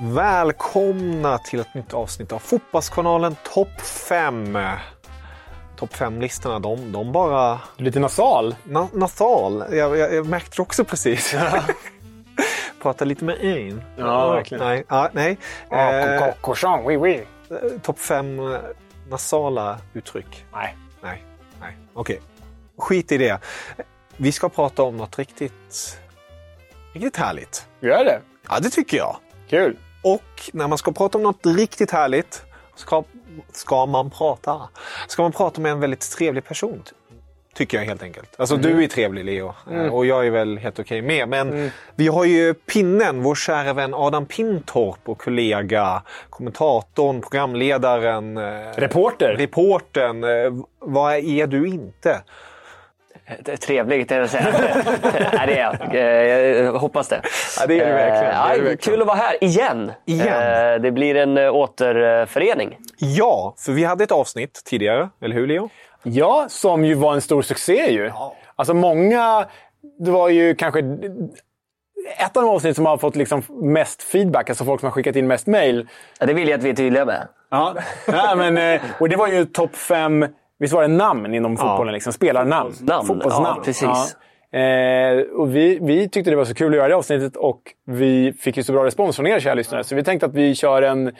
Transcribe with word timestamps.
Välkomna 0.00 1.38
till 1.38 1.60
ett 1.60 1.74
nytt 1.74 1.94
avsnitt 1.94 2.32
av 2.32 2.38
Fotbollskanalen 2.38 3.36
Topp 3.54 3.80
5. 3.80 4.58
Topp 5.76 5.94
5-listorna, 5.94 6.58
de, 6.58 6.92
de 6.92 7.12
bara... 7.12 7.60
Lite 7.76 8.00
nasal. 8.00 8.54
Na, 8.64 8.88
nasal. 8.92 9.64
Jag, 9.70 9.96
jag, 9.96 10.14
jag 10.14 10.26
märkte 10.26 10.56
det 10.56 10.62
också 10.62 10.84
precis. 10.84 11.34
Prata 12.82 13.04
lite 13.04 13.24
med 13.24 13.44
en. 13.44 13.82
Ja, 13.96 14.32
verkligen. 14.32 14.64
Nej. 14.64 14.84
Ja, 14.88 15.10
nej. 15.12 15.38
Eh, 15.70 16.86
oui 16.86 16.96
oui. 16.96 17.22
Topp 17.82 17.98
5 17.98 18.56
nasala 19.10 19.78
uttryck. 19.92 20.44
Nej. 20.52 20.76
Nej, 21.02 21.24
nej. 21.60 21.76
Okej. 21.94 22.20
Skit 22.78 23.12
i 23.12 23.18
det. 23.18 23.40
Vi 24.16 24.32
ska 24.32 24.48
prata 24.48 24.82
om 24.82 24.96
något 24.96 25.18
riktigt, 25.18 25.98
riktigt 26.92 27.16
härligt. 27.16 27.66
Gör 27.80 28.04
det? 28.04 28.20
Ja, 28.48 28.58
det 28.60 28.70
tycker 28.70 28.96
jag. 28.96 29.16
Kul. 29.48 29.76
Och 30.14 30.50
när 30.52 30.68
man 30.68 30.78
ska 30.78 30.92
prata 30.92 31.18
om 31.18 31.24
något 31.24 31.46
riktigt 31.46 31.90
härligt 31.90 32.42
ska, 32.74 33.04
ska 33.52 33.86
man 33.86 34.10
prata. 34.10 34.60
Ska 35.08 35.22
man 35.22 35.32
prata 35.32 35.60
med 35.60 35.72
en 35.72 35.80
väldigt 35.80 36.10
trevlig 36.16 36.44
person. 36.44 36.82
Tycker 37.54 37.78
jag 37.78 37.84
helt 37.84 38.02
enkelt. 38.02 38.34
Alltså 38.38 38.56
du 38.56 38.84
är 38.84 38.88
trevlig 38.88 39.24
Leo 39.24 39.54
Mm. 39.70 39.92
och 39.92 40.06
jag 40.06 40.26
är 40.26 40.30
väl 40.30 40.58
helt 40.58 40.78
okej 40.78 41.02
med. 41.02 41.28
Men 41.28 41.70
vi 41.94 42.08
har 42.08 42.24
ju 42.24 42.54
pinnen, 42.54 43.22
vår 43.22 43.34
kära 43.34 43.72
vän 43.72 43.94
Adam 43.94 44.26
Pintorp 44.26 44.98
och 45.08 45.18
kollega, 45.18 46.02
kommentatorn, 46.30 47.20
programledaren, 47.20 48.36
eh, 48.36 48.42
Reporter. 48.76 49.34
reportern. 49.38 50.24
Eh, 50.24 50.64
vad 50.78 51.14
är 51.14 51.46
du 51.46 51.68
inte? 51.68 52.20
Trevligt, 53.60 54.12
är 54.12 54.18
det 54.18 54.24
att 54.24 54.30
säga. 54.30 54.46
Nej, 55.32 55.46
det 55.46 55.58
är 55.58 55.78
jag. 55.80 55.94
Eh, 55.94 56.64
Jag 56.64 56.72
hoppas 56.72 57.08
det. 57.08 57.20
Ja, 57.60 57.66
det 57.66 57.80
är 57.80 57.86
du 57.86 57.92
verkligen. 57.92 58.24
Det 58.24 58.30
är 58.30 58.44
Eh, 58.44 58.48
verkligen. 58.48 58.76
Kul 58.76 59.00
att 59.00 59.06
vara 59.06 59.16
här 59.16 59.44
igen. 59.44 59.92
Igen. 60.06 60.72
Eh, 60.74 60.80
Det 60.80 60.90
blir 60.92 61.14
en 61.14 61.38
eh, 61.38 61.54
återförening. 61.54 62.76
Ja, 62.98 63.54
för 63.58 63.72
vi 63.72 63.84
hade 63.84 64.04
ett 64.04 64.12
avsnitt 64.12 64.62
tidigare, 64.64 65.08
eller 65.22 65.34
hur 65.34 65.46
Leo? 65.46 65.70
Ja, 66.02 66.46
som 66.48 66.84
ju 66.84 66.94
var 66.94 67.14
en 67.14 67.20
stor 67.20 67.42
succé 67.42 67.92
ju. 67.92 68.10
Alltså 68.56 68.74
många... 68.74 69.46
Det 69.98 70.10
var 70.10 70.28
ju 70.28 70.54
kanske 70.54 70.78
ett 72.18 72.36
av 72.36 72.42
de 72.42 72.48
avsnitt 72.48 72.76
som 72.76 72.86
har 72.86 72.96
fått 72.96 73.16
liksom 73.16 73.42
mest 73.48 74.02
feedback, 74.02 74.48
alltså 74.50 74.64
folk 74.64 74.80
som 74.80 74.86
har 74.86 74.92
skickat 74.94 75.16
in 75.16 75.26
mest 75.26 75.46
mail. 75.46 75.88
Ja, 76.20 76.26
Det 76.26 76.32
vill 76.34 76.48
jag 76.48 76.58
att 76.58 76.64
vi 76.64 76.70
är 76.70 76.74
tydliga 76.74 77.04
med. 77.04 77.28
Ja, 77.50 77.74
ja 78.06 78.34
men, 78.34 78.58
eh, 78.58 78.80
och 79.00 79.08
det 79.08 79.16
var 79.16 79.28
ju 79.28 79.44
topp 79.44 79.76
fem, 79.76 80.26
visst 80.58 80.74
var 80.74 80.82
det 80.82 80.88
namn 80.88 81.34
inom 81.34 81.56
fotbollen? 81.56 81.94
Liksom, 81.94 82.12
spelarnamn. 82.12 82.70
Fotbollsnamn, 82.70 83.06
Fotbollsnamn. 83.06 83.54
ja, 83.56 83.62
precis. 83.64 83.82
Ja. 83.82 84.06
Eh, 84.52 85.20
och 85.20 85.56
vi, 85.56 85.78
vi 85.82 86.08
tyckte 86.08 86.30
det 86.30 86.36
var 86.36 86.44
så 86.44 86.54
kul 86.54 86.72
att 86.72 86.76
göra 86.76 86.88
det 86.88 86.96
avsnittet 86.96 87.36
och 87.36 87.60
vi 87.84 88.32
fick 88.32 88.56
ju 88.56 88.62
så 88.62 88.72
bra 88.72 88.84
respons 88.84 89.16
från 89.16 89.26
er 89.26 89.40
kära 89.40 89.54
lyssnare. 89.54 89.84
Så 89.84 89.94
vi 89.94 90.04
tänkte 90.04 90.26
att 90.26 90.34
vi 90.34 90.54
kör 90.54 90.82
en 90.82 91.12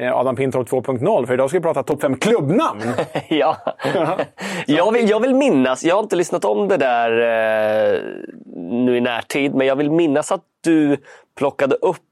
eh, 0.00 0.16
Adam 0.16 0.36
Pintorp 0.36 0.68
2.0. 0.68 1.26
För 1.26 1.34
idag 1.34 1.50
ska 1.50 1.58
vi 1.58 1.62
prata 1.62 1.82
topp 1.82 2.00
fem 2.00 2.16
klubbnamn. 2.16 2.82
ja. 3.28 3.56
jag, 4.66 4.92
vill, 4.92 5.10
jag 5.10 5.20
vill 5.20 5.34
minnas, 5.34 5.84
jag 5.84 5.94
har 5.94 6.02
inte 6.02 6.16
lyssnat 6.16 6.44
om 6.44 6.68
det 6.68 6.76
där 6.76 7.10
eh, 7.10 8.00
nu 8.56 8.96
i 8.96 9.00
närtid, 9.00 9.54
men 9.54 9.66
jag 9.66 9.76
vill 9.76 9.90
minnas 9.90 10.32
att 10.32 10.44
du 10.64 10.96
plockade 11.38 11.74
upp 11.74 12.02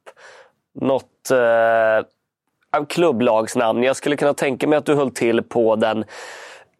något 0.80 1.30
eh, 1.30 2.86
klubblagsnamn. 2.88 3.82
Jag 3.82 3.96
skulle 3.96 4.16
kunna 4.16 4.34
tänka 4.34 4.66
mig 4.66 4.76
att 4.76 4.86
du 4.86 4.94
höll 4.94 5.10
till 5.10 5.42
på 5.42 5.76
den 5.76 6.04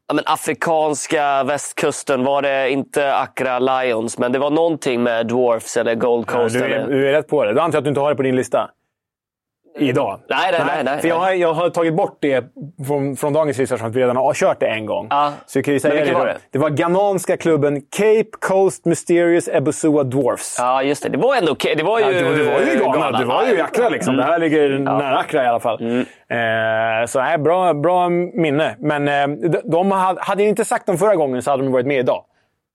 ja, 0.09 0.15
men 0.15 0.25
afrikanska 0.27 1.45
västkusten. 1.45 2.25
Var 2.25 2.43
det 2.43 2.71
inte 2.71 3.15
Accra 3.15 3.59
Lions, 3.59 4.19
men 4.19 4.33
det 4.33 4.39
var 4.39 4.51
någonting 4.51 5.03
med 5.03 5.27
Dwarfs 5.27 5.77
eller 5.77 5.95
Gold 5.95 6.25
Ja, 6.29 6.33
Coast. 6.33 6.55
du, 6.55 6.61
är, 6.65 6.69
eller... 6.71 6.89
du 6.89 7.09
är 7.09 7.13
rätt 7.13 7.29
på 7.29 7.45
det. 7.45 7.53
Då 7.53 7.61
antar 7.61 7.79
att 7.79 7.85
du 7.85 7.89
inte 7.89 8.01
har 8.01 8.11
det 8.11 8.17
på 8.17 8.23
din 8.23 8.37
lista. 8.37 8.71
Idag. 9.79 10.21
Nej, 10.29 10.53
nej, 10.53 10.61
nej. 10.67 10.85
nej, 10.85 11.01
För 11.01 11.09
jag 11.09 11.19
har, 11.19 11.31
jag 11.33 11.53
har 11.55 11.71
tagit 11.71 11.95
bort 11.95 12.17
det 12.21 12.45
från, 12.87 13.17
från 13.17 13.33
dagens 13.33 13.59
lista 13.59 13.75
eftersom 13.75 13.91
att 13.91 13.97
vi 13.97 14.01
redan 14.03 14.17
har 14.17 14.35
kört 14.35 14.61
det 14.61 14.67
en 14.67 14.87
gång. 14.87 15.07
Ja. 15.11 15.33
Så 15.47 15.59
jag 15.59 15.65
kan 15.65 15.75
ju 15.75 15.81
säga 15.81 16.05
det, 16.05 16.13
var 16.13 16.27
det? 16.27 16.37
det 16.51 16.59
var 16.59 16.71
ghananska 16.71 17.37
klubben 17.37 17.81
Cape 17.81 18.25
Coast 18.41 18.85
Mysterious 18.85 19.49
Ebusua 19.49 20.03
Dwarfs. 20.05 20.57
Ja, 20.59 20.83
just 20.83 21.03
det. 21.03 21.09
Det 21.09 21.19
var 21.19 21.37
ändå 21.37 21.53
okej. 21.53 21.75
Det 21.77 21.83
var 21.85 21.99
ju... 21.99 22.05
Ja, 22.05 22.11
det, 22.13 22.25
var- 22.25 22.31
det 22.37 22.45
var 22.45 22.61
ju 22.61 22.73
i 22.73 22.77
Ghana. 22.77 23.19
Det 23.19 23.25
var 23.25 23.45
ju 23.47 23.55
i 23.57 23.61
Accra 23.61 23.89
liksom. 23.89 24.17
Det 24.17 24.23
här 24.23 24.39
ligger 24.39 24.79
nära 24.79 25.19
Accra 25.19 25.45
i 25.45 25.47
alla 25.47 25.61
fall. 25.61 25.81
Mm. 25.81 25.99
Eh, 27.01 27.07
så 27.07 27.21
nej, 27.21 27.39
bra, 27.39 27.75
bra 27.75 28.09
minne. 28.09 28.77
Men 28.79 29.09
eh, 29.09 29.49
de, 29.51 29.61
de 29.65 29.91
hade, 29.91 30.21
hade 30.21 30.43
jag 30.43 30.49
inte 30.49 30.65
sagt 30.65 30.87
dem 30.87 30.99
förra 30.99 31.17
gången 31.17 31.43
så 31.43 31.51
hade 31.51 31.63
de 31.63 31.73
varit 31.73 31.87
med 31.87 31.99
idag. 31.99 32.25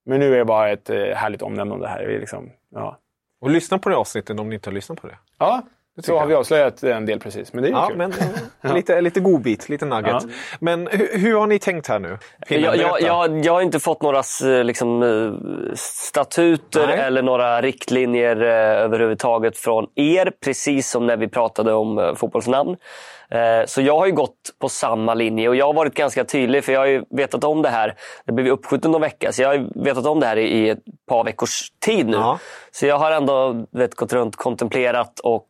Men 0.05 0.19
nu 0.19 0.33
är 0.33 0.37
det 0.37 0.45
bara 0.45 0.69
ett 0.69 0.89
eh, 0.89 0.95
härligt 1.15 1.41
omnämnande 1.41 1.87
här. 1.87 2.05
Vi 2.05 2.19
liksom, 2.19 2.49
ja. 2.75 2.97
Och 3.41 3.49
lyssna 3.49 3.77
på 3.79 3.89
det 3.89 3.95
avsnittet 3.95 4.39
om 4.39 4.49
ni 4.49 4.55
inte 4.55 4.69
har 4.69 4.73
lyssnat 4.73 5.01
på 5.01 5.07
det. 5.07 5.15
ja, 5.39 5.61
så 6.03 6.19
har 6.19 6.25
vi 6.25 6.33
avslöjat 6.35 6.83
en 6.83 7.05
del 7.05 7.19
precis. 7.19 7.53
Men 7.53 7.63
det 7.63 7.67
är 7.67 7.71
ju 7.71 7.75
Ja, 7.77 7.87
kul. 7.87 7.97
men 7.97 8.13
eh, 8.63 8.73
lite, 8.75 9.01
lite 9.01 9.19
godbit, 9.19 9.69
lite 9.69 9.85
nugget. 9.85 10.11
Ja. 10.11 10.21
Men 10.59 10.87
hur, 10.87 11.17
hur 11.19 11.35
har 11.35 11.47
ni 11.47 11.59
tänkt 11.59 11.87
här 11.87 11.99
nu? 11.99 12.17
Pinnen, 12.47 12.63
Jag, 12.63 12.77
jag, 12.77 13.01
jag, 13.01 13.45
jag 13.45 13.53
har 13.53 13.61
inte 13.61 13.79
fått 13.79 14.01
några 14.01 14.19
s- 14.19 14.41
liksom, 14.63 15.03
eh, 15.03 15.75
statuter 15.75 16.87
Nej. 16.87 16.99
eller 16.99 17.21
några 17.21 17.61
riktlinjer 17.61 18.41
eh, 18.41 18.83
överhuvudtaget 18.83 19.57
från 19.57 19.87
er, 19.95 20.31
precis 20.43 20.89
som 20.89 21.07
när 21.07 21.17
vi 21.17 21.27
pratade 21.27 21.73
om 21.73 21.97
eh, 21.99 22.15
fotbollsnamn. 22.15 22.75
Eh, 23.31 23.65
Så 23.65 23.81
jag 23.81 23.97
har 23.99 24.05
ju 24.05 24.11
gått 24.11 24.35
på 24.61 24.69
samma 24.69 25.13
linje 25.13 25.49
och 25.49 25.55
jag 25.55 25.65
har 25.65 25.73
varit 25.73 25.93
ganska 25.93 26.23
tydlig 26.23 26.63
för 26.63 26.73
jag 26.73 26.79
har 26.79 26.87
ju 26.87 27.03
vetat 27.09 27.43
om 27.43 27.61
det 27.61 27.69
här. 27.69 27.95
Det 28.25 28.31
blev 28.33 28.47
uppskjutet 28.47 28.91
någon 28.91 29.01
vecka 29.01 29.31
så 29.31 29.41
jag 29.41 29.49
har 29.49 29.55
ju 29.55 29.65
vetat 29.75 30.05
om 30.05 30.19
det 30.19 30.25
här 30.25 30.37
i 30.37 30.49
i 30.49 30.69
ett 30.69 30.79
par 31.09 31.23
veckors 31.23 31.71
tid 31.85 32.07
nu. 32.07 32.17
Ja. 32.17 32.39
Så 32.71 32.85
jag 32.85 32.97
har 32.97 33.11
ändå 33.11 33.65
vet, 33.71 33.95
gått 33.95 34.13
runt 34.13 34.35
kontemplerat 34.35 35.19
och 35.19 35.45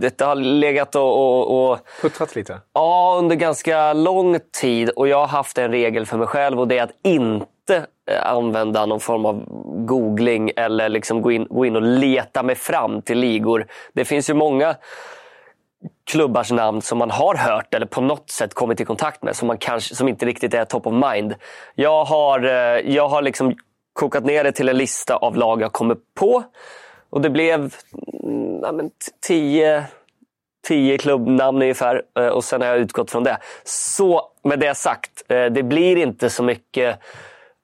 detta 0.00 0.26
har 0.26 0.34
legat 0.34 0.94
och, 0.94 1.02
och, 1.02 1.70
och 1.70 1.78
Puttrat 2.02 2.36
lite. 2.36 2.60
Ja, 2.72 3.16
under 3.18 3.36
ganska 3.36 3.92
lång 3.92 4.38
tid. 4.60 4.90
Och 4.90 5.08
jag 5.08 5.16
har 5.16 5.26
haft 5.26 5.58
en 5.58 5.70
regel 5.70 6.06
för 6.06 6.18
mig 6.18 6.26
själv 6.26 6.60
och 6.60 6.68
det 6.68 6.78
är 6.78 6.82
att 6.82 6.94
inte 7.04 7.86
eh, 8.10 8.32
använda 8.32 8.86
någon 8.86 9.00
form 9.00 9.26
av 9.26 9.44
googling 9.86 10.50
eller 10.56 10.88
liksom 10.88 11.22
gå 11.22 11.32
in, 11.32 11.46
gå 11.50 11.66
in 11.66 11.76
och 11.76 11.82
leta 11.82 12.42
mig 12.42 12.54
fram 12.54 13.02
till 13.02 13.18
ligor. 13.18 13.66
Det 13.92 14.04
finns 14.04 14.30
ju 14.30 14.34
många 14.34 14.76
klubbars 16.10 16.50
namn 16.50 16.82
som 16.82 16.98
man 16.98 17.10
har 17.10 17.34
hört 17.34 17.74
eller 17.74 17.86
på 17.86 18.00
något 18.00 18.30
sätt 18.30 18.54
kommit 18.54 18.80
i 18.80 18.84
kontakt 18.84 19.22
med 19.22 19.36
som, 19.36 19.48
man 19.48 19.58
kanske, 19.58 19.94
som 19.94 20.08
inte 20.08 20.26
riktigt 20.26 20.54
är 20.54 20.64
top 20.64 20.86
of 20.86 21.12
mind. 21.12 21.34
Jag 21.74 22.04
har, 22.04 22.44
eh, 22.44 22.94
jag 22.94 23.08
har 23.08 23.22
liksom 23.22 23.54
kokat 23.92 24.24
ner 24.24 24.44
det 24.44 24.52
till 24.52 24.68
en 24.68 24.76
lista 24.76 25.16
av 25.16 25.36
lag 25.36 25.62
jag 25.62 25.72
kommer 25.72 25.96
på. 26.18 26.44
Och 27.10 27.20
det 27.20 27.30
blev 27.30 27.74
Mm, 28.28 28.60
ja, 28.62 28.72
men, 28.72 28.90
tio, 29.26 29.84
tio 30.66 30.98
klubbnamn 30.98 31.62
ungefär 31.62 32.02
eh, 32.18 32.28
och 32.28 32.44
sen 32.44 32.60
har 32.60 32.68
jag 32.68 32.78
utgått 32.78 33.10
från 33.10 33.24
det. 33.24 33.38
Så 33.64 34.22
med 34.42 34.58
det 34.58 34.74
sagt, 34.74 35.22
eh, 35.28 35.44
det 35.44 35.62
blir 35.62 35.96
inte 35.96 36.30
så 36.30 36.42
mycket 36.42 36.98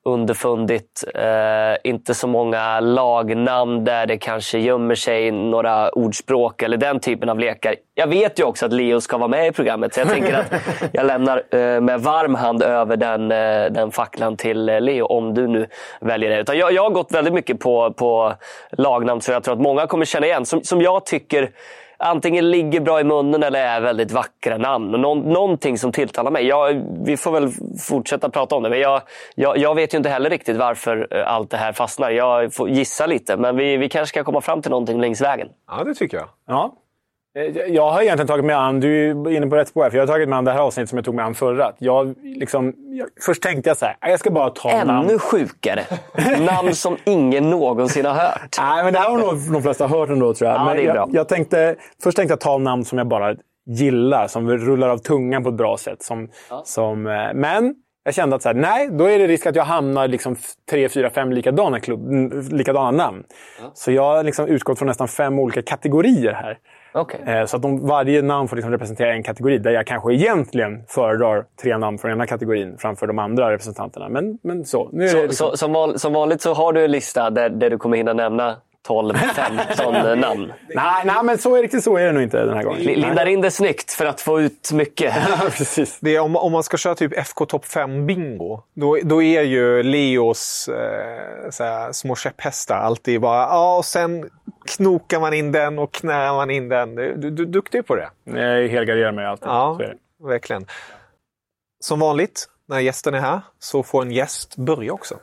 underfundigt. 0.04 1.04
Eh, 1.14 1.90
inte 1.90 2.14
så 2.14 2.26
många 2.26 2.80
lagnamn 2.80 3.84
där 3.84 4.06
det 4.06 4.18
kanske 4.18 4.58
gömmer 4.58 4.94
sig 4.94 5.30
några 5.30 5.90
ordspråk 5.90 6.62
eller 6.62 6.76
den 6.76 7.00
typen 7.00 7.28
av 7.28 7.38
lekar. 7.38 7.74
Jag 7.94 8.06
vet 8.06 8.40
ju 8.40 8.44
också 8.44 8.66
att 8.66 8.72
Leo 8.72 9.00
ska 9.00 9.18
vara 9.18 9.28
med 9.28 9.46
i 9.46 9.52
programmet 9.52 9.94
så 9.94 10.00
jag 10.00 10.08
tänker 10.08 10.34
att 10.34 10.52
jag 10.92 11.06
lämnar 11.06 11.36
eh, 11.36 11.80
med 11.80 12.00
varm 12.00 12.34
hand 12.34 12.62
över 12.62 12.96
den, 12.96 13.32
eh, 13.32 13.72
den 13.72 13.90
facklan 13.90 14.36
till 14.36 14.68
eh, 14.68 14.80
Leo 14.80 15.06
om 15.06 15.34
du 15.34 15.46
nu 15.46 15.66
väljer 16.00 16.30
det. 16.30 16.40
Utan 16.40 16.58
jag, 16.58 16.72
jag 16.72 16.82
har 16.82 16.90
gått 16.90 17.12
väldigt 17.12 17.34
mycket 17.34 17.60
på, 17.60 17.92
på 17.92 18.34
lagnamn 18.70 19.20
som 19.20 19.34
jag 19.34 19.44
tror 19.44 19.54
att 19.54 19.60
många 19.60 19.86
kommer 19.86 20.04
känna 20.04 20.26
igen. 20.26 20.46
Som, 20.46 20.62
som 20.62 20.82
jag 20.82 21.06
tycker 21.06 21.50
antingen 21.96 22.50
ligger 22.50 22.80
bra 22.80 23.00
i 23.00 23.04
munnen 23.04 23.42
eller 23.42 23.60
är 23.60 23.80
väldigt 23.80 24.12
vackra 24.12 24.58
namn. 24.58 24.90
Nå 24.90 25.14
någonting 25.14 25.78
som 25.78 25.92
tilltalar 25.92 26.30
mig. 26.30 26.46
Jag, 26.46 26.82
vi 27.04 27.16
får 27.16 27.32
väl 27.32 27.50
fortsätta 27.80 28.30
prata 28.30 28.56
om 28.56 28.62
det. 28.62 28.70
Men 28.70 28.80
jag, 28.80 29.02
jag, 29.34 29.58
jag, 29.58 29.74
vet 29.74 29.94
ju 29.94 29.98
inte 29.98 30.08
heller 30.08 30.30
riktigt 30.30 30.56
varför 30.56 31.08
eh, 31.10 31.32
allt 31.32 31.50
det 31.50 31.56
här 31.56 31.72
fastnar. 31.72 32.10
Jag 32.10 32.54
får 32.54 32.68
gissa 32.68 33.06
lite, 33.06 33.36
men 33.36 33.56
vi, 33.56 33.76
vi 33.76 33.88
kanske 33.88 34.08
ska 34.08 34.24
komma 34.24 34.40
fram 34.40 34.62
till 34.62 34.70
någonting 34.70 35.00
längs 35.00 35.20
vägen. 35.20 35.48
Ja, 35.70 35.84
det 35.84 35.94
tycker 35.94 36.16
jag. 36.16 36.28
Ja. 36.46 36.72
Eh, 37.36 37.72
jag 37.74 37.90
har 37.90 38.02
egentligen 38.02 38.26
tagit 38.26 38.44
mig 38.44 38.54
an, 38.54 38.80
du 38.80 39.10
är 39.10 39.30
inne 39.30 39.46
på 39.46 39.56
rätt 39.56 39.68
spår, 39.68 39.90
för 39.90 39.96
jag 39.96 40.02
har 40.02 40.12
tagit 40.12 40.28
mig 40.28 40.36
an 40.36 40.44
det 40.44 40.52
här 40.52 40.60
avsnittet 40.60 40.88
som 40.88 40.98
jag 40.98 41.04
tog 41.04 41.14
mig 41.14 41.24
an 41.24 41.34
förra. 41.34 41.72
Jag, 41.78 42.14
liksom, 42.22 42.74
jag, 42.76 43.08
först 43.20 43.42
tänkte 43.42 43.70
jag 43.70 43.76
så 43.76 43.86
här, 43.86 43.96
jag 44.00 44.20
ska 44.20 44.30
bara 44.30 44.50
ta 44.50 44.70
Ännu 44.70 44.92
namn. 44.92 45.18
sjukare! 45.18 45.82
namn 46.40 46.74
som 46.74 46.96
ingen 47.04 47.50
någonsin 47.50 48.04
har 48.04 48.14
hört. 48.14 48.56
Nej, 48.58 48.84
men 48.84 48.92
det 48.92 48.98
här 48.98 49.10
har 49.10 49.18
nog 49.18 49.52
de 49.52 49.62
flesta 49.62 49.86
hört 49.86 50.08
ändå 50.08 50.34
tror 50.34 50.50
jag. 50.50 50.60
Ja, 50.60 50.64
men 50.64 50.76
det 50.76 50.82
är 50.82 50.86
jag, 50.86 50.94
bra. 50.94 51.08
jag 51.12 51.28
tänkte, 51.28 51.76
först 52.02 52.16
tänkte 52.16 52.32
jag 52.32 52.40
ta 52.40 52.58
namn 52.58 52.84
som 52.84 52.98
jag 52.98 53.08
bara 53.08 53.34
gillar, 53.66 54.26
som 54.26 54.50
rullar 54.50 54.88
av 54.88 54.98
tungan 54.98 55.42
på 55.42 55.48
ett 55.48 55.54
bra 55.54 55.76
sätt. 55.76 56.02
Som, 56.02 56.28
som, 56.64 57.06
eh, 57.06 57.12
men 57.34 57.74
jag 58.04 58.14
kände 58.14 58.36
att 58.36 58.42
så 58.42 58.48
här, 58.48 58.56
nej, 58.56 58.88
då 58.92 59.04
är 59.04 59.18
det 59.18 59.26
risk 59.26 59.46
att 59.46 59.56
jag 59.56 59.64
hamnar 59.64 60.08
liksom 60.08 60.36
tre, 60.70 60.88
fyra, 60.88 61.10
fem 61.10 61.32
likadana, 61.32 61.80
klubb, 61.80 62.08
likadana 62.52 62.90
namn. 62.90 63.24
Så 63.74 63.92
jag 63.92 64.02
har 64.02 64.22
liksom 64.24 64.46
utgått 64.46 64.78
från 64.78 64.88
nästan 64.88 65.08
fem 65.08 65.38
olika 65.38 65.62
kategorier 65.62 66.32
här. 66.32 66.58
Okej. 66.94 67.20
Eh, 67.26 67.44
Så 67.46 67.56
att 67.56 67.62
de, 67.62 67.86
varje 67.86 68.22
namn 68.22 68.48
får 68.48 68.56
liksom 68.56 68.72
representera 68.72 69.12
en 69.12 69.22
kategori 69.22 69.58
där 69.58 69.70
jag 69.70 69.86
kanske 69.86 70.14
egentligen 70.14 70.82
föredrar 70.88 71.44
tre 71.62 71.78
namn 71.78 71.98
från 71.98 72.10
ena 72.10 72.26
kategorin 72.26 72.76
framför 72.78 73.06
de 73.06 73.18
andra 73.18 73.50
representanterna. 73.50 74.08
Men, 74.08 74.38
men 74.42 74.64
så. 74.64 74.88
Nu 74.92 75.08
Så, 75.08 75.22
liksom, 75.22 75.56
så, 75.56 75.98
som 75.98 76.12
vanligt 76.12 76.42
så 76.42 76.54
har 76.54 76.72
du 76.72 76.84
en 76.84 76.90
lista 76.90 77.30
där, 77.30 77.48
där 77.48 77.70
du 77.70 77.78
kommer 77.78 77.96
hinna 77.96 78.12
nämna 78.12 78.56
12-15 78.88 80.14
namn. 80.20 80.52
nej, 80.68 81.02
nej, 81.04 81.16
men 81.24 81.38
så 81.38 81.54
är, 81.56 81.62
riktigt 81.62 81.84
så 81.84 81.96
är 81.96 82.06
det 82.06 82.12
nog 82.12 82.22
inte 82.22 82.44
den 82.44 82.56
här 82.56 82.62
gången. 82.62 82.80
Li- 82.82 82.96
Lindar 82.96 83.26
in 83.26 83.40
det 83.40 83.50
snyggt 83.50 83.92
för 83.92 84.06
att 84.06 84.20
få 84.20 84.40
ut 84.40 84.70
mycket. 84.72 85.14
Precis. 85.56 85.98
Det 86.00 86.16
är, 86.16 86.20
om, 86.20 86.36
om 86.36 86.52
man 86.52 86.62
ska 86.62 86.76
köra 86.76 86.94
typ 86.94 87.12
FK 87.18 87.46
Topp 87.46 87.64
5 87.66 88.06
bingo, 88.06 88.60
då, 88.74 88.98
då 89.02 89.22
är 89.22 89.42
ju 89.42 89.82
Leos 89.82 90.68
eh, 90.68 91.50
såhär, 91.50 91.92
små 91.92 92.16
käpphästar 92.16 92.76
alltid 92.76 93.20
bara 93.20 93.40
ja, 93.42 93.76
och 93.76 93.84
sen 93.84 94.30
knokar 94.76 95.20
man 95.20 95.34
in 95.34 95.52
den 95.52 95.78
och 95.78 95.92
knär 95.92 96.32
man 96.32 96.50
in 96.50 96.68
den. 96.68 96.94
Du, 96.94 97.14
du, 97.16 97.30
du 97.30 97.42
är 97.42 97.46
duktig 97.46 97.86
på 97.86 97.94
det. 97.94 98.08
Jag 98.24 98.68
helgarderar 98.68 99.12
mig 99.12 99.26
alltid. 99.26 99.48
Ja, 99.48 99.78
verkligen. 100.22 100.66
Som 101.80 102.00
vanligt, 102.00 102.46
när 102.68 102.78
gästen 102.80 103.14
är 103.14 103.20
här, 103.20 103.40
så 103.58 103.82
får 103.82 104.02
en 104.02 104.10
gäst 104.10 104.56
börja 104.56 104.92
också. 104.92 105.14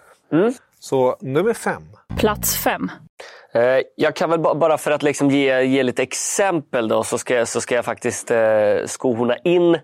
Så 0.80 1.18
nummer 1.22 1.54
fem. 1.54 1.84
Plats 2.18 2.58
fem. 2.58 2.92
Eh, 3.54 3.82
Jag 3.96 4.16
kan 4.16 4.30
väl 4.30 4.40
ba- 4.40 4.54
bara 4.56 4.78
för 4.78 4.92
att 4.92 5.04
liksom 5.04 5.30
ge, 5.32 5.62
ge 5.62 5.84
lite 5.84 6.04
exempel 6.04 6.88
då, 6.88 7.04
så 7.04 7.18
ska 7.18 7.36
jag, 7.36 7.48
så 7.48 7.62
ska 7.62 7.76
jag 7.76 7.86
faktiskt 7.86 8.32
eh, 8.32 8.40
skohorna 8.86 9.36
in 9.44 9.80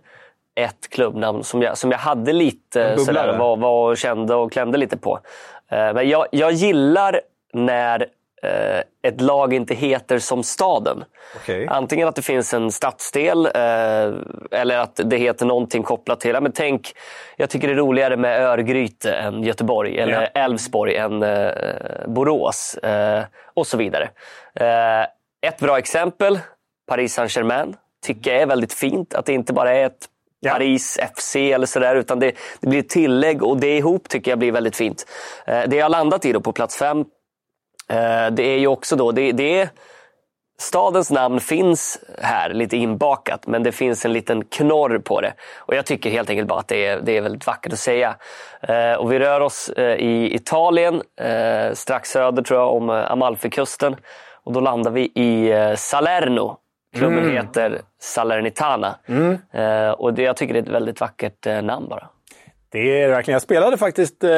ett 0.60 0.90
klubbnamn 0.90 1.44
som 1.44 1.62
jag, 1.62 1.78
som 1.78 1.92
jag 1.92 1.98
hade 1.98 2.34
lite 2.34 2.96
sådär, 3.06 3.28
var, 3.40 3.58
var 3.58 3.96
kände 3.96 4.36
och 4.36 4.52
klämde 4.52 4.78
lite 4.78 4.98
på. 4.98 5.20
Eh, 5.72 5.94
Men 5.94 6.10
jag, 6.10 6.28
jag 6.32 6.52
gillar 6.52 7.22
när 7.54 8.06
eh, 8.44 9.10
ett 9.10 9.22
lag 9.22 9.54
inte 9.54 9.76
heter 9.76 10.20
som 10.20 10.44
staden. 10.44 11.04
Okej. 11.36 11.68
Antingen 11.68 12.08
att 12.08 12.16
det 12.16 12.22
finns 12.22 12.54
en 12.54 12.72
stadsdel 12.72 13.46
eh, 13.46 14.14
eller 14.52 14.78
att 14.78 15.00
det 15.04 15.18
heter 15.18 15.46
någonting 15.46 15.84
kopplat 15.84 16.20
till, 16.20 16.34
ja, 16.34 16.42
men 16.42 16.52
tänk, 16.52 16.92
jag 17.38 17.50
tycker 17.50 17.68
det 17.68 17.74
är 17.74 17.78
roligare 17.78 18.18
med 18.18 18.42
Örgryte 18.42 19.12
än 19.14 19.44
Göteborg 19.44 20.00
eller 20.00 20.22
Ja. 20.22 20.42
Älvsborg 20.42 20.96
än 20.96 21.24
eh, 21.24 21.52
Borås 22.08 22.78
eh, 22.78 23.24
och 23.54 23.68
så 23.68 23.78
vidare. 23.78 24.10
Eh, 24.56 25.02
ett 25.48 25.60
bra 25.60 25.78
exempel, 25.78 26.40
Paris 26.88 27.14
Saint-Germain, 27.14 27.76
tycker 28.06 28.34
jag 28.34 28.42
är 28.42 28.46
väldigt 28.46 28.74
fint. 28.74 29.14
Att 29.14 29.26
det 29.26 29.34
inte 29.34 29.54
bara 29.54 29.74
är 29.76 29.86
ett 29.86 30.06
Ja. 30.40 30.52
Paris 30.52 31.00
FC 31.16 31.36
eller 31.36 31.66
sådär 31.66 31.96
utan 31.96 32.20
det, 32.20 32.32
det 32.60 32.68
blir 32.68 32.82
tillägg 32.82 33.44
och 33.44 33.58
det 33.60 33.78
ihop 33.78 34.10
tycker 34.10 34.32
jag 34.32 34.40
blir 34.40 34.52
väldigt 34.52 34.76
fint. 34.76 35.06
Eh, 35.48 35.62
det 35.68 35.76
jag 35.76 35.92
landat 35.92 36.26
i 36.26 36.34
då 36.34 36.42
på 36.42 36.52
plats 36.52 36.78
fem 36.78 37.06
det 38.32 38.44
är 38.44 38.60
ju 38.60 38.68
också 38.68 38.96
då, 38.96 39.12
det, 39.12 39.32
det 39.32 39.60
är, 39.62 39.70
stadens 40.60 41.12
namn 41.12 41.40
finns 41.40 42.00
här 42.22 42.50
lite 42.50 42.78
inbakat 42.78 43.48
men 43.48 43.64
det 43.64 43.72
finns 43.72 44.06
en 44.06 44.14
liten 44.14 44.46
knorr 44.46 45.00
på 45.00 45.22
det. 45.22 45.34
Och 45.56 45.76
jag 45.76 45.86
tycker 45.86 46.10
helt 46.10 46.30
enkelt 46.30 46.48
bara 46.48 46.60
att 46.60 46.68
det 46.68 46.86
är, 46.86 47.02
det 47.02 47.18
är 47.18 47.22
väldigt 47.22 47.48
vackert 47.48 47.74
att 47.74 47.80
säga. 47.80 48.16
Eh, 48.62 48.94
och 48.94 49.12
vi 49.12 49.20
rör 49.20 49.40
oss 49.40 49.70
eh, 49.70 49.96
i 49.96 50.36
Italien, 50.36 51.02
eh, 51.22 51.74
strax 51.74 52.12
söder 52.12 52.44
tror 52.44 52.60
jag 52.60 52.76
om 52.76 52.90
eh, 52.90 53.12
Amalfikusten. 53.12 53.96
Och 54.44 54.54
då 54.54 54.60
landar 54.60 54.92
vi 54.92 55.12
i 55.16 55.52
eh, 55.52 55.76
Salerno. 55.76 56.58
Klubben 56.96 57.24
heter 57.32 57.82
Salernitana. 58.00 58.96
Eh, 59.54 59.92
och 59.92 60.14
det, 60.14 60.22
jag 60.22 60.38
tycker 60.38 60.54
det 60.54 60.60
är 60.60 60.64
ett 60.64 60.70
väldigt 60.70 61.02
vackert 61.02 61.46
eh, 61.48 61.62
namn 61.62 61.88
bara. 61.90 62.08
Det 62.84 63.02
är 63.02 63.08
det 63.08 63.14
verkligen. 63.14 63.34
Jag 63.36 63.42
spelade 63.42 63.78
faktiskt 63.78 64.24
eh, 64.24 64.30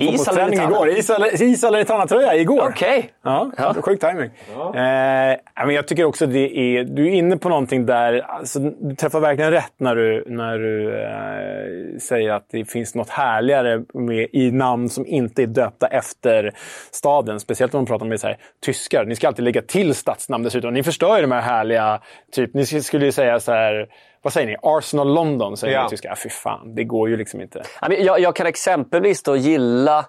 fotbollsträning 0.00 0.60
igår. 0.62 0.88
I, 0.88 1.02
Sal- 1.02 1.42
i 1.42 1.56
Salernitana-tröja 1.56 2.34
igår. 2.34 2.68
Okej. 2.68 3.10
Ja, 3.24 3.50
Ja. 3.56 3.74
sjuk 3.82 4.00
timing. 4.00 4.30
Eh, 4.74 5.36
ja, 5.54 5.66
men 5.66 5.74
jag 5.74 5.88
tycker 5.88 6.04
också 6.04 6.26
det 6.26 6.58
är... 6.58 6.84
Du 6.84 7.06
är 7.06 7.10
inne 7.10 7.36
på 7.36 7.48
någonting 7.48 7.86
där. 7.86 8.20
Alltså, 8.28 8.58
du 8.58 8.94
träffar 8.96 9.20
verkligen 9.20 9.50
rätt 9.50 9.72
när 9.80 9.96
du, 9.96 10.24
när 10.26 10.58
du 10.58 10.94
eh, 11.02 11.98
säger 11.98 12.30
att 12.30 12.46
det 12.50 12.64
finns 12.70 12.94
något 12.94 13.10
härligare 13.10 13.82
med, 13.94 14.28
i 14.32 14.50
namn 14.50 14.88
som 14.88 15.06
inte 15.06 15.42
är 15.42 15.46
döpta 15.46 15.86
efter 15.86 16.52
staden. 16.90 17.40
Speciellt 17.40 17.74
om 17.74 17.78
man 17.78 17.86
pratar 17.86 18.06
med 18.06 18.20
så 18.20 18.26
här, 18.26 18.36
tyskar. 18.64 19.04
Ni 19.04 19.16
ska 19.16 19.28
alltid 19.28 19.44
lägga 19.44 19.62
till 19.62 19.94
stadsnamn 19.94 20.44
dessutom. 20.44 20.74
Ni 20.74 20.82
förstör 20.82 21.16
ju 21.16 21.22
de 21.22 21.32
här 21.32 21.40
härliga... 21.42 22.00
Typ, 22.32 22.54
ni 22.54 22.66
skulle 22.66 23.04
ju 23.06 23.12
säga 23.12 23.40
så 23.40 23.52
här... 23.52 23.86
Vad 24.24 24.32
säger 24.32 24.46
ni? 24.46 24.56
Arsenal 24.62 25.14
London 25.14 25.56
säger 25.56 25.74
Ja. 25.74 25.88
tyska. 25.88 26.16
Fy 26.22 26.28
fan, 26.28 26.74
det 26.74 26.84
går 26.84 27.08
ju 27.08 27.16
liksom 27.16 27.40
inte. 27.40 27.62
Jag, 27.88 28.20
jag 28.20 28.36
kan 28.36 28.46
exempelvis 28.46 29.22
då 29.22 29.36
gilla 29.36 30.06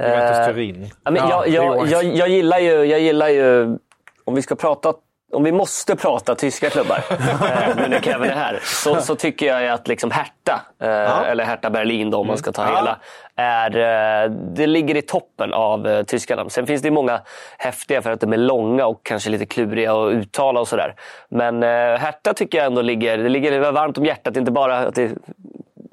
Juventus 0.00 0.38
Eh, 0.38 0.46
Turin. 0.46 0.90
Ja, 1.04 1.12
jag, 1.16 1.48
jag, 1.48 1.88
jag, 1.88 2.04
jag, 2.04 2.28
gillar 2.28 2.58
ju, 2.58 2.70
jag 2.84 3.00
gillar 3.00 3.28
ju, 3.28 3.78
om 4.24 4.34
vi 4.34 4.42
ska 4.42 4.54
prata 4.54 4.94
om 5.32 5.42
vi 5.42 5.52
måste 5.52 5.96
prata 5.96 6.34
tyska 6.34 6.70
klubbar 6.70 7.04
eh, 7.10 7.76
nu 7.76 7.88
när 7.88 8.00
Kevin 8.00 8.30
är 8.30 8.34
här, 8.34 8.60
så, 8.62 9.00
så 9.00 9.14
tycker 9.14 9.46
jag 9.46 9.68
att 9.68 9.88
liksom 9.88 10.10
Hertha, 10.10 10.60
eh, 10.80 11.30
eller 11.30 11.44
Hertha 11.44 11.70
Berlin 11.70 12.10
då, 12.10 12.18
om 12.18 12.26
man 12.26 12.38
ska 12.38 12.52
ta 12.52 12.64
hela, 12.64 12.98
är, 13.36 13.76
eh, 14.24 14.30
det 14.30 14.66
ligger 14.66 14.96
i 14.96 15.02
toppen 15.02 15.52
av 15.52 15.88
eh, 15.88 16.02
tyska 16.02 16.36
namn. 16.36 16.50
Sen 16.50 16.66
finns 16.66 16.82
det 16.82 16.90
många 16.90 17.20
häftiga 17.58 18.02
för 18.02 18.10
att 18.10 18.20
de 18.20 18.32
är 18.32 18.36
långa 18.36 18.86
och 18.86 19.00
kanske 19.02 19.30
lite 19.30 19.46
kluriga 19.46 19.92
att 19.92 20.12
uttala 20.12 20.60
och 20.60 20.68
sådär. 20.68 20.94
Men 21.28 21.62
eh, 21.62 21.68
Hertha 21.98 22.34
tycker 22.34 22.58
jag 22.58 22.66
ändå 22.66 22.82
ligger, 22.82 23.18
det 23.18 23.28
ligger 23.28 23.72
varmt 23.72 23.98
om 23.98 24.04
hjärtat, 24.04 24.36
inte 24.36 24.50
bara 24.50 24.78
att 24.78 24.94
det 24.94 25.12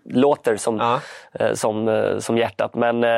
låter 0.10 0.56
som, 0.56 0.78
Ja. 0.78 1.00
eh, 1.34 1.54
som, 1.54 1.88
eh, 1.88 2.18
som 2.18 2.38
hjärtat. 2.38 2.76
Men 2.76 2.96
eh, 3.04 3.10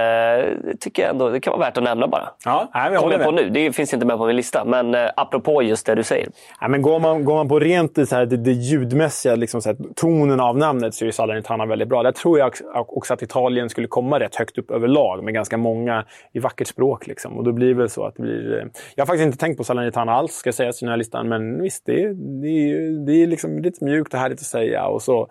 det 0.64 0.78
tycker 0.80 1.02
jag 1.04 1.12
ändå 1.12 1.30
det 1.30 1.40
kan 1.40 1.52
vara 1.52 1.62
värt 1.66 1.78
att 1.78 1.84
nämna 1.84 2.08
bara. 2.08 2.30
Ja, 2.46 2.70
nej, 2.74 2.94
jag 2.94 3.02
håller 3.02 3.16
jag 3.18 3.26
på 3.26 3.32
nu. 3.32 3.50
Det 3.50 3.72
finns 3.76 3.94
inte 3.94 4.06
med 4.06 4.18
på 4.18 4.26
min 4.26 4.36
lista. 4.36 4.66
Men 4.66 4.96
eh, 4.96 5.10
apropå 5.16 5.64
just 5.64 5.86
det 5.86 5.96
du 5.96 6.04
säger. 6.04 6.28
Ja, 6.62 6.68
men 6.68 6.82
går, 6.82 7.00
man, 7.00 7.26
går 7.26 7.36
man 7.36 7.48
på 7.50 7.60
rent 7.60 7.96
det, 7.96 8.06
så 8.06 8.16
här, 8.16 8.26
det, 8.26 8.38
det 8.38 8.52
ljudmässiga, 8.52 9.36
liksom 9.36 9.62
så 9.62 9.70
här, 9.70 9.78
tonen 9.96 10.40
av 10.40 10.58
namnet, 10.58 10.96
så 10.96 11.06
är 11.06 11.12
Salernitana 11.12 11.66
väldigt 11.66 11.88
bra. 11.88 12.04
Där 12.04 12.12
tror 12.12 12.40
jag 12.40 12.54
också- 12.76 13.14
att 13.14 13.22
Italien 13.22 13.70
skulle 13.70 13.88
komma 13.88 14.20
rätt 14.20 14.36
högt 14.36 14.58
upp 14.58 14.72
överlag 14.72 15.24
med 15.24 15.34
ganska 15.34 15.58
många 15.58 16.06
i 16.34 16.40
vackert 16.40 16.68
språk. 16.68 17.08
Liksom. 17.08 17.38
Och 17.38 17.44
då 17.44 17.52
blir 17.52 17.68
det 17.68 17.74
väl 17.74 17.90
så 17.90 18.06
att 18.06 18.16
det 18.16 18.22
blir... 18.22 18.68
Jag 18.96 19.02
har 19.02 19.08
faktiskt 19.08 19.26
inte 19.26 19.38
tänkt 19.38 19.58
på 19.58 19.64
Salernitana 19.64 20.12
alls, 20.14 20.32
ska 20.34 20.52
sägas 20.54 20.82
i 20.82 20.86
den 20.86 20.90
här 20.90 20.98
listan. 20.98 21.30
Men 21.30 21.62
visst, 21.62 21.86
det, 21.86 21.94
det, 22.42 22.48
är- 22.48 23.06
det 23.06 23.24
är 23.24 23.28
liksom 23.28 23.60
lite 23.60 23.86
mjukt 23.86 24.14
och 24.14 24.20
härligt 24.20 24.40
att 24.40 24.46
säga. 24.46 24.86
Och 24.86 25.02
så 25.02 25.28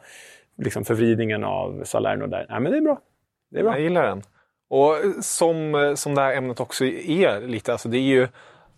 liksom 0.64 0.85
förvridningen 0.85 1.45
av 1.45 1.83
Salerno 1.85 2.26
där. 2.26 2.47
Nej, 2.50 2.61
men 2.61 2.73
det 2.73 2.79
är 2.79 2.83
bra. 2.83 2.99
Det 3.50 3.59
är 3.59 3.62
bra. 3.62 3.73
Jag 3.73 3.81
gillar 3.81 4.02
den. 4.02 4.23
Och 4.71 5.25
som, 5.25 5.93
som 5.97 6.14
det 6.14 6.21
här 6.21 6.35
ämnet 6.37 6.61
också 6.61 6.85
är 6.85 7.40
lite, 7.47 7.73
alltså 7.73 7.88
det 7.88 7.99
är 7.99 8.02
ju 8.02 8.29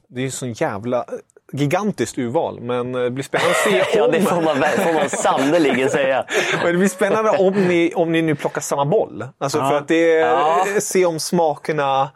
det 0.09 0.21
är 0.21 0.25
ju 0.25 0.31
sån 0.31 0.53
jävla 0.53 1.05
gigantiskt 1.53 2.19
urval, 2.19 2.61
men 2.61 2.93
det 2.93 3.11
blir 3.11 3.25
spännande 3.25 3.51
att 3.51 3.57
se 3.57 3.85
Ja, 3.99 4.05
om... 4.05 4.13
det 4.13 4.21
får 4.21 4.43
man, 4.43 4.57
får 4.57 4.95
man 4.95 5.09
sannerligen 5.09 5.91
säga. 5.91 6.21
Och 6.65 6.73
det 6.73 6.79
blir 6.79 6.89
spännande 6.89 7.31
om 7.31 7.55
ni, 7.55 7.93
om 7.95 8.13
ni 8.13 8.23
nu 8.23 8.35
plockar 8.35 8.61
samma 8.61 8.85
boll. 8.85 9.25
Alltså 9.39 9.59
för 9.59 9.77
att 9.77 9.89
det 9.89 10.09
Ja. 10.19 10.65
se 10.81 11.07
om 11.07 11.21
smakerna 11.21 12.11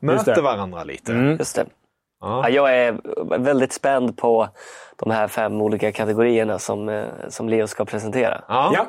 möter 0.00 0.34
det. 0.34 0.40
varandra 0.42 0.84
lite. 0.84 1.12
Just 1.38 1.56
det. 1.56 1.66
Ja, 2.20 2.48
jag 2.48 2.76
är 2.76 2.98
väldigt 3.38 3.72
spänd 3.72 4.16
på 4.18 4.48
de 4.96 5.10
här 5.10 5.28
fem 5.28 5.60
olika 5.60 5.92
kategorierna 5.92 6.58
som, 6.58 6.88
eh, 6.88 7.04
som 7.28 7.48
Leo 7.48 7.66
ska 7.66 7.84
presentera. 7.84 8.44
Ja. 8.48 8.86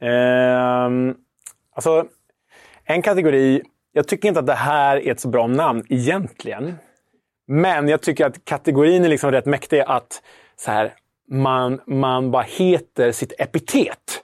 Ehm, 0.00 1.14
alltså, 1.74 2.06
en 2.84 3.02
kategori. 3.02 3.62
Jag 3.92 4.08
tycker 4.08 4.28
inte 4.28 4.40
att 4.40 4.46
det 4.46 4.54
här 4.54 4.96
är 4.96 5.12
ett 5.12 5.20
så 5.20 5.28
bra 5.28 5.46
namn 5.46 5.84
egentligen. 5.88 6.74
Men 7.46 7.88
jag 7.88 8.02
tycker 8.02 8.26
att 8.26 8.44
kategorin 8.44 9.04
är 9.04 9.08
liksom 9.08 9.30
rätt 9.30 9.46
mäktig 9.46 9.80
att 9.86 10.22
så 10.56 10.70
här, 10.70 10.92
man, 11.28 11.80
man 11.86 12.30
bara 12.30 12.42
heter 12.42 13.12
sitt 13.12 13.32
epitet. 13.38 14.22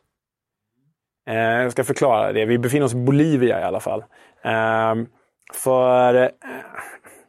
Eh, 1.29 1.37
jag 1.37 1.73
ska 1.73 1.85
förklara 1.85 2.33
det. 2.33 2.45
Vi 2.45 2.59
befinner 2.59 2.87
oss 2.87 2.93
i 2.93 2.97
Bolivia 2.97 3.61
i 3.61 3.63
alla 3.63 3.81
fall. 3.81 4.05
Eh, 4.45 4.95
för 5.55 6.15
eh, 6.15 6.29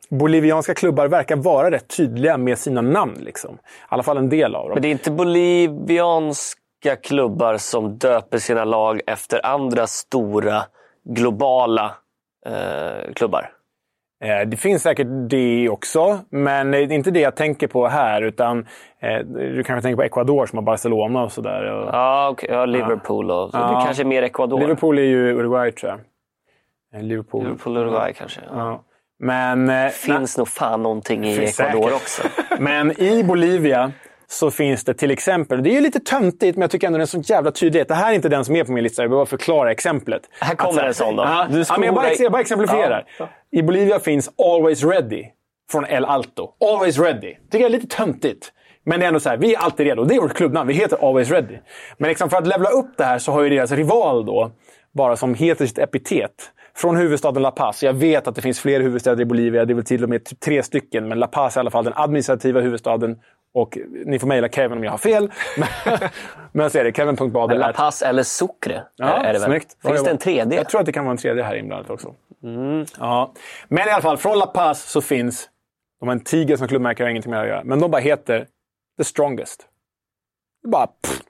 bolivianska 0.10 0.74
klubbar 0.74 1.08
verkar 1.08 1.36
vara 1.36 1.72
rätt 1.72 1.98
tydliga 1.98 2.38
med 2.38 2.58
sina 2.58 2.82
namn. 2.82 3.18
Liksom. 3.20 3.56
I 3.56 3.58
alla 3.88 4.04
fall 4.04 4.18
en 4.18 4.30
del 4.30 4.56
av 4.56 4.64
dem. 4.64 4.74
Men 4.74 4.82
det 4.82 4.88
är 4.88 4.92
inte 4.92 5.12
bolivianska 6.88 6.96
klubbar 7.08 7.58
som 7.58 7.98
döper 7.98 8.38
sina 8.38 8.66
lag 8.66 9.02
efter 9.08 9.46
andra 9.46 9.88
stora 9.88 10.64
globala 11.04 11.96
eh, 12.46 13.14
klubbar. 13.14 13.50
Eh, 14.24 14.48
Det 14.48 14.58
finns 14.58 14.84
säkert 14.84 15.08
det 15.30 15.70
också, 15.70 16.20
men 16.30 16.72
det 16.72 16.78
är 16.78 16.92
inte 16.92 17.12
det 17.12 17.20
jag 17.20 17.36
tänker 17.36 17.68
på 17.68 17.88
här. 17.88 18.22
Utan 18.22 18.66
eh, 19.02 19.20
Du 19.26 19.64
kanske 19.64 19.82
tänker 19.82 19.96
på 19.98 20.04
Ecuador 20.04 20.46
som 20.46 20.58
har 20.58 20.64
Barcelona 20.64 21.24
och 21.24 21.32
sådär. 21.32 21.64
Ja, 21.94 22.30
okay. 22.30 22.50
ja 22.52 22.66
Liverpool 22.66 23.32
och 23.32 23.52
så. 23.52 23.58
Ja. 23.58 23.68
Det 23.80 23.86
kanske 23.86 24.04
är 24.04 24.08
mer 24.08 24.24
Ecuador. 24.24 24.60
Liverpool 24.60 24.98
är 24.98 25.04
ju 25.04 25.34
Uruguay 25.34 25.72
tror 25.72 25.92
jag. 25.92 26.00
Eh, 26.94 27.04
Liverpool. 27.08 27.44
Liverpool 27.44 27.78
Uruguay 27.78 28.14
kanske. 28.14 28.42
Ja. 28.52 28.84
Men, 29.20 29.70
eh, 29.70 29.90
finns 29.90 30.38
nog 30.38 30.48
fan 30.48 30.84
någonting 30.84 31.26
i 31.26 31.38
Ecuador 31.38 31.82
säkert. 31.82 31.94
också. 31.94 32.22
men 32.60 33.02
i 33.02 33.24
Bolivia 33.24 33.92
så 34.30 34.52
finns 34.52 34.84
det 34.84 34.94
till 34.94 35.12
exempel, 35.12 35.64
det 35.64 35.70
är 35.70 35.74
ju 35.74 35.82
lite 35.82 36.00
töntigt 36.00 36.58
men 36.58 36.62
jag 36.62 36.72
tycker 36.72 36.88
ändå 36.88 36.98
det 36.98 37.02
är 37.02 37.16
en 37.18 37.24
så 37.24 37.34
jävla 37.34 37.52
tydlighet. 37.52 37.88
Det 37.88 37.94
här 37.96 38.12
är 38.12 38.16
inte 38.16 38.30
den 38.30 38.46
som 38.46 38.56
är 38.56 38.64
på 38.64 38.72
min 38.72 38.84
lista, 38.84 39.02
jag 39.04 39.10
behöver 39.10 39.26
förklara 39.26 39.72
exemplet. 39.72 40.22
Här 40.40 40.56
kommer 40.56 40.84
en 40.84 40.94
sån 40.94 41.16
då. 41.16 41.24
Ja, 41.24 41.48
Du 41.52 41.60
ja, 41.60 41.66
men 41.78 41.84
jag, 41.84 41.96
bara, 41.96 42.14
jag 42.14 42.32
bara 42.32 42.42
exemplifierar. 42.42 43.06
I 43.52 43.62
Bolivia 43.62 44.00
finns 44.00 44.30
Always 44.38 44.84
Ready 44.84 45.24
från 45.72 45.86
El 45.86 46.06
Alto. 46.06 46.50
Always 46.72 47.00
Ready. 47.00 47.36
tycker 47.36 47.60
jag 47.60 47.66
är 47.66 47.70
lite 47.70 47.96
töntigt. 47.98 48.52
Men 48.86 49.00
det 49.00 49.06
är 49.06 49.08
ändå 49.08 49.20
så 49.20 49.30
här, 49.30 49.38
vi 49.38 49.56
är 49.56 49.60
alltid 49.60 49.86
redo. 49.86 50.04
Det 50.04 50.16
är 50.16 50.22
vårt 50.22 50.34
klubbnamn. 50.34 50.68
Vi 50.68 50.74
heter 50.74 51.08
Always 51.08 51.30
Ready. 51.32 51.58
Men 51.98 52.10
liksom 52.10 52.30
för 52.30 52.38
att 52.38 52.48
levla 52.48 52.70
upp 52.70 52.98
det 52.98 53.04
här 53.04 53.20
så 53.20 53.32
har 53.32 53.42
ju 53.44 53.50
deras 53.50 53.72
rival 53.72 54.26
då, 54.26 54.52
bara 54.94 55.16
som 55.16 55.34
heter 55.36 55.66
sitt 55.66 55.78
epitet, 55.80 56.52
från 56.78 56.98
huvudstaden 56.98 57.44
La 57.44 57.52
Paz. 57.52 57.84
Jag 57.84 57.94
vet 57.94 58.28
att 58.28 58.36
det 58.36 58.42
finns 58.42 58.60
fler 58.60 58.80
huvudstäder 58.80 59.22
i 59.22 59.26
Bolivia. 59.26 59.66
Det 59.66 59.74
är 59.74 59.76
väl 59.76 59.86
till 59.86 60.04
och 60.04 60.10
med 60.10 60.26
typ 60.26 60.40
tre 60.40 60.64
stycken. 60.64 61.08
Men 61.08 61.20
La 61.20 61.28
Paz 61.28 61.56
är 61.58 61.60
i 61.60 61.62
alla 61.62 61.72
fall 61.72 61.84
den 61.84 61.94
administrativa 61.96 62.62
huvudstaden. 62.62 63.20
Och 63.54 63.78
ni 64.06 64.20
får 64.20 64.28
mejla 64.28 64.50
Kevin 64.50 64.78
om 64.78 64.84
jag 64.84 64.92
har 64.92 64.98
fel. 64.98 65.32
Men, 66.52 66.70
så 66.70 66.78
är 66.78 66.84
det. 66.84 66.96
Kevin.bader. 66.96 67.58
La 67.58 67.74
Paz 67.74 68.02
eller 68.02 68.24
Sucre 68.24 68.84
Ja, 68.96 69.06
är 69.06 69.34
det 69.34 69.40
väl? 69.40 69.50
snyggt. 69.50 69.78
Finns 69.86 70.04
det 70.04 70.10
en 70.12 70.18
tredje? 70.18 70.58
Jag 70.58 70.70
tror 70.70 70.80
att 70.80 70.86
det 70.86 70.92
kan 70.92 71.06
vara 71.06 71.12
en 71.12 71.18
tredje 71.18 71.44
här 71.44 71.56
inblandat 71.56 71.90
också. 71.90 72.14
Ja. 73.00 73.34
Men 73.68 73.88
i 73.88 73.92
alla 73.92 74.02
fall, 74.02 74.18
från 74.18 74.40
La 74.40 74.46
Paz 74.46 74.84
så 74.92 75.02
finns... 75.02 75.50
De 76.00 76.08
har 76.08 76.16
en 76.16 76.24
tiger 76.24 76.58
som 76.58 76.68
klubbmärke, 76.68 77.04
har 77.04 77.10
ingenting 77.10 77.32
det 77.32 77.42
att 77.42 77.48
göra. 77.48 77.64
Men 77.64 77.80
de 77.80 77.92
bara 77.92 78.02
heter 78.02 78.48
The 78.98 79.04
Strongest. 79.04 79.68
Det 80.64 80.70
bara... 80.70 80.88
Pff. 80.88 81.22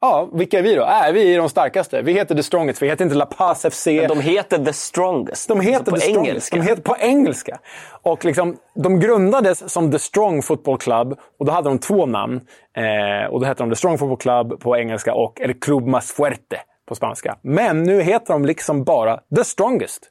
Ja, 0.00 0.28
vilka 0.32 0.58
är 0.58 0.62
vi 0.62 0.74
då? 0.74 0.82
Äh, 0.82 1.12
vi 1.12 1.34
är 1.34 1.38
de 1.38 1.48
starkaste. 1.48 2.02
Vi 2.02 2.12
heter 2.12 2.34
The 2.34 2.42
Strongest. 2.42 2.82
Vi 2.82 2.88
heter 2.88 3.04
inte 3.04 3.16
La 3.16 3.26
Paz 3.26 3.66
FC. 3.70 3.84
De 4.08 4.20
heter 4.20 4.64
The 4.64 4.72
Strongest. 4.72 5.48
De 5.48 5.60
heter 5.60 5.78
alltså 5.78 5.90
på 5.90 5.96
The 5.96 6.02
Strongest. 6.02 6.28
engelska. 6.28 6.56
De 6.56 6.62
heter 6.62 6.82
på 6.82 6.96
engelska. 7.00 7.58
Och 8.02 8.24
liksom, 8.24 8.56
de 8.74 9.00
grundades 9.00 9.72
som 9.72 9.92
The 9.92 9.98
Strong 9.98 10.42
Football 10.42 10.78
Club 10.78 11.18
och 11.38 11.46
då 11.46 11.52
hade 11.52 11.68
de 11.68 11.78
två 11.78 12.06
namn. 12.06 12.40
Eh, 12.76 13.30
och 13.32 13.40
då 13.40 13.46
hette 13.46 13.62
de 13.62 13.70
The 13.70 13.76
Strong 13.76 13.98
Football 13.98 14.18
Club 14.18 14.60
på 14.60 14.76
engelska 14.76 15.14
och 15.14 15.40
El 15.40 15.54
Club 15.54 15.86
Más 15.86 16.12
Fuerte 16.12 16.56
på 16.88 16.94
spanska. 16.94 17.36
Men 17.42 17.82
nu 17.82 18.02
heter 18.02 18.32
de 18.34 18.44
liksom 18.44 18.84
bara 18.84 19.20
The 19.36 19.44
Strongest. 19.44 20.10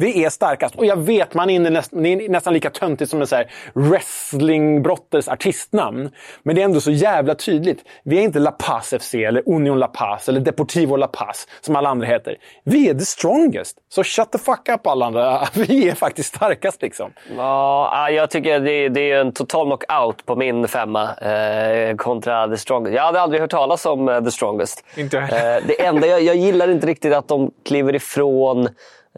Vi 0.00 0.24
är 0.24 0.30
starkast. 0.30 0.74
Och 0.74 0.86
jag 0.86 0.96
vet, 0.96 1.34
man 1.34 1.50
är 1.50 1.54
inne 1.54 1.70
nästan, 1.70 2.02
det 2.02 2.08
är 2.08 2.28
nästan 2.28 2.54
lika 2.54 2.70
töntigt 2.70 3.10
som 3.10 3.22
en 3.22 3.26
wrestlingbrotters 3.74 5.28
artistnamn. 5.28 6.10
Men 6.42 6.56
det 6.56 6.62
är 6.62 6.64
ändå 6.64 6.80
så 6.80 6.90
jävla 6.90 7.34
tydligt. 7.34 7.84
Vi 8.04 8.18
är 8.18 8.22
inte 8.22 8.38
La 8.38 8.50
Paz 8.50 8.94
FC, 9.00 9.14
eller 9.14 9.42
Union 9.46 9.78
La 9.78 9.86
Paz, 9.86 10.28
eller 10.28 10.40
Deportivo 10.40 10.96
La 10.96 11.06
Paz, 11.06 11.48
som 11.60 11.76
alla 11.76 11.88
andra 11.88 12.06
heter. 12.06 12.36
Vi 12.64 12.88
är 12.88 12.94
the 12.94 13.04
strongest. 13.04 13.76
Så 13.88 14.04
shut 14.04 14.32
the 14.32 14.38
fuck 14.38 14.68
up 14.68 14.86
alla 14.86 15.06
andra. 15.06 15.48
Vi 15.54 15.88
är 15.88 15.94
faktiskt 15.94 16.34
starkast 16.34 16.82
liksom. 16.82 17.12
Ja, 17.36 18.10
jag 18.10 18.30
tycker 18.30 18.60
det, 18.60 18.88
det 18.88 19.12
är 19.12 19.20
en 19.20 19.32
total 19.32 19.66
knockout 19.66 20.26
på 20.26 20.36
min 20.36 20.68
femma 20.68 21.14
eh, 21.14 21.96
kontra 21.96 22.48
The 22.48 22.56
Strongest. 22.56 22.94
Jag 22.94 23.02
hade 23.02 23.20
aldrig 23.20 23.40
hört 23.40 23.50
talas 23.50 23.86
om 23.86 24.08
eh, 24.08 24.24
The 24.24 24.30
Strongest. 24.30 24.84
Inte 24.96 25.18
eh, 25.18 25.66
Det 25.66 25.84
enda 25.84 26.06
jag, 26.06 26.22
jag 26.22 26.36
gillar 26.36 26.70
inte 26.70 26.86
riktigt 26.86 27.12
att 27.12 27.28
de 27.28 27.50
kliver 27.64 27.94
ifrån 27.94 28.68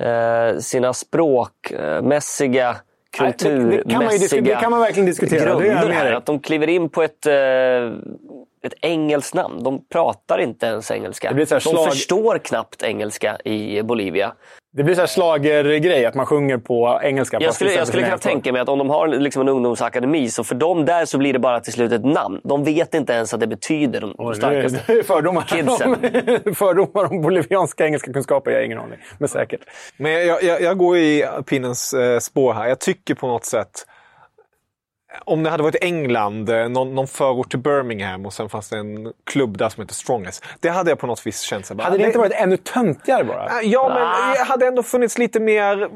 eh, 0.00 0.58
sina 0.58 0.92
språkmässiga, 0.92 2.76
Nej, 3.20 3.34
det- 3.38 3.48
det 3.48 3.60
kan 3.60 4.00
man 4.00 4.10
kulturmässiga 4.10 4.78
verkligen 4.78 5.06
diskutera. 5.06 5.50
Grunder 5.60 5.88
här. 5.90 6.12
Att 6.12 6.26
de 6.26 6.40
kliver 6.40 6.68
in 6.68 6.88
på 6.88 7.02
ett, 7.02 7.26
eh, 7.26 7.34
ett 8.64 8.74
engelskt 8.82 9.34
namn. 9.34 9.62
De 9.62 9.84
pratar 9.92 10.38
inte 10.38 10.66
ens 10.66 10.90
engelska. 10.90 11.32
De 11.32 11.70
slag- 11.76 11.90
förstår 11.90 12.38
knappt 12.38 12.82
engelska 12.82 13.38
i 13.44 13.82
Bolivia. 13.82 14.32
Det 14.74 14.82
blir 14.82 14.94
så 14.94 15.00
här 15.00 15.06
slagergrej, 15.06 16.06
att 16.06 16.14
man 16.14 16.26
sjunger 16.26 16.58
på 16.58 17.00
engelska. 17.02 17.38
Jag 17.40 17.54
skulle, 17.54 17.72
jag 17.72 17.88
skulle 17.88 18.02
kunna 18.02 18.18
tänka 18.18 18.52
mig 18.52 18.60
att 18.60 18.68
om 18.68 18.78
de 18.78 18.90
har 18.90 19.08
liksom 19.08 19.42
en 19.42 19.48
ungdomsakademi, 19.48 20.28
så 20.28 20.44
för 20.44 20.54
dem 20.54 20.84
där 20.84 21.04
så 21.04 21.18
blir 21.18 21.32
det 21.32 21.38
bara 21.38 21.60
till 21.60 21.72
slut 21.72 21.92
ett 21.92 22.04
namn. 22.04 22.40
De 22.44 22.64
vet 22.64 22.94
inte 22.94 23.12
ens 23.12 23.34
att 23.34 23.40
det 23.40 23.46
betyder 23.46 24.00
de, 24.00 24.14
de 24.18 24.26
Oj, 24.26 24.34
starkaste. 24.34 24.80
nu 24.86 24.94
är 24.94 24.98
det 24.98 25.04
fördomar, 25.04 25.42
Kidsen. 25.42 25.96
om, 26.46 26.54
fördomar 26.54 27.12
om 27.12 27.22
bolivianska 27.22 27.86
engelska 27.86 28.12
kunskaper. 28.12 28.50
Jag 28.50 28.58
har 28.58 28.64
ingen 28.64 28.78
aning. 28.78 28.98
Men 29.18 29.28
säkert. 29.28 29.60
Men 29.96 30.26
jag, 30.26 30.42
jag, 30.42 30.62
jag 30.62 30.78
går 30.78 30.98
i 30.98 31.24
pinnens 31.46 31.92
eh, 31.92 32.18
spår 32.18 32.52
här. 32.54 32.68
Jag 32.68 32.80
tycker 32.80 33.14
på 33.14 33.26
något 33.26 33.44
sätt 33.44 33.86
om 35.24 35.42
det 35.42 35.50
hade 35.50 35.62
varit 35.62 35.84
England, 35.84 36.48
eh, 36.50 36.68
någon, 36.68 36.94
någon 36.94 37.08
förort 37.08 37.50
till 37.50 37.58
Birmingham 37.58 38.26
och 38.26 38.32
sen 38.32 38.48
fanns 38.48 38.68
det 38.68 38.76
en 38.78 39.12
klubb 39.24 39.58
där 39.58 39.68
som 39.68 39.80
heter 39.82 39.94
Strongest. 39.94 40.44
Det 40.60 40.68
hade 40.68 40.90
jag 40.90 40.98
på 40.98 41.06
något 41.06 41.26
vis 41.26 41.40
känt. 41.40 41.66
Så 41.66 41.74
bara, 41.74 41.84
Hade 41.84 41.98
det 41.98 42.04
inte 42.06 42.18
varit 42.18 42.32
ännu 42.32 42.56
töntigare 42.56 43.24
bara? 43.24 43.46
Äh, 43.46 43.68
Ja, 43.68 43.88
men 43.88 44.32
det 44.34 44.42
hade 44.44 44.66
ändå 44.66 44.82
funnits 44.82 45.18
lite 45.18 45.40
mer 45.40 45.88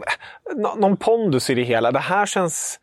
nå- 0.56 0.74
någon 0.74 0.96
pondus 0.96 1.50
i 1.50 1.54
det 1.54 1.62
hela. 1.62 1.92
Det 1.92 1.98
här 1.98 2.26
känns... 2.26 2.80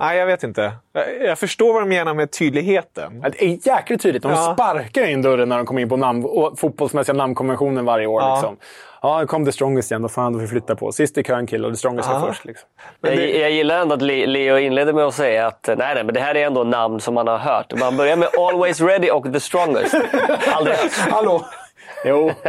Nej, 0.00 0.18
jag 0.18 0.26
vet 0.26 0.42
inte. 0.42 0.72
Jag, 0.92 1.22
jag 1.22 1.38
förstår 1.38 1.72
vad 1.72 1.82
de 1.82 1.88
menar 1.88 2.14
med 2.14 2.30
tydligheten. 2.32 3.20
Det 3.20 3.44
är 3.44 3.66
jäkligt 3.68 4.02
tydligt. 4.02 4.22
De 4.22 4.32
Ja. 4.32 4.54
sparkar 4.54 5.04
in 5.06 5.22
dörren 5.22 5.48
när 5.48 5.56
de 5.56 5.66
kommer 5.66 5.80
in 5.80 5.88
på 5.88 5.96
namn, 5.96 6.26
fotbollsmässiga 6.56 7.14
namnkonventionen 7.16 7.84
varje 7.84 8.06
år. 8.06 8.22
Ja. 8.22 8.34
Liksom. 8.34 8.56
Ja, 9.02 9.26
kom 9.26 9.44
The 9.44 9.52
Strongest 9.52 9.90
igen. 9.90 10.02
Vad 10.02 10.10
fan, 10.10 10.32
då 10.32 10.38
får 10.38 10.42
vi 10.42 10.48
flytta 10.48 10.76
på. 10.76 10.92
Sist 10.92 11.18
i 11.18 11.22
kön 11.22 11.46
kill 11.46 11.64
och 11.64 11.72
The 11.72 11.76
Strongest 11.76 12.08
var 12.08 12.14
Ja. 12.14 12.26
först. 12.26 12.44
Liksom. 12.44 12.68
Jag, 13.00 13.14
jag 13.36 13.50
gillar 13.50 13.80
ändå 13.80 13.94
att 13.94 14.02
Le- 14.02 14.26
Leo 14.26 14.58
inledde 14.58 14.92
med 14.92 15.04
att 15.04 15.14
säga 15.14 15.46
att 15.46 15.66
nej, 15.66 15.94
nej, 15.94 16.04
men 16.04 16.14
det 16.14 16.20
här 16.20 16.34
är 16.36 16.46
ändå 16.46 16.64
namn 16.64 17.00
som 17.00 17.14
man 17.14 17.26
har 17.26 17.38
hört. 17.38 17.74
Man 17.80 17.96
börjar 17.96 18.16
med 18.16 18.28
Always 18.38 18.80
Ready 18.80 19.10
och 19.10 19.32
The 19.32 19.40
Strongest. 19.40 19.94
Aldrig. 20.52 20.76
Hallå! 21.10 21.46
Jo. 22.04 22.30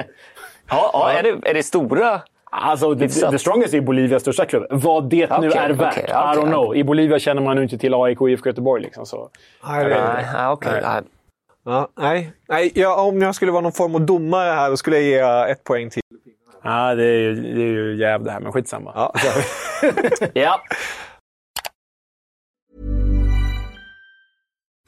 Ja, 0.73 0.89
ja, 0.93 1.11
är, 1.11 1.23
det, 1.23 1.49
är 1.49 1.53
det 1.53 1.63
stora? 1.63 2.21
Alltså, 2.53 2.95
the, 2.95 3.07
the 3.07 3.39
Strongest 3.39 3.73
är 3.73 3.81
Bolivias 3.81 4.21
största 4.21 4.45
klubb. 4.45 4.65
Vad 4.69 5.09
det 5.09 5.29
nu 5.39 5.47
Okej, 5.47 5.61
är 5.61 5.69
värt, 5.73 5.93
okej, 5.93 6.03
I 6.09 6.11
okej. 6.11 6.43
don't 6.43 6.47
know. 6.47 6.75
I 6.75 6.83
Bolivia 6.83 7.19
känner 7.19 7.41
man 7.41 7.57
ju 7.57 7.63
inte 7.63 7.77
till 7.77 7.93
AIK 7.93 8.21
och 8.21 8.29
IFK 8.29 8.49
Göteborg. 8.49 8.81
Liksom, 8.81 9.05
så. 9.05 9.29
Nej, 9.67 9.83
det- 9.85 9.89
Nej, 10.13 10.25
nej, 10.33 10.47
okej. 10.47 10.79
nej. 10.83 11.01
Ja, 11.65 11.87
nej. 11.99 12.31
nej 12.49 12.71
ja, 12.75 13.01
om 13.01 13.21
jag 13.21 13.35
skulle 13.35 13.51
vara 13.51 13.61
någon 13.61 13.71
form 13.71 13.95
av 13.95 14.01
domare 14.01 14.49
här 14.51 14.69
då 14.69 14.77
skulle 14.77 14.99
jag 14.99 15.45
ge 15.47 15.51
ett 15.51 15.63
poäng 15.63 15.89
till. 15.89 16.01
Ja, 16.63 16.95
det 16.95 17.03
är 17.03 17.19
ju, 17.19 17.35
det 17.41 17.61
är 17.61 17.65
ju 17.67 17.95
jäv 17.97 18.23
det 18.23 18.31
här, 18.31 18.39
men 18.39 18.51
skitsamma. 18.51 18.91
Ja. 18.95 19.13
Ja. 20.33 20.61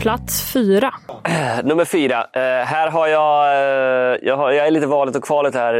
Plats 0.00 0.52
fyra. 0.52 0.94
Nummer 1.64 1.84
fyra. 1.84 2.26
Eh, 2.32 2.40
här 2.42 2.90
har 2.90 3.06
jag, 3.06 3.46
eh, 3.46 4.18
jag, 4.22 4.36
har, 4.36 4.50
jag 4.50 4.66
är 4.66 4.70
lite 4.70 4.86
valet 4.86 5.16
och 5.16 5.24
kvalet 5.24 5.54
här 5.54 5.74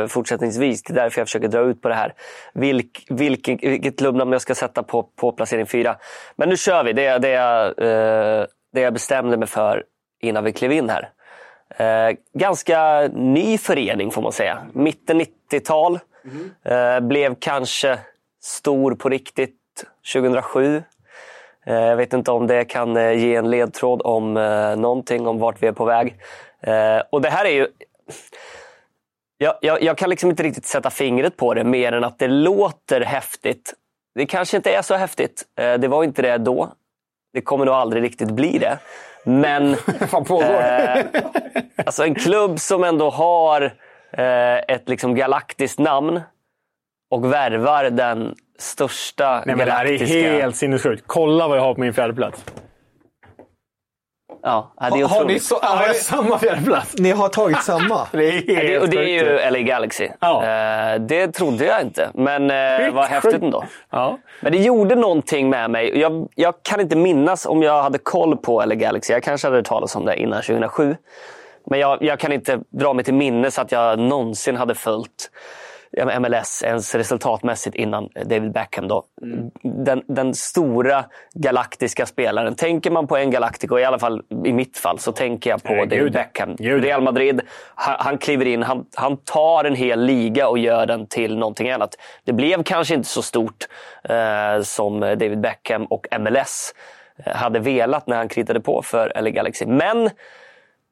eh, 0.00 0.06
fortsättningsvis. 0.06 0.82
Det 0.82 0.92
är 0.92 0.94
därför 0.94 1.20
jag 1.20 1.28
försöker 1.28 1.48
dra 1.48 1.60
ut 1.60 1.82
på 1.82 1.88
det 1.88 1.94
här. 1.94 2.14
Vilk, 2.54 3.06
vilken, 3.08 3.58
vilket 3.62 3.98
klubbnamn 3.98 4.32
jag 4.32 4.40
ska 4.40 4.54
sätta 4.54 4.82
på, 4.82 5.02
på 5.02 5.32
placering 5.32 5.66
fyra. 5.66 5.96
Men 6.36 6.48
nu 6.48 6.56
kör 6.56 6.84
vi. 6.84 6.92
Det, 6.92 7.06
är 7.06 7.18
det, 7.18 7.28
jag, 7.28 7.66
eh, 7.66 8.46
det 8.72 8.80
jag 8.80 8.92
bestämde 8.92 9.36
mig 9.36 9.48
för 9.48 9.84
innan 10.22 10.44
vi 10.44 10.52
klev 10.52 10.72
in 10.72 10.90
här. 10.90 11.10
Eh, 11.76 12.16
ganska 12.34 13.08
ny 13.14 13.58
förening 13.58 14.10
får 14.10 14.22
man 14.22 14.32
säga. 14.32 14.58
Mitten 14.72 15.20
90-tal. 15.20 15.98
Eh, 16.64 17.00
blev 17.00 17.34
kanske 17.40 17.98
stor 18.42 18.94
på 18.94 19.08
riktigt 19.08 19.58
2007. 20.12 20.82
Eh, 21.66 21.74
Jag 21.74 21.96
vet 21.96 22.12
inte 22.12 22.30
om 22.30 22.46
det 22.46 22.64
kan 22.64 22.96
eh, 22.96 23.12
ge 23.12 23.34
en 23.36 23.50
ledtråd 23.50 24.02
om 24.04 24.36
eh, 24.36 24.76
någonting 24.76 25.26
om 25.26 25.38
vart 25.38 25.62
vi 25.62 25.66
är 25.66 25.72
på 25.72 25.84
väg. 25.84 26.16
Och 27.10 27.20
det 27.22 27.30
här 27.30 27.44
är 27.44 27.50
ju... 27.50 27.66
Jag, 29.38 29.54
jag, 29.60 29.82
jag 29.82 29.98
kan 29.98 30.10
liksom 30.10 30.30
inte 30.30 30.42
riktigt 30.42 30.66
sätta 30.66 30.90
fingret 30.90 31.36
på 31.36 31.54
det 31.54 31.64
mer 31.64 31.92
än 31.92 32.04
att 32.04 32.18
det 32.18 32.28
låter 32.28 33.00
häftigt. 33.00 33.74
Det 34.14 34.26
kanske 34.26 34.56
inte 34.56 34.74
är 34.74 34.82
så 34.82 34.94
häftigt. 34.94 35.44
Det 35.54 35.88
var 35.88 36.04
inte 36.04 36.22
det 36.22 36.38
då. 36.38 36.72
Det 37.32 37.40
kommer 37.40 37.64
nog 37.64 37.74
aldrig 37.74 38.02
riktigt 38.02 38.30
bli 38.30 38.58
det. 38.58 38.78
Men 39.24 39.76
Vad 40.12 40.26
pågår? 40.26 40.44
eh, 40.62 41.04
alltså 41.86 42.04
en 42.04 42.14
klubb 42.14 42.60
som 42.60 42.84
ändå 42.84 43.10
har 43.10 43.62
eh, 44.12 44.56
ett 44.58 44.88
liksom 44.88 45.14
galaktiskt 45.14 45.78
namn 45.78 46.20
och 47.10 47.32
värvar 47.32 47.84
den 47.84 48.34
största 48.58 49.42
Nej, 49.46 49.56
men 49.56 49.66
det 49.66 49.72
här 49.72 49.84
är 49.84 49.88
galaktiska... 49.88 50.32
helt 50.32 50.56
sinnessjukt. 50.56 51.04
Kolla 51.06 51.48
vad 51.48 51.58
jag 51.58 51.62
har 51.62 51.74
på 51.74 51.80
min 51.80 51.94
fjärde 51.94 52.14
plats. 52.14 52.44
Ja, 54.44 54.72
det 54.80 54.84
är 54.86 54.90
Har 54.90 54.96
ni, 54.96 55.04
otroligt. 55.04 55.42
så, 55.42 55.54
har 55.54 55.76
jag 55.76 55.86
har 55.86 55.88
ni, 55.88 55.94
samma 55.94 56.38
fjärde 56.38 56.62
plats. 56.62 56.94
ni 56.98 57.10
har 57.10 57.28
tagit 57.28 57.62
samma? 57.62 58.08
Det 58.12 58.28
är 58.28 58.32
helt 58.32 58.46
Det, 58.46 58.78
och 58.78 58.88
det 58.88 58.96
är 58.96 59.20
sjukt. 59.24 59.44
ju 59.44 59.50
LA 59.50 59.58
Galaxy. 59.58 60.08
Ja. 60.20 60.44
Eh, 60.44 61.00
det 61.00 61.28
trodde 61.28 61.64
jag 61.64 61.82
inte, 61.82 62.10
men 62.14 62.50
eh, 62.50 62.94
vad 62.94 63.04
häftigt 63.04 63.42
ändå. 63.42 63.64
Ja. 63.90 64.18
Men 64.40 64.52
det 64.52 64.58
gjorde 64.58 64.94
någonting 64.94 65.50
med 65.50 65.70
mig. 65.70 65.98
Jag, 65.98 66.28
jag 66.34 66.54
kan 66.62 66.80
inte 66.80 66.96
minnas 66.96 67.46
om 67.46 67.62
jag 67.62 67.82
hade 67.82 67.98
koll 67.98 68.36
på 68.36 68.64
LA 68.64 68.74
Galaxy. 68.74 69.12
Jag 69.12 69.22
kanske 69.22 69.46
hade 69.46 69.56
hört 69.56 69.66
talas 69.66 69.96
om 69.96 70.04
det 70.04 70.16
innan 70.16 70.42
2007. 70.42 70.96
Men 71.66 71.80
jag, 71.80 71.98
jag 72.02 72.18
kan 72.18 72.32
inte 72.32 72.60
dra 72.70 72.92
mig 72.92 73.04
till 73.04 73.14
minnes 73.14 73.58
att 73.58 73.72
jag 73.72 73.98
någonsin 73.98 74.56
hade 74.56 74.74
följt 74.74 75.30
MLS 76.20 76.62
ens 76.62 76.94
resultatmässigt 76.94 77.76
innan 77.76 78.08
David 78.24 78.52
Beckham. 78.52 78.88
Då. 78.88 79.04
Den, 79.62 80.02
den 80.08 80.34
stora 80.34 81.04
galaktiska 81.34 82.06
spelaren. 82.06 82.54
Tänker 82.54 82.90
man 82.90 83.06
på 83.06 83.16
en 83.16 83.30
Galactico, 83.30 83.78
i 83.78 83.84
alla 83.84 83.98
fall 83.98 84.22
i 84.44 84.52
mitt 84.52 84.78
fall, 84.78 84.98
så 84.98 85.12
tänker 85.12 85.50
jag 85.50 85.62
på 85.62 85.72
Nej, 85.72 85.86
David 85.86 86.02
gud. 86.02 86.12
Beckham. 86.12 86.56
Gud. 86.56 86.84
Real 86.84 87.02
Madrid, 87.02 87.40
han, 87.74 87.96
han 87.98 88.18
kliver 88.18 88.46
in, 88.46 88.62
han, 88.62 88.84
han 88.94 89.16
tar 89.16 89.64
en 89.64 89.74
hel 89.74 90.00
liga 90.00 90.48
och 90.48 90.58
gör 90.58 90.86
den 90.86 91.06
till 91.06 91.38
någonting 91.38 91.70
annat. 91.70 91.94
Det 92.24 92.32
blev 92.32 92.62
kanske 92.62 92.94
inte 92.94 93.08
så 93.08 93.22
stort 93.22 93.68
eh, 94.04 94.62
som 94.62 95.00
David 95.00 95.40
Beckham 95.40 95.84
och 95.84 96.06
MLS 96.20 96.74
eh, 97.24 97.34
hade 97.34 97.58
velat 97.58 98.06
när 98.06 98.16
han 98.16 98.28
kritade 98.28 98.60
på 98.60 98.82
för 98.82 99.12
LA 99.22 99.30
Galaxy. 99.30 99.66
Men 99.66 100.10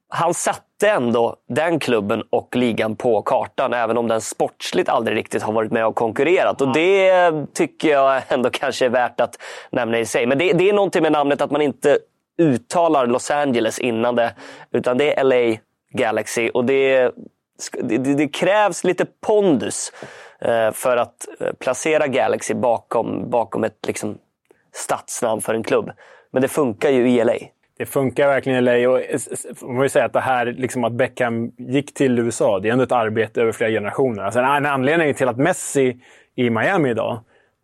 han 0.09 0.35
satte 0.81 0.91
ändå 0.91 1.37
den 1.49 1.79
klubben 1.79 2.23
och 2.31 2.57
ligan 2.57 2.97
på 2.97 3.23
kartan, 3.23 3.73
även 3.73 3.99
om 3.99 4.09
den 4.09 4.21
sportsligt 4.21 4.89
aldrig 4.89 5.17
riktigt 5.17 5.43
har 5.43 5.53
varit 5.53 5.73
med 5.73 5.87
och 5.87 5.95
konkurrerat. 5.95 6.61
Och 6.61 6.73
det 6.73 7.33
tycker 7.55 7.89
jag 7.89 8.23
ändå 8.29 8.51
kanske 8.51 8.85
är 8.85 8.91
värt 8.91 9.21
att 9.21 9.39
nämna 9.73 9.99
i 9.99 10.07
sig. 10.07 10.27
Men 10.27 10.39
det, 10.39 10.53
det 10.53 10.69
är 10.69 10.73
någonting 10.73 11.03
med 11.03 11.13
namnet 11.13 11.41
att 11.41 11.51
man 11.51 11.63
inte 11.63 11.99
uttalar 12.39 13.07
Los 13.07 13.31
Angeles 13.31 13.79
innan 13.79 14.17
det, 14.17 14.35
utan 14.73 14.99
det 14.99 15.19
är 15.19 15.25
LA 15.25 15.59
Galaxy. 15.93 16.49
Och 16.49 16.65
det, 16.65 17.11
det, 17.83 17.99
det 17.99 18.29
krävs 18.29 18.85
lite 18.85 19.07
pondus 19.27 19.93
eh, 20.41 20.73
för 20.73 20.97
att 20.97 21.29
eh, 21.41 21.53
placera 21.53 22.07
Galaxy 22.07 22.55
bakom, 22.55 23.31
bakom 23.31 23.65
ett 23.65 23.87
liksom, 23.87 24.19
stadsnamn 24.73 25.41
för 25.41 25.55
en 25.55 25.63
klubb. 25.63 25.91
Men 26.33 26.43
det 26.43 26.49
funkar 26.49 26.91
ju 26.91 27.11
i 27.11 27.25
LA. 27.25 27.35
Det 27.81 27.87
funkar 27.87 28.27
verkligen 28.27 28.59
i 28.59 28.61
LA. 28.61 28.91
Och 28.91 29.01
man 29.63 29.77
får 29.77 29.83
ju 29.85 29.89
säga 29.89 30.05
att 30.05 30.13
det 30.13 30.21
här 30.21 30.47
liksom 30.47 30.85
att 30.85 30.93
Beckham 30.93 31.53
gick 31.59 31.95
till 31.95 32.19
USA, 32.19 32.59
det 32.59 32.69
är 32.69 32.73
ändå 32.73 32.85
ett 32.85 32.93
arbete 32.93 33.43
över 33.43 33.53
flera 33.53 33.71
generationer. 33.71 34.23
Alltså 34.23 34.41
en 34.41 34.67
anledning 34.67 35.15
till 35.15 35.29
att 35.29 35.37
Messi 35.37 35.97
är 36.37 36.45
i 36.45 36.51
Miami 36.51 36.91
idag, 36.91 37.21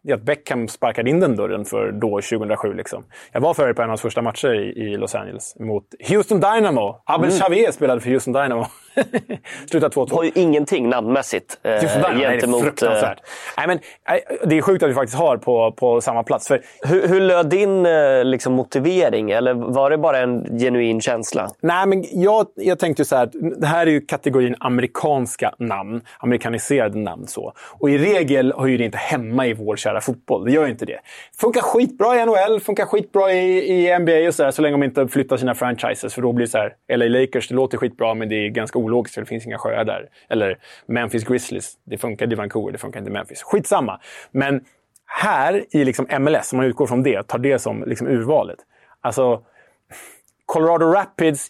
är 0.08 0.14
att 0.14 0.22
Beckham 0.22 0.68
sparkade 0.68 1.10
in 1.10 1.20
den 1.20 1.36
dörren 1.36 1.64
för 1.64 1.92
då 1.92 2.20
2007. 2.20 2.72
Liksom. 2.72 3.04
Jag 3.32 3.40
var 3.40 3.54
för 3.54 3.72
på 3.72 3.82
en 3.82 3.86
av 3.86 3.88
hans 3.88 4.00
första 4.00 4.22
matcher 4.22 4.54
i, 4.54 4.82
i 4.82 4.96
Los 4.96 5.14
Angeles 5.14 5.56
mot 5.58 5.84
Houston 6.08 6.40
Dynamo. 6.40 7.02
Abel 7.04 7.30
Xavier 7.30 7.70
spelade 7.70 8.00
för 8.00 8.10
Houston 8.10 8.32
Dynamo. 8.32 8.66
Slutade 9.70 9.94
2-2. 9.94 10.14
har 10.14 10.24
ju 10.24 10.30
ingenting 10.34 10.88
namnmässigt 10.88 11.58
eh, 11.62 11.72
Just 11.72 11.94
där, 11.94 12.02
nej, 12.02 12.18
det 12.18 12.24
är 12.24 12.30
gentemot... 12.30 12.62
fruktansvärt. 12.62 13.18
Nej, 13.56 13.66
men, 13.66 13.78
nej, 14.08 14.24
det 14.44 14.58
är 14.58 14.62
sjukt 14.62 14.82
att 14.82 14.90
vi 14.90 14.94
faktiskt 14.94 15.18
har 15.18 15.36
på, 15.36 15.72
på 15.72 16.00
samma 16.00 16.22
plats. 16.22 16.48
För 16.48 16.56
Eh, 16.56 16.90
hur, 16.90 17.08
hur 17.08 17.20
löd 17.20 17.48
din 17.48 17.86
eh, 17.86 18.24
liksom, 18.24 18.52
motivering? 18.52 19.30
Eller 19.30 19.54
var 19.54 19.90
det 19.90 19.98
bara 19.98 20.18
en 20.18 20.58
genuin 20.58 21.00
känsla? 21.00 21.50
Nej, 21.60 21.86
men 21.86 22.04
jag, 22.22 22.46
jag 22.54 22.78
tänkte 22.78 23.04
så 23.04 23.16
här, 23.16 23.30
det 23.60 23.66
här 23.66 23.86
är 23.86 23.90
ju 23.90 24.00
kategorin 24.00 24.54
amerikanska 24.60 25.54
namn. 25.58 26.00
Amerikaniserade 26.18 26.98
namn. 26.98 27.26
så. 27.26 27.52
Och 27.78 27.90
i 27.90 27.98
regel 27.98 28.52
hör 28.56 28.66
ju 28.66 28.76
det 28.76 28.84
inte 28.84 28.98
hemma 28.98 29.46
i 29.46 29.54
vår 29.54 29.76
kära 29.76 30.00
fotboll. 30.00 30.44
Det 30.44 30.52
gör 30.52 30.64
ju 30.64 30.70
inte 30.70 30.86
det. 30.86 30.98
Funkar 31.40 31.60
skitbra 31.60 32.22
i 32.22 32.26
NHL, 32.26 32.60
funkar 32.60 32.84
skitbra 32.86 33.32
i, 33.32 33.86
i 33.88 33.98
NBA 33.98 34.28
och 34.28 34.34
så, 34.34 34.42
där, 34.42 34.50
så 34.50 34.62
länge 34.62 34.74
de 34.74 34.82
inte 34.82 35.08
flyttar 35.08 35.36
sina 35.36 35.54
franchises. 35.54 36.14
För 36.14 36.22
då 36.22 36.32
blir 36.32 36.46
det 36.46 36.50
så 36.50 36.58
här, 36.58 36.72
LA 36.96 37.20
Lakers, 37.20 37.48
det 37.48 37.54
låter 37.54 37.78
skitbra 37.78 38.14
men 38.14 38.28
det 38.28 38.34
är 38.34 38.48
ganska 38.48 38.78
ologiskt 38.86 39.14
för 39.14 39.22
det 39.22 39.26
finns 39.26 39.46
inga 39.46 39.58
sjöar 39.58 39.84
där. 39.84 40.08
Eller 40.28 40.58
Memphis 40.86 41.24
Grizzlies, 41.24 41.78
det 41.84 41.98
funkar 41.98 42.32
i 42.32 42.34
Vancouver, 42.34 42.72
det 42.72 42.78
funkar 42.78 43.00
inte 43.00 43.10
i 43.10 43.12
Memphis. 43.12 43.42
Skitsamma. 43.42 44.00
Men 44.30 44.64
här 45.06 45.64
i 45.70 45.84
liksom 45.84 46.06
MLS, 46.20 46.52
om 46.52 46.56
man 46.56 46.66
utgår 46.66 46.86
från 46.86 47.02
det, 47.02 47.22
tar 47.22 47.38
det 47.38 47.58
som 47.58 47.84
liksom 47.86 48.06
urvalet. 48.06 48.58
Alltså, 49.00 49.42
Colorado 50.46 50.86
Rapids, 50.86 51.48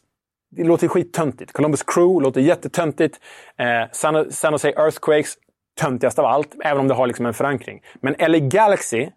det 0.51 0.65
låter 0.65 0.89
skittöntigt. 0.89 1.53
Columbus 1.53 1.83
Crew 1.83 2.23
låter 2.25 2.41
jättetöntigt. 2.41 3.21
Eh, 3.59 3.91
San, 3.93 4.33
San 4.33 4.53
Jose 4.53 4.69
Earthquakes, 4.69 5.35
töntigast 5.81 6.19
av 6.19 6.25
allt. 6.25 6.55
Även 6.65 6.81
om 6.81 6.89
det 6.89 6.95
har 6.95 7.07
liksom 7.07 7.27
en 7.27 7.35
förankring. 7.35 7.83
Men 8.01 8.15
LA 8.19 8.39
Galaxy 8.39 9.09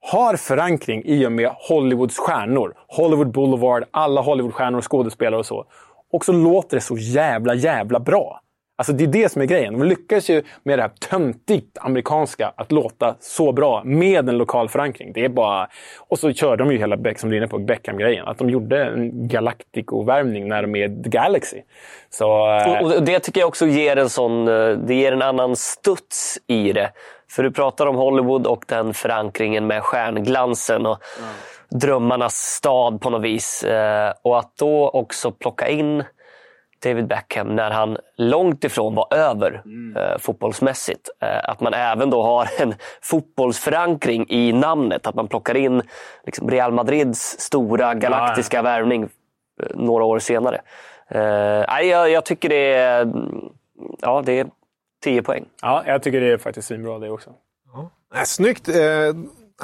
har 0.00 0.36
förankring 0.36 1.02
i 1.04 1.26
och 1.26 1.32
med 1.32 1.50
Hollywoods 1.68 2.18
stjärnor. 2.18 2.74
Hollywood 2.88 3.32
Boulevard, 3.32 3.84
alla 3.90 4.20
Hollywoodstjärnor, 4.20 4.80
skådespelare 4.80 5.38
och 5.38 5.46
så. 5.46 5.66
Och 6.12 6.24
så 6.24 6.32
låter 6.32 6.76
det 6.76 6.80
så 6.80 6.96
jävla, 6.96 7.54
jävla 7.54 8.00
bra. 8.00 8.40
Alltså 8.78 8.92
det 8.92 9.04
är 9.04 9.08
det 9.08 9.32
som 9.32 9.42
är 9.42 9.46
grejen. 9.46 9.78
De 9.78 9.86
lyckas 9.86 10.30
ju 10.30 10.42
med 10.62 10.78
det 10.78 10.82
här 10.82 10.90
töntigt 11.10 11.78
amerikanska 11.80 12.52
att 12.56 12.72
låta 12.72 13.16
så 13.20 13.52
bra 13.52 13.82
med 13.84 14.28
en 14.28 14.38
lokal 14.38 14.68
förankring. 14.68 15.12
Det 15.12 15.24
är 15.24 15.28
bara... 15.28 15.68
Och 15.98 16.18
så 16.18 16.32
kör 16.32 16.56
de 16.56 16.72
ju 16.72 16.78
hela 16.78 16.96
Beck, 16.96 17.18
som 17.18 17.30
du 17.30 17.36
är 17.36 17.38
inne 17.40 17.48
på, 17.48 17.58
Beckham-grejen. 17.58 18.26
Att 18.26 18.38
de 18.38 18.50
gjorde 18.50 18.84
en 18.84 19.28
Galactico-värvning 19.28 20.48
när 20.48 20.62
de 20.62 20.74
är 20.76 21.02
The 21.02 21.10
Galaxy. 21.10 21.62
Så, 22.10 22.56
eh, 22.56 22.82
Och, 22.84 22.96
och 22.96 23.02
det 23.02 23.20
tycker 23.20 23.40
jag 23.40 23.48
också 23.48 23.66
ger 23.66 23.96
en 23.96 24.08
sån... 24.08 24.48
eh, 24.48 24.70
Det 24.70 24.94
ger 24.94 25.12
en 25.12 25.22
annan 25.22 25.56
studs 25.56 26.38
i 26.46 26.72
det. 26.72 26.90
För 27.30 27.42
du 27.42 27.50
pratar 27.50 27.86
om 27.86 27.96
Hollywood 27.96 28.46
och 28.46 28.64
den 28.68 28.94
förankringen 28.94 29.66
med 29.66 29.82
stjärnglansen 29.82 30.86
och 30.86 30.98
drömmarnas 31.70 32.34
stad 32.34 33.00
på 33.00 33.10
något 33.10 33.22
vis. 33.22 33.64
Eh, 33.64 34.12
Och 34.22 34.38
att 34.38 34.56
då 34.56 34.88
också 34.88 35.30
plocka 35.32 35.68
in 35.68 36.04
David 36.82 37.06
Beckham 37.06 37.56
när 37.56 37.70
han 37.70 37.96
långt 38.16 38.64
ifrån 38.64 38.94
var 38.94 39.14
över 39.14 39.62
eh, 39.96 40.18
fotbollsmässigt. 40.18 41.08
Eh, 41.22 41.48
att 41.50 41.60
man 41.60 41.74
även 41.74 42.10
då 42.10 42.22
har 42.22 42.48
en 42.62 42.74
fotbollsförankring 43.02 44.26
i 44.28 44.52
namnet. 44.52 45.06
Att 45.06 45.14
man 45.14 45.28
plockar 45.28 45.56
in 45.56 45.82
liksom, 46.24 46.50
Real 46.50 46.72
Madrids 46.72 47.20
stora 47.40 47.94
galaktiska 47.94 48.62
värvning 48.62 49.02
eh, 49.02 49.08
några 49.74 50.04
år 50.04 50.18
senare. 50.18 50.60
Eh, 51.08 51.64
nej, 51.68 51.86
jag, 51.86 52.10
jag 52.10 52.24
tycker 52.24 52.48
det 52.48 52.72
är, 52.74 53.02
mm, 53.02 53.44
ja, 54.00 54.22
det 54.26 54.38
är 54.38 54.46
10 55.04 55.22
poäng. 55.22 55.44
ja, 55.62 55.82
jag 55.86 56.02
tycker 56.02 56.20
det 56.20 56.32
är 56.32 56.38
faktiskt 56.38 56.68
svinbra 56.68 56.98
det 56.98 57.10
också. 57.10 57.30
Äh, 58.14 58.22
snyggt. 58.24 58.68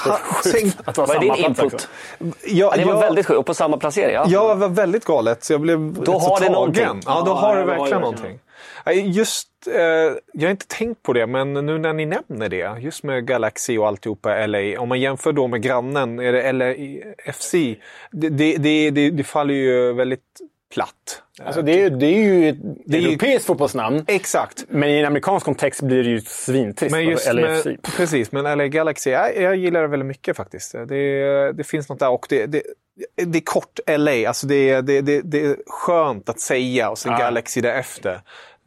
Vara 0.04 1.06
Vad 1.06 1.10
är 1.16 1.20
din 1.20 1.34
input? 1.34 1.88
ja, 2.18 2.26
Ja, 2.46 2.72
det 2.76 2.84
var 2.84 2.92
jag- 2.94 3.00
väldigt 3.00 3.26
sjukt. 3.26 3.38
Och 3.38 3.46
på 3.46 3.54
samma 3.54 3.76
placering. 3.76 4.14
Ja. 4.14 4.24
Ja, 4.28 4.48
det 4.54 4.60
var 4.60 4.68
väldigt 4.68 5.04
galet. 5.04 5.44
Så 5.44 5.52
jag 5.52 5.60
blev 5.60 5.92
Då 5.92 6.04
så 6.04 6.18
har 6.18 6.30
det 6.30 6.36
tagen. 6.40 6.52
någonting. 6.52 6.84
Ja, 6.84 7.22
då 7.26 7.30
Ja, 7.30 7.34
har 7.34 7.54
det 7.54 7.60
har 7.60 7.66
verkligen 7.66 7.90
det 7.90 7.98
någonting. 7.98 8.38
Just, 9.04 9.48
eh, 9.74 9.80
jag 10.32 10.42
har 10.42 10.50
inte 10.50 10.66
tänkt 10.66 11.02
på 11.02 11.12
det, 11.12 11.26
men 11.26 11.52
nu 11.52 11.78
när 11.78 11.92
ni 11.92 12.06
nämner 12.06 12.48
det, 12.48 12.78
just 12.80 13.02
med 13.02 13.26
Galaxy 13.26 13.78
och 13.78 13.86
alltihopa 13.88 14.46
LA. 14.46 14.78
Om 14.78 14.88
man 14.88 15.00
jämför 15.00 15.32
då 15.32 15.46
med 15.46 15.62
grannen, 15.62 16.18
är 16.18 16.32
det 16.32 16.52
LAFC, 16.52 17.52
det, 18.10 18.28
det, 18.28 18.56
det, 18.56 18.90
det, 18.90 19.10
det 19.10 19.24
faller 19.24 19.54
ju 19.54 19.92
väldigt 19.92 20.20
platt. 20.74 21.22
Alltså, 21.44 21.62
det, 21.62 21.72
är, 21.72 21.78
ju- 21.78 21.90
det 21.90 22.06
är 22.06 22.18
ju 22.22 22.48
ett 22.48 22.56
Det 22.86 22.96
är 22.96 23.00
ju- 23.00 23.08
europeiskt 23.08 23.46
fotbollsnamn. 23.46 24.04
Exakt. 24.08 24.64
Men 24.68 24.88
i 24.88 24.98
en 24.98 25.04
amerikansk 25.06 25.44
kontext 25.44 25.82
blir 25.82 26.04
det 26.04 26.10
ju 26.10 26.20
svintrist. 26.20 26.92
Men 26.92 27.04
just 27.04 27.32
LAFC. 27.34 27.64
med, 27.64 27.82
precis, 27.96 28.32
men 28.32 28.58
LA 28.58 28.66
Galaxy, 28.68 29.10
jag, 29.10 29.36
jag 29.36 29.56
gillar 29.56 29.82
det 29.82 29.88
väldigt 29.88 30.06
mycket 30.06 30.36
faktiskt. 30.36 30.72
Det, 30.88 31.52
det 31.52 31.64
finns 31.64 31.88
något 31.88 31.98
där 31.98 32.10
och 32.10 32.26
det, 32.28 32.46
det, 32.46 32.62
det 33.26 33.38
är 33.38 33.42
kort 33.44 33.78
LA, 33.98 34.28
alltså 34.28 34.46
det, 34.46 34.80
det, 34.80 35.00
det, 35.00 35.20
det 35.20 35.40
är 35.40 35.56
skönt 35.66 36.28
att 36.28 36.40
säga 36.40 36.90
och 36.90 36.98
sen 36.98 37.12
Ja. 37.12 37.18
Galaxy 37.18 37.60
därefter. 37.60 38.20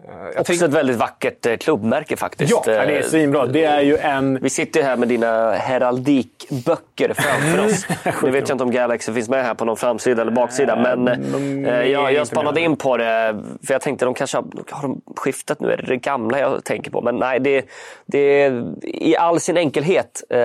Eh, 0.07 0.13
Jag 0.15 0.27
Också 0.27 0.43
tänk- 0.43 0.61
ett 0.61 0.73
väldigt 0.73 0.97
vackert 0.97 1.45
eh, 1.45 1.57
klubbmärke 1.57 2.17
faktiskt. 2.17 2.51
Ja, 2.51 2.61
det 2.65 2.75
är 2.75 2.91
Eh, 2.97 3.01
svinbra. 3.01 3.45
Det 3.45 3.63
är 3.63 3.81
ju 3.81 3.97
en... 3.97 4.39
Vi 4.41 4.49
sitter 4.49 4.83
här 4.83 4.97
med 4.97 5.07
dina 5.07 5.51
heraldikböcker 5.51 7.13
framför 7.13 7.65
oss. 7.65 7.87
Nu 8.23 8.31
vet 8.31 8.49
jag 8.49 8.55
inte 8.55 8.63
om 8.63 8.71
Galaxy 8.71 9.13
finns 9.13 9.29
med 9.29 9.43
här 9.43 9.53
på 9.53 9.65
någon 9.65 9.77
framsida 9.77 10.21
eller 10.21 10.31
baksida. 10.31 10.75
Men 10.75 11.05
de 11.05 11.65
är 11.65 11.83
jag, 11.83 12.13
jag 12.13 12.27
spanade 12.27 12.61
in 12.61 12.75
på 12.77 12.97
det. 12.97 13.39
För 13.67 13.73
jag 13.73 13.81
tänkte 13.81 14.05
de 14.05 14.13
kanske 14.13 14.37
har, 14.37 14.45
har 14.71 14.81
de 14.81 15.01
skiftat 15.15 15.59
nu. 15.59 15.71
Är 15.71 15.77
det 15.77 15.83
det 15.85 15.97
gamla 15.97 16.39
jag 16.39 16.63
tänker 16.63 16.91
på? 16.91 17.01
Men 17.01 17.15
nej, 17.15 17.39
det, 17.39 17.65
det 18.05 18.17
är 18.19 18.63
i 18.83 19.17
all 19.17 19.39
sin 19.39 19.57
enkelhet 19.57 20.23
eh, 20.29 20.39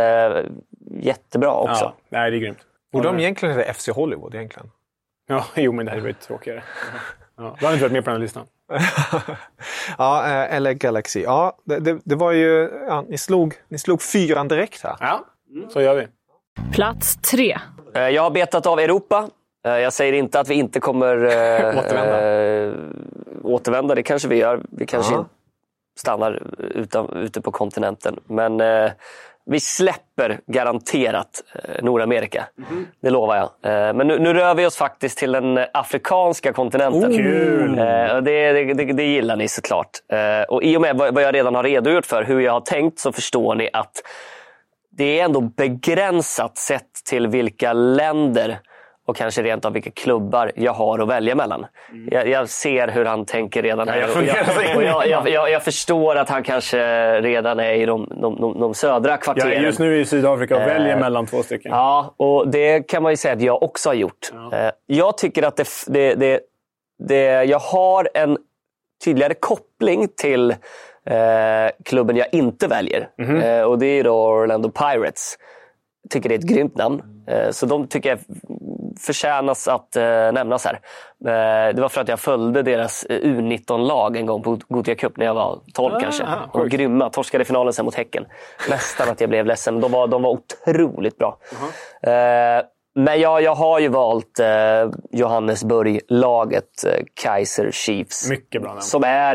jättebra 1.00 1.52
också. 1.54 1.84
Ja, 1.84 1.94
nej, 2.08 2.30
det 2.30 2.36
är 2.36 2.40
grymt. 2.40 2.58
Borde 2.92 3.08
de 3.08 3.18
egentligen 3.18 3.58
heta 3.58 3.72
FC 3.74 3.88
Hollywood 3.88 4.34
egentligen? 4.34 4.70
Ja, 5.28 5.44
jo, 5.54 5.72
men 5.72 5.86
det 5.86 5.92
här 5.92 6.00
var 6.00 6.06
ju 6.06 6.12
tråkigare. 6.12 6.62
Ja, 7.36 7.56
du 7.60 7.66
har 7.66 7.72
inte 7.72 7.82
varit 7.84 7.92
med 7.92 8.04
på 8.04 8.10
den 8.10 8.16
här 8.16 8.22
listan. 8.22 8.46
ja, 9.98 10.44
eh, 10.46 10.61
LA 10.61 10.72
Galaxy. 10.72 11.20
Ja, 11.22 11.57
det, 11.64 11.79
det, 11.79 11.98
det 12.05 12.14
var 12.14 12.33
ju... 12.33 12.70
Ja, 12.88 13.05
ni, 13.09 13.18
slog, 13.18 13.55
ni 13.68 13.79
slog 13.79 14.03
fyran 14.03 14.48
direkt 14.48 14.83
här. 14.85 14.96
Ja, 15.00 15.24
så 15.68 15.81
gör 15.81 15.94
vi. 15.94 16.07
Plats 16.72 17.16
tre. 17.16 17.59
Eh, 17.94 18.09
Jag 18.09 18.22
har 18.22 18.31
betat 18.31 18.66
av 18.66 18.79
Europa. 18.81 19.29
Eh, 19.66 19.72
Jag 19.72 19.92
säger 19.92 20.12
inte 20.12 20.40
att 20.40 20.48
vi 20.48 20.55
inte 20.55 20.81
kommer 20.81 21.16
eh, 21.24 21.68
Återvända. 21.79 22.33
eh, 22.33 22.74
återvända. 23.42 23.94
Det 23.94 24.03
kanske 24.03 24.29
vi 24.29 24.37
gör. 24.37 24.61
Vi 24.70 24.87
kanske 24.87 25.14
Ja. 25.14 25.27
stannar 26.00 26.42
utan, 26.59 27.16
ute 27.16 27.40
på 27.40 27.50
kontinenten. 27.53 28.20
Men 28.27 28.61
eh, 28.61 28.90
vi 29.46 29.61
släpper 29.61 30.40
garanterat 30.46 31.42
eh, 31.54 31.85
Nordamerika. 31.85 32.44
Det 33.02 33.11
lovar 33.11 33.37
jag. 33.37 33.72
Eh, 33.72 33.94
men 33.94 34.07
nu, 34.07 34.18
nu 34.18 34.33
rör 34.33 34.54
vi 34.54 34.66
oss 34.66 34.76
faktiskt 34.76 35.18
till 35.18 35.33
den 35.33 35.61
afrikanska 35.72 36.52
kontinenten. 36.52 37.16
Kul! 37.16 37.78
Eh, 37.78 38.16
och 38.16 38.22
det, 38.22 38.52
det, 38.52 38.74
det, 38.74 38.92
det 38.92 39.04
gillar 39.04 39.37
ni 39.37 39.48
såklart. 39.48 39.90
Eh, 40.12 40.42
och 40.48 40.62
I 40.62 40.76
och 40.76 40.80
med 40.80 40.96
vad, 40.96 41.14
vad 41.14 41.22
jag 41.22 41.35
redan 41.35 41.54
har 41.54 41.62
redogjort 41.62 42.07
för, 42.07 42.24
hur 42.24 42.40
jag 42.40 42.52
har 42.52 42.61
tänkt, 42.61 42.98
så 42.98 43.12
förstår 43.12 43.54
ni 43.54 43.70
att 43.72 44.02
det 44.96 45.20
är 45.20 45.24
ändå 45.24 45.40
begränsat 45.40 46.59
sett 46.59 47.04
till 47.04 47.26
vilka 47.26 47.72
länder 47.72 48.59
och 49.06 49.16
kanske 49.16 49.42
rent 49.42 49.64
av 49.64 49.72
vilka 49.72 49.90
klubbar 49.90 50.52
jag 50.54 50.72
har 50.72 50.98
att 50.98 51.08
välja 51.08 51.34
mellan. 51.34 51.66
Jag, 52.10 52.28
jag 52.28 52.48
ser 52.48 52.88
hur 52.88 53.04
han 53.04 53.24
tänker 53.24 53.62
redan 53.62 53.88
här. 53.88 53.98
jag 53.98 55.08
jag, 55.08 55.28
jag, 55.28 55.50
jag, 55.50 55.62
förstår 55.62 56.16
att 56.16 56.28
han 56.28 56.42
kanske 56.42 56.80
redan 57.20 57.60
är 57.60 57.72
i 57.72 57.86
de, 57.86 58.08
de, 58.20 58.40
de, 58.40 58.60
de 58.60 58.74
södra 58.74 59.16
kvarteren. 59.16 59.52
är 59.52 59.60
just 59.60 59.78
nu 59.78 60.00
i 60.00 60.04
Sydafrika 60.04 60.56
och 60.56 60.60
Eh, 60.62 60.66
väljer 60.66 60.96
mellan 61.00 61.26
två 61.26 61.42
stycken. 61.42 61.72
Ja, 61.72 62.14
och 62.16 62.48
det 62.48 62.88
kan 62.88 63.02
man 63.02 63.12
ju 63.12 63.16
säga 63.16 63.34
att 63.34 63.42
jag 63.42 63.62
också 63.62 63.88
har 63.88 63.94
gjort. 63.94 64.32
Eh, 64.52 64.70
Jag 64.86 65.18
tycker 65.18 65.42
att 65.42 65.56
det, 65.56 65.68
det, 65.86 66.14
det, 66.14 66.40
det, 67.08 67.44
jag 67.44 67.58
har 67.58 68.08
en 68.14 68.38
tydligare 69.04 69.34
koppling 69.34 70.08
till 70.16 70.50
eh, 70.50 70.56
klubben 71.84 72.16
jag 72.16 72.26
inte 72.32 72.66
väljer. 72.68 73.08
Eh, 73.42 73.62
och 73.62 73.78
det 73.78 73.86
är 73.86 74.04
då 74.04 74.26
Orlando 74.26 74.70
Pirates. 74.70 75.36
tycker 76.10 76.28
det 76.28 76.34
är 76.34 76.38
ett 76.38 76.48
grymt 76.48 76.76
namn. 76.76 77.02
Eh, 77.28 77.50
så 77.50 77.66
de 77.66 77.86
tycker 77.86 78.08
jag 78.08 78.18
förtjänas 79.00 79.68
att 79.68 79.96
eh, 79.96 80.02
nämnas 80.33 80.64
här. 80.64 80.80
Eh, 81.24 81.74
det 81.74 81.83
var 81.83 81.88
för 81.88 82.00
att 82.00 82.09
jag 82.09 82.20
följde 82.20 82.62
deras 82.62 83.04
eh, 83.04 83.20
U19-lag 83.20 84.16
en 84.16 84.26
gång 84.26 84.42
på 84.42 84.59
Gothia 84.68 84.94
Cup 84.94 85.16
när 85.16 85.26
jag 85.26 85.35
var 85.35 85.59
12 85.74 86.00
kanske. 86.00 86.24
aha, 86.24 86.50
De 86.52 86.59
var 86.59 86.66
grymma. 86.66 87.11
Torskade 87.11 87.44
finalen 87.44 87.72
sen 87.72 87.85
mot 87.85 87.94
Häcken. 87.94 88.26
Nästan 88.70 89.09
att 89.09 89.20
jag 89.20 89.30
blev 89.30 89.46
ledsen. 89.46 89.80
De 89.80 89.92
var, 89.92 90.07
de 90.07 90.22
var 90.22 90.30
otroligt 90.30 91.18
bra. 91.18 91.38
Eh, 92.02 92.64
men 92.94 93.20
jag, 93.20 93.42
jag 93.42 93.54
har 93.54 93.78
ju 93.78 93.88
valt 93.88 94.38
eh, 94.38 94.46
Johannesburg-laget 95.11 96.85
eh, 96.85 97.04
Kaiser 97.14 97.70
Chiefs. 97.70 98.30
Mycket 98.30 98.62
bra 98.62 98.70
namn. 98.70 98.83
Som 98.83 99.04
är... 99.04 99.35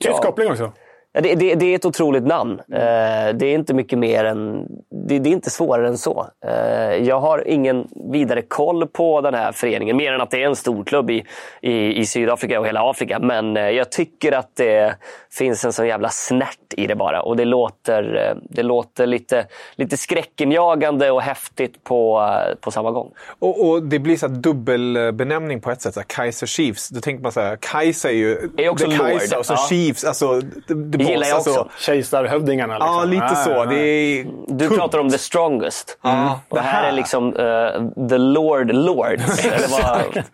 Tysk 0.00 0.14
ja. 0.14 0.22
koppling 0.22 0.50
också. 0.50 0.72
Det, 1.22 1.34
det, 1.34 1.54
det 1.54 1.66
är 1.66 1.74
ett 1.74 1.84
otroligt 1.84 2.26
namn. 2.26 2.60
Eh, 2.72 3.34
det 3.34 3.46
är 3.46 3.54
inte 3.54 3.74
mycket 3.74 3.98
mer 3.98 4.24
än... 4.24 4.66
Det, 5.08 5.18
det 5.18 5.28
är 5.28 5.32
inte 5.32 5.50
svårare 5.50 5.88
än 5.88 5.98
så. 5.98 6.26
Eh, 6.46 6.94
jag 6.94 7.20
har 7.20 7.48
ingen 7.48 7.88
vidare 8.12 8.42
koll 8.42 8.86
på 8.86 9.20
den 9.20 9.34
här 9.34 9.52
föreningen, 9.52 9.96
mer 9.96 10.12
än 10.12 10.20
att 10.20 10.30
det 10.30 10.42
är 10.42 10.46
en 10.46 10.56
stor 10.56 10.84
klubb 10.84 11.10
i, 11.10 11.24
i, 11.60 11.98
i 11.98 12.06
Sydafrika 12.06 12.60
och 12.60 12.66
hela 12.66 12.90
Afrika. 12.90 13.18
Men 13.18 13.56
eh, 13.56 13.62
jag 13.62 13.90
tycker 13.90 14.32
att 14.32 14.56
det 14.56 14.94
finns 15.30 15.64
en 15.64 15.72
sån 15.72 15.86
jävla 15.86 16.08
snärt 16.08 16.74
i 16.76 16.86
det 16.86 16.94
bara. 16.94 17.22
Och 17.22 17.36
det 17.36 17.44
låter, 17.44 18.34
det 18.50 18.62
låter 18.62 19.06
lite, 19.06 19.46
lite 19.76 19.96
skräckinjagande 19.96 21.10
och 21.10 21.22
häftigt 21.22 21.84
på, 21.84 22.32
på 22.60 22.70
samma 22.70 22.90
gång. 22.90 23.10
Och, 23.38 23.68
och 23.68 23.82
det 23.82 23.98
blir 23.98 24.16
så 24.16 24.28
dubbelbenämning 24.28 25.60
på 25.60 25.70
ett 25.70 25.82
sätt. 25.82 25.94
Så 25.94 26.02
Kaiser 26.06 26.46
Chiefs. 26.46 26.88
Då 26.88 27.00
tänker 27.00 27.22
man 27.22 27.32
så 27.32 27.40
här, 27.40 27.58
Kaiser 27.60 28.08
är 28.08 28.12
ju... 28.12 28.50
Är 28.56 28.68
också 28.68 28.86
Kaiser 28.86 29.30
lord. 29.30 29.38
och 29.38 29.46
så 29.46 29.54
Ja. 29.58 29.66
Chiefs. 29.68 30.04
Alltså, 30.04 30.40
det, 30.40 30.74
det 30.74 30.98
gillar 31.10 31.26
jag 31.26 31.34
alltså, 31.34 31.50
också. 31.50 31.68
Kejsarhövdingarna. 31.78 32.74
Liksom. 32.78 32.94
Ja, 32.94 33.04
lite 33.04 33.24
Ah, 33.24 33.34
så. 33.34 33.50
ja, 33.50 33.64
Det 33.66 33.76
är 33.76 34.26
Du 34.48 34.68
pratar 34.68 34.98
om 34.98 35.10
the 35.10 35.18
strongest. 35.18 35.98
Ja, 36.02 36.40
Och 36.48 36.56
det 36.56 36.62
här 36.62 36.88
är 36.88 36.92
liksom 36.92 37.26
eh, 37.36 38.06
the 38.08 38.18
Lord 38.18 38.72
Lords. 38.72 39.44
Eller 39.46 39.68
vad, 39.82 40.24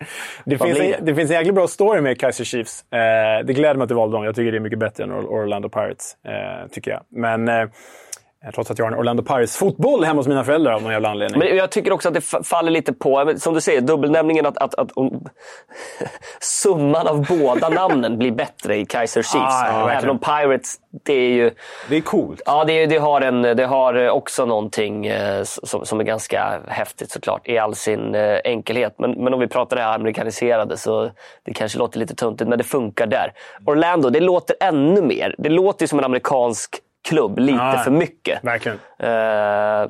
Det 0.45 0.57
Vad 0.57 0.69
finns, 0.69 0.81
en, 0.81 1.05
det 1.05 1.15
finns 1.15 1.31
en 1.31 1.37
jäkla 1.37 1.53
bra 1.53 1.67
story 1.69 2.01
med 2.01 2.21
Kaiser 2.21 2.45
Chiefs. 2.45 2.85
Eh, 2.93 2.99
det 3.47 3.53
gläder 3.53 3.75
mig 3.75 3.83
att 3.83 3.89
du 3.89 3.95
valde 3.95 4.17
dem. 4.17 4.25
Jag 4.25 4.35
tycker 4.35 4.53
det 4.53 4.59
är 4.59 4.61
mycket 4.61 4.79
bättre 4.79 5.05
än 5.05 5.13
Or- 5.13 5.27
Orlando 5.27 5.69
Pirates. 5.69 6.17
Eh, 6.27 6.69
tycker 6.71 6.91
jag. 6.91 7.01
Men 7.09 7.49
eh, 7.49 7.69
trots 8.53 8.71
att 8.71 8.79
jag 8.79 8.87
har 8.87 8.93
en 8.93 8.99
Orlando 8.99 9.23
Pirates-fotboll 9.23 10.05
hemma 10.05 10.19
hos 10.19 10.27
mina 10.27 10.45
föräldrar 10.45 10.73
av 10.73 10.83
någon 10.83 10.93
jävla 10.93 11.11
anledning. 11.11 11.39
Men 11.39 11.57
jag 11.57 11.71
tycker 11.71 11.93
också 11.93 12.09
att 12.09 12.15
det 12.15 12.21
fa- 12.21 12.43
faller 12.43 12.71
lite 12.71 12.93
på, 12.93 13.35
som 13.37 13.55
du 13.55 13.61
säger, 13.61 13.81
dubbelnämningen 13.81 14.47
att, 14.47 14.59
att, 14.59 14.75
att 14.75 14.93
om, 14.93 15.29
summan 16.41 17.07
av 17.07 17.27
båda 17.29 17.69
namnen 17.69 18.19
blir 18.19 18.31
bättre 18.31 18.77
i 18.77 18.85
Kaiser 18.87 19.23
Chiefs. 19.23 19.35
Ah, 19.37 19.69
ja, 19.69 19.91
Även 19.91 20.11
om 20.11 20.19
Pirates, 20.19 20.77
det 21.05 21.13
är 21.15 21.31
ju... 21.31 21.51
Det 21.89 21.97
är 21.97 22.01
coolt. 22.01 22.43
Ja, 22.47 22.65
det, 22.65 22.87
det, 22.87 22.99
har 22.99 23.21
en, 23.21 23.43
det 23.43 23.67
har 23.67 24.09
också 24.11 24.47
någonting 24.47 25.07
eh, 25.07 25.43
som, 25.43 25.87
som 25.87 26.01
är 26.01 26.05
ganska 26.05 26.61
häftigt 26.69 27.11
såklart 27.11 27.49
i 27.49 27.59
all 27.59 27.75
sin 27.75 28.15
eh, 28.15 28.39
enkelhet. 28.45 28.95
Men, 28.99 29.11
men 29.25 29.35
om 29.35 29.41
vi 29.41 29.47
pratar 29.49 29.77
det 29.77 29.83
här 29.83 29.95
amerikaniserade 29.95 30.77
så 30.77 31.11
det 31.45 31.53
kanske 31.55 31.79
låter 31.79 31.99
lite 31.99 32.15
tuntigt, 32.15 32.49
men 32.49 32.59
det 32.59 32.65
funkar 32.65 33.07
där. 33.07 33.33
Orlando, 33.67 34.11
det 34.11 34.21
låter 34.21 34.57
ännu 34.61 35.03
mer. 35.03 35.35
Det 35.39 35.49
låter 35.49 35.83
ju 35.83 35.89
som 35.89 35.99
en 35.99 36.05
amerikansk 36.05 36.81
klubb 37.09 37.39
lite 37.39 37.59
Ja. 37.59 37.81
för 37.85 37.91
mycket. 37.91 38.45
Verkligen. 38.45 38.79
Eh, 38.99 39.89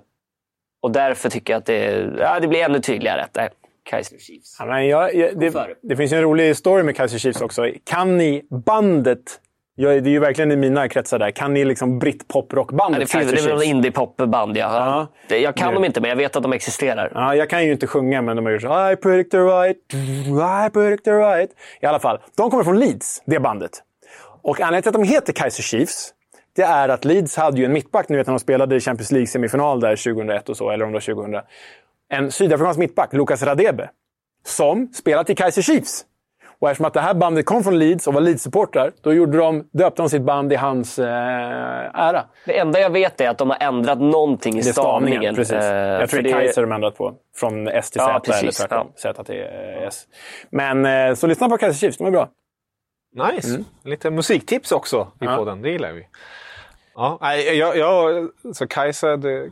och 0.83 0.91
därför 0.93 1.31
tycker 1.31 1.53
jag 1.53 1.59
att 1.61 1.67
det, 1.67 2.11
ja, 2.19 2.41
det 2.41 2.49
blir 2.49 2.63
ännu 2.63 2.81
tydligare. 2.81 3.21
att, 3.23 3.37
Nej, 3.37 3.49
Kaiser 3.91 4.19
Chiefs. 4.19 4.57
Ja, 4.59 4.67
men 4.67 4.89
jag, 4.89 5.15
jag, 5.15 5.39
det, 5.41 5.75
det 5.83 5.97
finns 5.97 6.13
ju 6.13 6.17
en 6.17 6.23
rolig 6.23 6.57
story 6.57 6.83
med 6.83 6.97
Kaiser 6.97 7.19
Chiefs 7.19 7.41
också. 7.41 7.63
Kan 7.85 8.17
ni 8.19 8.43
bandet... 8.67 9.41
Jag, 9.77 10.05
det 10.05 10.11
är 10.11 10.13
ju 10.13 10.19
verkligen 10.19 10.53
i 10.53 10.57
mina 10.57 10.89
kretsar 10.89 11.19
där. 11.19 11.31
Kan 11.31 11.55
ni 11.55 11.65
liksom 11.65 11.93
Ja, 11.93 11.99
britpop-rockbandet 11.99 13.01
det, 13.01 13.07
finns, 13.07 13.25
det 13.25 13.31
Kaiser 13.31 13.49
är 13.51 13.57
väl 13.57 13.69
någon 13.69 13.77
indie-popband, 13.77 14.57
ja. 14.57 14.77
Ja. 14.77 15.07
Det, 15.29 15.39
jag 15.39 15.55
kan 15.57 15.69
Det- 15.69 15.75
dem 15.75 15.85
inte, 15.85 16.01
men 16.01 16.11
jag 16.11 16.17
vet 16.17 16.37
att 16.37 16.43
de 16.43 16.53
existerar. 16.53 17.13
Ja, 17.15 17.35
jag 17.35 17.51
kan 17.51 17.65
ju 17.67 17.73
inte 17.73 17.87
sjunga, 17.87 18.23
men 18.23 18.37
de 18.37 18.45
har 18.45 18.53
gjort 18.53 18.63
så. 18.63 18.91
I 18.93 18.97
predict 18.97 19.31
the 19.31 19.39
right, 19.39 19.77
I 20.67 20.71
predict 20.73 21.05
the 21.05 21.11
right. 21.11 21.51
I 21.81 21.87
alla 21.87 21.99
fall, 21.99 22.19
de 22.37 22.51
kommer 22.51 22.65
från 22.65 22.79
Leeds, 22.79 23.23
det 23.27 23.41
bandet. 23.41 23.71
Och 24.43 24.61
anledningen 24.61 24.83
till 24.83 24.89
att 24.89 24.95
de 24.95 25.15
heter 25.15 25.33
Kaiser 25.33 25.63
Chiefs, 25.63 26.11
det 26.57 26.63
är 26.63 26.89
att 26.89 27.05
Leeds 27.05 27.37
hade 27.37 27.59
ju 27.59 27.65
en 27.65 27.73
mittback, 27.73 28.09
ni 28.09 28.17
vet 28.17 28.27
när 28.27 28.35
de 28.35 28.39
spelade 28.41 28.77
i 28.77 28.81
Champions 28.81 29.13
League-semifinal 29.13 29.81
där 29.81 29.97
2001 29.97 30.49
och 30.49 30.57
så, 30.57 30.71
eller 30.71 30.85
om 30.85 30.93
det 30.93 30.97
var 30.97 31.15
2000. 31.15 31.41
En 32.09 32.31
sydafrikansk 32.31 32.79
mittback, 32.79 33.13
Lucas 33.13 33.43
Radebe, 33.43 33.91
som 34.47 34.89
spelat 34.95 35.31
i 35.31 35.35
Kaiser 35.35 35.63
Chiefs. 35.63 36.05
Och 36.59 36.71
eftersom 36.71 36.87
att 36.87 36.95
det 36.95 37.01
här 37.01 37.15
bandet 37.15 37.47
kom 37.47 37.65
från 37.65 37.79
Leeds 37.79 38.07
och 38.07 38.15
var 38.15 38.21
Leeds-supportrar, 38.21 38.93
då 39.03 39.13
gjorde 39.13 39.39
de, 39.39 39.69
döpte 39.73 40.03
de 40.03 40.09
sitt 40.11 40.23
band 40.23 40.53
i 40.53 40.57
hans 40.57 40.99
eh, 40.99 41.07
ära. 41.95 42.25
Det 42.47 42.59
enda 42.59 42.81
jag 42.81 42.91
vet 42.91 43.21
är 43.21 43.29
att 43.29 43.39
de 43.39 43.51
har 43.51 43.57
ändrat 43.61 44.01
någonting 44.01 44.59
i 44.59 44.63
Det 44.63 44.69
är 44.69 44.73
stavningen. 44.73 45.35
Precis. 45.35 45.57
Eh, 45.57 45.75
jag 45.77 46.11
tror 46.11 46.23
det 46.23 46.31
är 46.31 46.33
Kaiser 46.33 46.63
de 46.63 46.71
har 46.71 46.75
ändrat 46.75 46.97
på. 46.97 47.15
Från 47.37 47.69
S 47.69 47.91
till 47.91 48.01
Z 48.01 48.11
Ja, 48.13 48.21
precis. 48.21 48.43
eller 48.43 48.69
tvärtom. 48.69 48.93
Z 48.97 49.25
till 49.25 49.41
eh, 49.41 49.83
S. 49.87 50.05
Men 50.51 50.87
eh, 50.87 51.15
så 51.15 51.27
lyssna 51.27 51.49
på 51.49 51.57
Kaiser 51.59 51.79
Chiefs, 51.79 51.99
de 51.99 52.07
är 52.07 52.11
bra. 52.11 52.29
Nice. 53.33 53.65
Lite 53.85 54.11
musiktips 54.11 54.73
också 54.73 55.09
i 55.21 55.25
Ja. 55.25 55.37
podden. 55.37 55.63
Det 55.63 55.71
gillar 55.71 55.93
vi. 55.93 56.07
Ja, 56.95 57.19
nej, 57.21 57.59
jag, 57.59 57.77
jag, 57.77 58.29
så 58.55 58.67
Kaiser, 58.67 59.17
det 59.17 59.51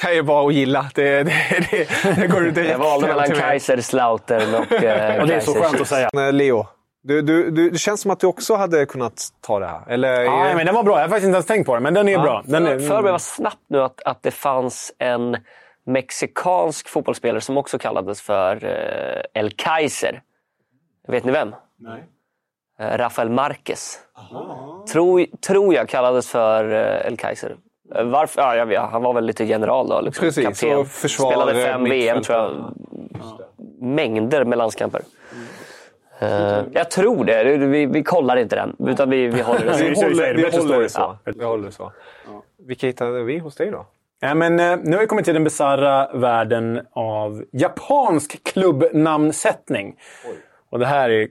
kan 0.00 0.14
ju 0.14 0.22
vara 0.22 0.46
att 0.48 0.54
gilla. 0.54 0.90
Det, 0.94 1.22
det, 1.22 1.32
det, 1.70 1.88
det 2.20 2.26
går 2.26 2.40
direkt 2.50 2.70
Jag 2.70 2.78
valde 2.78 3.06
mellan 3.06 3.24
till 3.24 3.34
mig. 3.34 3.42
Kaiserslautern 3.42 4.54
och 4.54 4.72
eh, 4.72 5.20
Och 5.20 5.26
det 5.26 5.34
är 5.34 5.40
så 5.40 5.52
Kaiser 5.52 5.68
skönt 5.68 5.80
att 5.80 5.88
säga. 5.88 6.30
Leo, 6.30 6.66
du, 7.02 7.22
du, 7.22 7.50
du, 7.50 7.70
det 7.70 7.78
känns 7.78 8.00
som 8.00 8.10
att 8.10 8.20
du 8.20 8.26
också 8.26 8.54
hade 8.54 8.86
kunnat 8.86 9.28
ta 9.40 9.58
det 9.58 9.66
här. 9.66 9.80
Eller, 9.88 10.20
Ja, 10.22 10.54
men 10.56 10.66
den 10.66 10.74
var 10.74 10.82
bra. 10.82 10.94
Jag 10.96 11.00
har 11.00 11.08
faktiskt 11.08 11.26
inte 11.26 11.36
ens 11.36 11.46
tänkt 11.46 11.66
på 11.66 11.74
den, 11.74 11.82
men 11.82 11.94
den 11.94 12.08
är 12.08 12.18
bra. 12.18 12.42
Den 12.44 12.66
är, 12.66 12.78
För 12.78 13.02
mig 13.02 13.12
var 13.12 13.18
snabbt 13.18 13.64
nu 13.68 13.82
att, 13.82 14.02
att 14.02 14.22
det 14.22 14.30
fanns 14.30 14.92
en 14.98 15.36
mexikansk 15.86 16.88
fotbollsspelare 16.88 17.40
som 17.40 17.56
också 17.58 17.78
kallades 17.78 18.20
för 18.22 18.64
eh, 18.64 19.40
El 19.42 19.50
Kaiser. 19.50 20.22
Vet 21.08 21.24
ni 21.24 21.32
vem? 21.32 21.54
Nej. 21.78 22.04
Eh, 22.80 22.98
Rafael 22.98 23.30
Marquez. 23.30 23.98
Tror, 24.92 25.26
tror 25.46 25.74
jag 25.74 25.88
kallades 25.88 26.28
för 26.30 26.72
eh, 26.72 27.06
El 27.06 27.16
Kaiser. 27.16 27.56
Eh, 27.94 28.04
Varför? 28.04 28.40
Ja, 28.40 28.56
jag 28.56 28.66
vet, 28.66 28.80
han 28.80 29.02
var 29.02 29.12
väl 29.14 29.24
lite 29.24 29.44
general 29.44 29.88
då. 29.88 30.00
Liksom, 30.00 30.22
Precis, 30.24 30.44
kapten. 30.44 30.78
och 30.78 30.86
försvarare, 30.86 31.34
Spelade 31.36 31.64
fem 31.64 31.84
VM 31.84 32.22
tror 32.22 32.38
jag. 32.38 32.74
Mängder 33.80 34.44
med 34.44 34.58
landskamper. 34.58 35.02
Eh, 36.18 36.60
jag 36.72 36.90
tror 36.90 37.24
det. 37.24 37.44
Vi, 37.44 37.86
vi 37.86 38.02
kollar 38.02 38.36
inte 38.36 38.56
den, 38.56 38.76
utan 38.88 39.10
vi, 39.10 39.26
vi 39.26 39.42
håller 39.42 39.64
det 39.64 39.74
så. 39.74 39.84
vi 39.84 39.94
håller, 39.94 40.34
vi 40.34 40.58
håller 40.58 40.80
det 40.80 40.88
så. 40.88 41.16
Vi 41.24 41.44
håller 41.44 41.64
det 41.66 41.72
så. 41.72 41.92
Vilka 42.66 42.86
hittade 42.86 43.22
vi 43.22 43.38
hos 43.38 43.54
dig 43.56 43.70
då? 43.70 43.86
Ja, 44.20 44.34
men, 44.34 44.56
nu 44.56 44.92
har 44.92 45.00
vi 45.00 45.06
kommit 45.06 45.24
till 45.24 45.34
den 45.34 45.44
bisarra 45.44 46.08
världen 46.12 46.86
av 46.92 47.44
japansk 47.52 48.52
klubbnamnsättning. 48.52 49.96
Och 50.70 50.78
det 50.78 50.86
här 50.86 51.10
är 51.10 51.28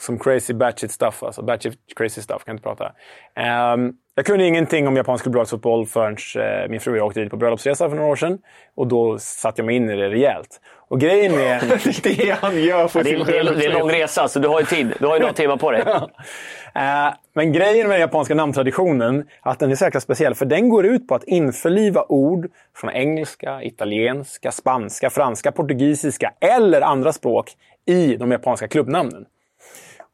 som 0.00 0.18
crazy 0.18 0.54
batshit 0.54 0.90
stuff. 0.90 1.22
Alltså 1.22 1.42
batshit 1.42 1.78
crazy 1.96 2.22
stuff, 2.22 2.44
kan 2.44 2.54
inte 2.54 2.62
prata. 2.62 2.92
Ehm, 3.36 3.92
jag 4.14 4.26
kunde 4.26 4.46
ingenting 4.46 4.88
om 4.88 4.96
japansk 4.96 5.24
klubblagsfotboll 5.24 5.86
förrän 5.86 6.16
eh, 6.36 6.68
min 6.70 6.80
fru 6.80 6.92
och 6.92 6.98
jag 6.98 7.06
åkte 7.06 7.20
dit 7.20 7.30
på 7.30 7.36
bröllopsresa 7.36 7.88
för 7.88 7.96
några 7.96 8.10
år 8.10 8.16
sedan. 8.16 8.38
Och 8.74 8.86
då 8.86 9.18
satte 9.18 9.60
jag 9.60 9.66
mig 9.66 9.76
in 9.76 9.90
i 9.90 9.96
det 9.96 10.08
rejält. 10.08 10.60
Och 10.88 11.00
grejen 11.00 11.34
är... 11.34 11.60
det 12.02 12.10
är 12.10 12.26
det 12.26 12.38
han 12.40 12.62
gör 12.62 12.88
för 12.88 13.00
är, 13.00 13.04
det, 13.04 13.38
är, 13.38 13.54
det 13.54 13.64
är 13.64 13.70
en 13.70 13.78
lång 13.78 13.90
resa, 13.90 14.28
så 14.28 14.38
du 14.38 14.48
har 14.48 14.60
ju 14.60 14.66
tid. 14.66 14.94
Du 14.98 15.06
har 15.06 15.14
ju 15.14 15.20
några 15.20 15.32
timmar 15.32 15.56
på 15.56 15.70
dig. 15.70 15.84
Eh, 16.74 17.14
Men 17.34 17.52
grejen 17.52 17.88
med 17.88 17.94
den 17.94 18.00
japanska 18.00 18.34
namntraditionen 18.34 19.24
att 19.40 19.58
den 19.58 19.70
är 19.70 19.74
så 19.74 19.84
jäkla 19.84 20.00
speciell. 20.00 20.34
För 20.34 20.46
den 20.46 20.68
går 20.68 20.86
ut 20.86 21.08
på 21.08 21.14
att 21.14 21.24
införliva 21.24 22.04
ord 22.08 22.48
från 22.76 22.90
engelska, 22.90 23.62
italienska, 23.62 24.52
spanska, 24.52 25.10
franska, 25.10 25.52
portugisiska 25.52 26.32
eller 26.40 26.80
andra 26.80 27.12
språk 27.12 27.52
i 27.86 28.16
de 28.16 28.30
japanska 28.30 28.68
klubbnamnen. 28.68 29.26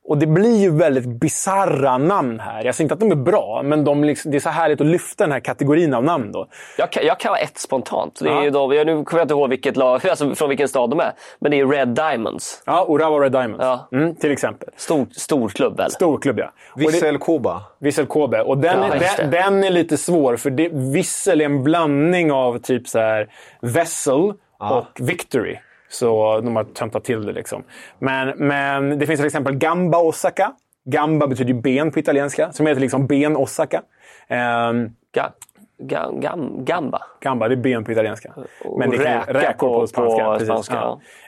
Och 0.08 0.18
det 0.18 0.26
blir 0.26 0.56
ju 0.60 0.70
väldigt 0.70 1.06
bizarra 1.06 1.98
namn 1.98 2.40
här. 2.40 2.64
Jag 2.64 2.74
säger 2.74 2.84
inte 2.84 2.94
att 2.94 3.00
de 3.00 3.10
är 3.10 3.24
bra, 3.24 3.60
men 3.64 3.84
de 3.84 4.04
liksom, 4.04 4.30
det 4.30 4.36
är 4.38 4.40
så 4.40 4.48
härligt 4.50 4.80
att 4.80 4.86
lyfta 4.86 5.24
den 5.24 5.32
här 5.32 5.40
kategorin 5.40 5.94
av 5.94 6.04
namn. 6.04 6.32
Då. 6.32 6.46
Jag 6.78 6.92
kan, 6.92 7.06
jag 7.06 7.20
kan 7.20 7.30
ha 7.30 7.38
ett 7.38 7.58
spontant. 7.58 8.18
Det 8.22 8.28
är 8.28 8.32
Ja. 8.32 8.44
ju 8.44 8.50
då, 8.50 8.74
jag, 8.74 8.86
nu 8.86 9.04
kommer 9.04 9.20
jag 9.20 9.24
inte 9.24 9.34
ihåg 9.34 9.50
vilket 9.50 9.76
lag, 9.76 10.06
alltså 10.08 10.34
från 10.34 10.48
vilken 10.48 10.68
stad 10.68 10.90
de 10.90 11.00
är. 11.00 11.12
Men 11.38 11.50
det 11.50 11.60
är 11.60 11.66
Red 11.66 11.88
Diamonds. 11.88 12.62
Ja, 12.66 12.86
Urawa 12.88 13.18
Red 13.20 13.32
Diamonds. 13.32 13.64
Ja. 13.64 13.88
Mm, 13.92 14.14
till 14.14 14.32
exempel. 14.32 14.68
Stor, 14.76 15.06
stor 15.12 15.48
klubb 15.48 15.76
väl? 15.76 15.90
Stor 15.90 16.18
klubb, 16.18 16.38
ja. 16.38 16.50
Vissel 16.76 17.18
Koba. 17.18 17.62
Vissel 17.78 18.06
Kobe. 18.06 18.40
Och 18.42 18.58
den, 18.58 18.78
Ja, 18.82 18.94
är, 18.94 19.16
den, 19.18 19.30
den 19.30 19.64
är 19.64 19.70
lite 19.70 19.96
svår, 19.96 20.36
för 20.36 20.50
det, 20.50 20.68
Vissel 20.72 21.40
är 21.40 21.44
en 21.44 21.64
blandning 21.64 22.32
av 22.32 22.58
typ 22.58 22.88
så 22.88 22.98
här 22.98 23.28
Vessel 23.60 24.32
och 24.58 24.86
Victory. 25.00 25.56
Så 25.98 26.40
de 26.40 26.56
har 26.56 26.64
töntat 26.64 27.04
till 27.04 27.26
det. 27.26 27.32
liksom. 27.32 27.62
Men, 27.98 28.28
men 28.36 28.98
det 28.98 29.06
finns 29.06 29.18
till 29.20 29.26
exempel 29.26 29.54
Gamba 29.56 29.98
Osaka. 29.98 30.52
Gamba 30.84 31.26
betyder 31.26 31.54
ju 31.54 31.60
ben 31.60 31.90
på 31.90 31.98
italienska, 31.98 32.52
som 32.52 32.66
heter 32.66 32.80
liksom 32.80 33.06
Ben 33.06 33.36
Osaka. 33.36 33.82
Ehm, 34.28 34.90
Ga, 35.14 35.30
ga, 35.78 36.10
gam, 36.12 36.64
gamba. 36.64 37.02
Gamba, 37.20 37.48
det 37.48 37.54
är 37.54 37.56
ben 37.56 37.84
på 37.84 37.92
italienska. 37.92 38.32
Men 38.78 38.90
det 38.90 38.96
Och 38.96 39.02
kan, 39.04 39.12
räka 39.20 39.32
räkor 39.32 39.68
på, 39.68 39.80
på- 39.80 39.86
spanska. 39.86 40.24
på 40.24 40.32
precis, 40.32 40.46
spanska, 40.48 40.74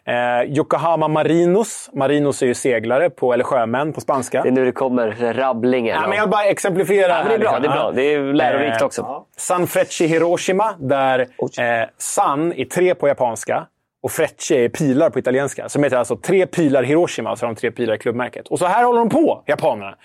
ja. 0.05 0.43
Eh, 0.43 0.57
Yokohama 0.57 1.09
Marinos. 1.09 1.91
Marinos 1.93 2.43
är 2.43 2.47
ju 2.47 2.55
seglare, 2.55 3.11
på, 3.11 3.33
eller 3.33 3.45
sjömän 3.45 3.93
på 3.93 4.01
spanska. 4.01 4.43
Det 4.43 4.49
är 4.49 4.53
nu 4.53 4.65
det 4.65 4.73
kommer 4.73 5.33
rabblingen. 5.33 5.99
Ja, 6.03 6.09
men 6.09 6.19
jag 6.19 6.31
bara 6.31 6.45
exemplifierar. 6.45 7.09
Ja, 7.19 7.25
men 7.29 7.29
det 7.29 7.35
är 7.35 7.39
bra, 7.39 7.51
det 7.51 7.57
är 7.57 7.61
liksom. 7.61 7.73
bra. 7.79 7.93
Det 7.93 8.03
är 8.15 8.33
lärorikt 8.33 8.81
Eh, 8.81 8.87
också. 8.87 9.25
San 9.37 9.67
Frecce 9.67 10.05
Hiroshima, 10.07 10.75
där 10.79 11.21
eh, 11.21 11.89
San 11.99 12.53
är 12.53 12.65
tre 12.65 12.95
på 12.95 13.09
japanska 13.09 13.67
och 14.03 14.11
Frecce 14.11 14.55
är 14.55 14.69
pilar 14.69 15.11
på 15.11 15.19
italienska. 15.19 15.69
Som 15.69 15.85
heter 15.85 15.97
alltså 15.97 16.17
tre 16.17 16.47
pilar 16.47 16.83
Hiroshima, 16.83 17.37
så 17.37 17.47
har 17.47 17.55
de 17.55 17.61
tre 17.61 17.71
pilar 17.71 17.95
i 17.95 17.99
klubbmärket. 17.99 18.49
Och 18.49 18.59
så 18.59 18.67
här 18.67 18.85
håller 18.85 18.99
de 18.99 19.09
på, 19.09 19.43
japanerna. 19.47 19.97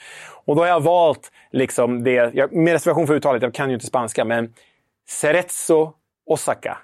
Och 0.45 0.56
då 0.56 0.62
har 0.62 0.67
jag 0.67 0.84
valt 0.84 1.32
liksom 1.51 2.03
det, 2.03 2.32
jag, 2.34 2.53
med 2.53 2.73
reservation 2.73 3.08
för 3.08 3.15
uttalet, 3.15 3.43
jag 3.43 3.53
kan 3.53 3.69
ju 3.69 3.73
inte 3.73 3.86
spanska, 3.86 4.25
men 4.25 4.53
Cerezo 5.10 5.93
Osaka. 6.25 6.77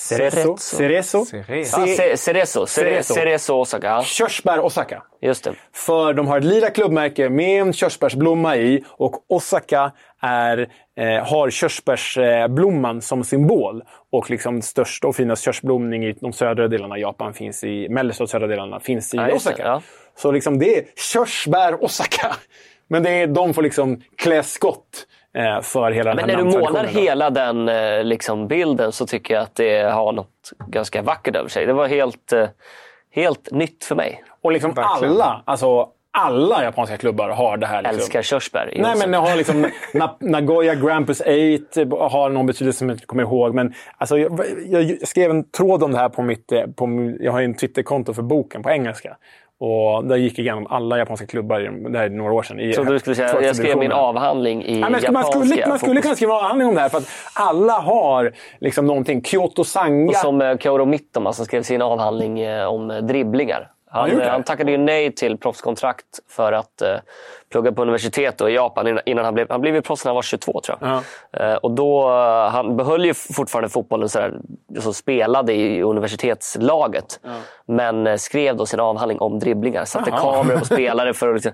Cerezo. 0.00 0.56
Cerezo. 0.56 1.24
Cerezo. 1.24 1.86
Cere- 1.86 2.16
Cerezo. 2.16 2.66
Cerezo 3.14 3.54
Osaka. 3.60 4.02
Körsbär 4.02 4.60
Osaka. 4.60 5.02
just 5.22 5.44
det. 5.44 5.54
För 5.72 6.12
de 6.14 6.26
har 6.28 6.38
ett 6.38 6.44
lila 6.44 6.70
klubbmärke 6.70 7.28
med 7.28 7.60
en 7.62 7.72
körsbärsblomma 7.72 8.56
i 8.56 8.84
och 8.88 9.24
Osaka 9.28 9.92
är, 10.22 10.58
eh, 10.96 11.26
har 11.26 11.50
körsbärsblomman 11.50 13.00
som 13.02 13.24
symbol. 13.24 13.82
Och 14.12 14.30
liksom 14.30 14.62
största 14.62 15.06
och 15.08 15.16
finast 15.16 15.42
körsblomning 15.44 16.04
i 16.04 16.12
de 16.12 16.32
södra 16.32 16.68
delarna 16.68 16.94
av 16.94 16.98
Japan 16.98 17.34
finns 17.34 17.64
i 17.64 17.88
mellersta 17.88 18.24
och 18.24 18.30
södra 18.30 18.46
delarna 18.46 18.80
finns 18.80 19.14
i 19.14 19.16
Ja, 19.16 19.32
Osaka. 19.32 19.62
ja. 19.62 19.82
Så 20.16 20.30
liksom 20.32 20.58
det 20.58 20.76
är 20.78 20.84
körsbär 21.12 21.84
Osaka. 21.84 22.36
Men 22.88 23.02
det 23.02 23.10
är, 23.10 23.26
de 23.26 23.54
får 23.54 23.62
liksom 23.62 24.00
klä 24.16 24.42
skott 24.42 25.06
för 25.62 25.90
hela 25.90 26.14
Men 26.14 26.16
den 26.16 26.26
när 26.26 26.34
här 26.36 26.42
du 26.44 26.44
målar 26.44 26.60
namntraditionen 26.60 26.94
då. 26.94 27.00
hela 27.00 27.30
den 27.30 27.68
eh, 27.68 28.04
liksom, 28.04 28.48
bilden 28.48 28.92
så 28.92 29.06
tycker 29.06 29.34
jag 29.34 29.42
att 29.42 29.54
det 29.54 29.82
har 29.92 30.12
något 30.12 30.52
ganska 30.66 31.02
vackert 31.02 31.36
över 31.36 31.48
sig. 31.48 31.66
Det 31.66 31.72
var 31.72 31.86
helt, 31.88 32.32
eh, 32.32 32.48
helt 33.14 33.50
nytt 33.50 33.84
för 33.84 33.94
mig. 33.94 34.24
Och 34.42 34.52
liksom 34.52 34.72
Verkligen. 34.74 35.12
alla, 35.14 35.42
alltså 35.44 35.88
alla 36.12 36.64
japanska 36.64 36.96
klubbar 36.96 37.28
har 37.28 37.56
det 37.56 37.66
här. 37.66 37.82
Liksom. 37.82 37.96
Älskar 37.98 38.22
körsbär. 38.22 38.72
Nej, 38.76 38.94
men 38.98 39.14
har 39.14 39.36
liksom 39.36 39.66
Na- 39.94 40.16
Nagoya 40.20 40.74
Grampus 40.74 41.20
8 41.20 41.28
har 42.08 42.28
någon 42.30 42.46
betydelse 42.46 42.78
som 42.78 42.88
jag 42.88 42.96
inte 42.96 43.06
kommer 43.06 43.22
ihåg. 43.22 43.54
Men 43.54 43.74
alltså, 43.98 44.18
jag, 44.18 44.40
jag 44.66 45.08
skrev 45.08 45.30
en 45.30 45.50
tråd 45.50 45.82
om 45.82 45.92
det 45.92 45.98
här 45.98 46.08
på 46.08 46.22
mitt... 46.22 46.52
eh, 46.52 46.62
På, 46.76 47.14
jag 47.20 47.32
har 47.32 47.38
ju 47.40 47.44
en 47.44 47.54
Twitterkonto 47.54 48.14
för 48.14 48.22
boken 48.22 48.62
på 48.62 48.70
engelska. 48.70 49.16
Och 49.62 50.04
där 50.04 50.16
gick 50.16 50.38
jag 50.38 50.42
igenom 50.44 50.66
alla 50.70 50.98
japanska 50.98 51.26
klubbar, 51.26 51.60
det 51.90 51.98
här 51.98 52.04
är 52.06 52.10
några 52.10 52.32
år 52.32 52.42
sedan. 52.42 52.60
I 52.60 52.72
Så 52.72 52.84
du 52.84 52.98
skulle 52.98 53.16
säga, 53.16 53.42
jag 53.42 53.56
skrev 53.56 53.78
min 53.78 53.92
avhandling 53.92 54.64
i 54.64 54.80
Ja, 54.80 54.88
men 54.90 55.00
ska- 55.00 55.12
man, 55.12 55.22
japanska. 55.22 55.48
skulle, 55.54 55.66
man 55.68 55.78
skulle 55.78 56.02
kunna 56.02 56.14
skriva 56.14 56.32
en 56.32 56.38
avhandling 56.38 56.68
om 56.68 56.74
det 56.74 56.80
här, 56.80 56.88
för 56.88 56.98
att 56.98 57.08
alla 57.34 57.72
har 57.72 58.32
liksom 58.60 58.86
någonting. 58.86 59.22
Kyoto 59.22 59.64
Sanga. 59.64 60.08
Och 60.10 60.16
som 60.16 60.40
eh, 60.42 60.56
Kaoru 60.56 60.86
Mittoma 60.86 61.32
som 61.32 61.44
skrev 61.44 61.62
sin 61.62 61.82
avhandling 61.82 62.40
eh, 62.40 62.66
om 62.66 62.90
eh, 62.90 62.96
dribblingar. 62.98 63.70
Han, 63.92 64.10
gjort 64.10 64.18
det? 64.18 64.30
han 64.30 64.42
tackade 64.42 64.70
ju 64.70 64.78
nej 64.78 65.14
till 65.14 65.38
proffskontrakt 65.38 66.06
för 66.28 66.52
att 66.52 66.82
eh, 66.82 66.96
plugga 67.52 67.72
på 67.72 67.82
universitet 67.82 68.38
då 68.38 68.48
i 68.48 68.54
Japan 68.54 69.00
innan, 69.06 69.24
han 69.24 69.34
blev 69.34 69.46
han 69.50 69.60
blev 69.60 69.74
ju 69.74 69.82
proffs 69.82 70.04
när 70.04 70.10
han 70.10 70.14
var 70.14 70.22
22 70.22 70.60
tror 70.60 70.78
jag. 70.80 71.02
Eh, 71.32 71.56
och 71.56 71.70
då, 71.70 72.08
eh, 72.08 72.50
han 72.50 72.76
behöll 72.76 73.04
ju 73.04 73.14
fortfarande 73.14 73.68
fotbollen 73.68 74.08
sådär, 74.08 74.34
så 74.80 74.92
spelade 74.92 75.52
i 75.52 75.82
universitetslaget. 75.82 77.20
Men 77.66 78.06
eh, 78.06 78.16
skrev 78.16 78.56
då 78.56 78.66
sin 78.66 78.80
avhandling 78.80 79.20
om 79.20 79.38
dribblingar. 79.38 79.84
Satte 79.84 80.10
Jaha. 80.10 80.20
kameror 80.20 80.58
på 80.58 80.64
spelare 80.64 81.14
för 81.14 81.28
att 81.28 81.34
liksom, 81.34 81.52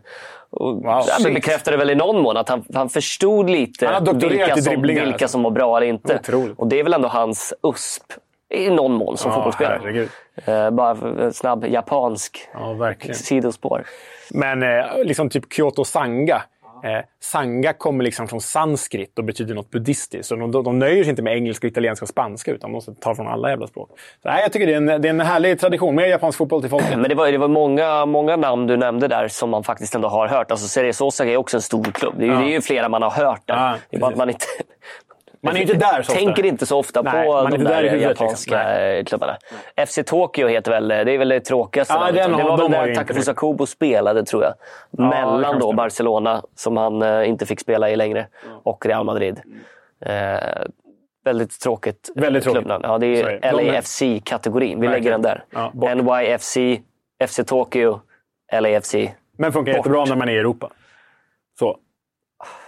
och, 0.51 0.75
Wow, 0.83 1.05
ja, 1.07 1.31
bekräftade 1.35 1.77
väl 1.77 1.91
i 1.91 1.95
någon 1.95 2.23
mån 2.23 2.37
att 2.37 2.49
han, 2.49 2.65
han 2.75 2.89
förstod 2.89 3.51
lite 3.51 3.87
Han 3.87 4.19
vilka 4.19 4.57
som, 4.57 4.83
vilka 4.83 5.05
alltså. 5.05 5.29
som 5.29 5.43
var 5.43 5.51
bra 5.51 5.77
eller 5.77 5.87
inte. 5.87 6.15
Otroligt. 6.15 6.59
Och 6.59 6.67
det 6.67 6.81
är 6.81 6.85
väl 6.85 6.93
ändå 6.93 7.09
hans 7.09 7.55
USP 7.63 8.13
i 8.57 8.71
någon 8.71 8.93
mån 8.93 9.17
som 9.17 9.31
Ja, 9.31 9.35
fotbollsspelare. 9.35 9.79
herregud. 9.83 10.09
Eh, 10.45 10.71
bara 10.71 11.33
snabb 11.33 11.67
japansk 11.67 12.49
Ja, 12.55 12.95
sidospår. 13.15 13.85
Men 14.31 14.63
eh, 14.63 14.85
liksom 15.05 15.29
typ 15.31 15.53
Kyoto 15.53 15.85
Sanga. 15.85 16.43
Eh, 16.85 17.05
sanga 17.21 17.73
kommer 17.73 18.05
liksom 18.05 18.29
från 18.29 18.41
sanskrit 18.41 19.19
och 19.19 19.25
betyder 19.25 19.55
något 19.55 19.71
buddhistiskt. 19.71 20.27
Så 20.27 20.37
de, 20.37 20.51
de, 20.51 20.79
nöjer 20.79 21.05
sig 21.05 21.11
inte 21.11 21.23
med 21.23 21.37
engelska, 21.37 21.67
italienska 21.67 22.05
och 22.05 22.09
spanska 22.09 22.51
utan 22.51 22.71
de 22.71 22.73
måste 22.73 22.95
ta 22.95 23.15
från 23.15 23.29
alla 23.29 23.51
jävla 23.51 23.67
språk. 23.67 23.91
Så, 24.23 24.29
nej, 24.29 24.43
jag 24.43 24.53
tycker 24.53 24.67
det 24.67 24.73
är, 24.73 24.77
en, 24.77 24.87
det 24.87 25.09
är 25.09 25.11
en 25.11 25.21
härlig 25.21 25.61
tradition. 25.61 25.95
Mer 25.95 26.07
japansk 26.07 26.39
fotboll 26.39 26.61
till 26.61 26.71
folket. 26.71 26.99
Men 26.99 27.09
det 27.09 27.15
var, 27.15 27.33
det 27.33 27.39
var 27.39 27.49
många, 27.49 28.07
många 28.07 28.37
namn 28.37 28.67
du 28.67 28.77
nämnde 28.77 29.09
där 29.09 29.29
som 29.29 29.51
man 29.51 29.65
faktiskt 29.65 29.95
ändå 29.95 30.09
har 30.09 30.29
hört. 30.29 30.51
Alltså 30.51 30.69
Series 30.69 31.01
Osaka 31.01 31.31
är 31.31 31.37
också 31.37 31.57
en 31.57 31.63
stor 31.63 31.85
klubb. 31.85 32.15
Det 32.19 32.25
är, 32.25 32.29
Ja. 32.29 32.39
det 32.39 32.45
är 32.45 32.51
ju 32.53 32.61
flera 32.61 32.89
man 32.89 33.03
har 33.03 33.11
hört 33.11 33.43
där. 33.45 33.55
Ja, 33.55 33.75
det 33.91 33.97
är 33.97 34.01
bara 34.01 34.11
att 34.11 34.17
man 34.17 34.29
inte... 34.31 34.47
Man 35.47 35.57
är 35.57 35.61
inte 35.61 35.75
där 35.75 35.93
så 35.93 35.99
ofta. 36.01 36.13
tänker 36.13 36.45
inte 36.47 36.67
så 36.67 36.79
ofta 36.79 37.03
Nej, 37.03 37.27
på 37.27 37.49
de 37.49 37.65
där 37.65 37.71
där 37.71 37.83
liksom. 37.83 38.01
japanska 38.01 38.81
eh, 38.89 39.05
klubbarna. 39.05 39.37
FC 39.87 39.99
Tokyo 40.07 40.49
heter 40.49 40.71
väl, 40.71 40.89
det 40.89 41.13
är 41.13 41.19
väl 41.19 41.29
det 41.29 41.41
tråkigaste 41.41 41.95
Ja, 41.95 42.13
den 42.13 42.33
Det 42.33 42.43
var 42.43 42.59
de 42.59 42.73
väl 42.73 42.95
där 42.95 43.15
det. 43.15 43.35
Kubo 43.35 43.67
spelade 43.67 44.25
tror 44.25 44.43
jag. 44.43 44.55
kan 44.97 45.09
Mellan 45.09 45.59
då. 45.59 45.73
Barcelona, 45.73 46.43
som 46.55 46.77
han 46.77 47.03
eh, 47.03 47.29
inte 47.29 47.47
fick 47.47 47.61
spela 47.61 47.91
i 47.91 47.97
längre, 47.97 48.27
och 48.63 48.87
Real 48.87 49.05
Madrid. 49.05 49.41
Eh, 50.01 50.39
väldigt 51.25 51.61
tråkigt 51.61 52.11
Väldigt 52.15 52.43
tråkigt. 52.45 52.59
klubbnamn. 52.59 52.85
Ja, 52.89 52.99
det 52.99 53.07
är 53.23 53.53
LAFC-kategorin. 53.53 54.81
Vi 54.81 54.89
lägger 54.89 55.11
den 55.11 55.23
där. 55.23 55.45
Ja. 55.51 55.95
NYFC, 55.95 56.57
FC 57.29 57.41
Tokyo, 57.47 58.01
LAFC. 58.61 58.95
Men 59.39 59.53
funkar 59.53 59.73
Bort. 59.73 59.77
jättebra 59.79 60.05
när 60.05 60.17
man 60.17 60.29
är 60.29 60.33
i 60.33 60.39
Europa. 60.39 60.71
Så. 61.59 61.79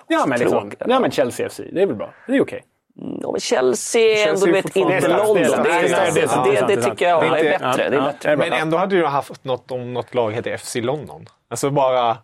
Ja, 0.07 0.25
men, 0.27 0.39
liksom, 0.39 0.71
ja, 0.87 1.01
men 1.01 1.11
Chelsea 1.11 1.49
FC. 1.49 1.61
Det 1.73 1.83
är 1.83 1.87
väl 1.87 1.97
bra. 1.97 2.11
Det 2.27 2.37
är 2.37 2.43
okej. 2.43 2.63
Ja, 2.65 2.68
men 3.01 3.41
Chelsea 3.41 4.03
är 4.03 4.29
ändå 4.29 4.47
Chelsea 4.47 4.49
är 4.49 4.53
vet, 4.53 4.77
inte 4.77 5.09
London. 5.09 5.35
det. 5.35 6.67
Det, 6.69 6.75
Det 6.77 6.83
tycker 6.83 7.09
jag 7.09 7.27
är 7.27 7.31
Det 7.31 7.55
är 7.55 7.59
bättre. 7.59 7.89
Det 7.91 7.97
är 7.97 8.01
ja, 8.01 8.07
bättre. 8.07 8.31
ja, 8.31 8.37
Men 8.37 8.53
ändå 8.53 8.77
hade 8.77 8.97
du 8.97 9.07
haft 9.07 9.45
något 9.45 9.71
om 9.71 9.95
något 9.95 10.15
lag 10.15 10.33
heter 10.33 10.57
FC 10.57 10.77
London. 10.77 11.27
Alltså 11.51 11.71
bara, 11.71 12.17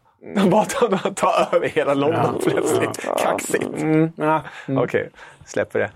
bara 0.51 0.65
ta, 0.65 0.99
ta 1.15 1.49
över 1.53 1.69
hela 1.69 1.95
London 1.95 2.41
plötsligt. 2.45 3.07
Kaxigt. 3.23 3.65
Mm, 3.65 4.13
ja. 4.17 4.43
Okej, 4.69 5.11
släpper 5.47 5.79
det. 5.79 5.91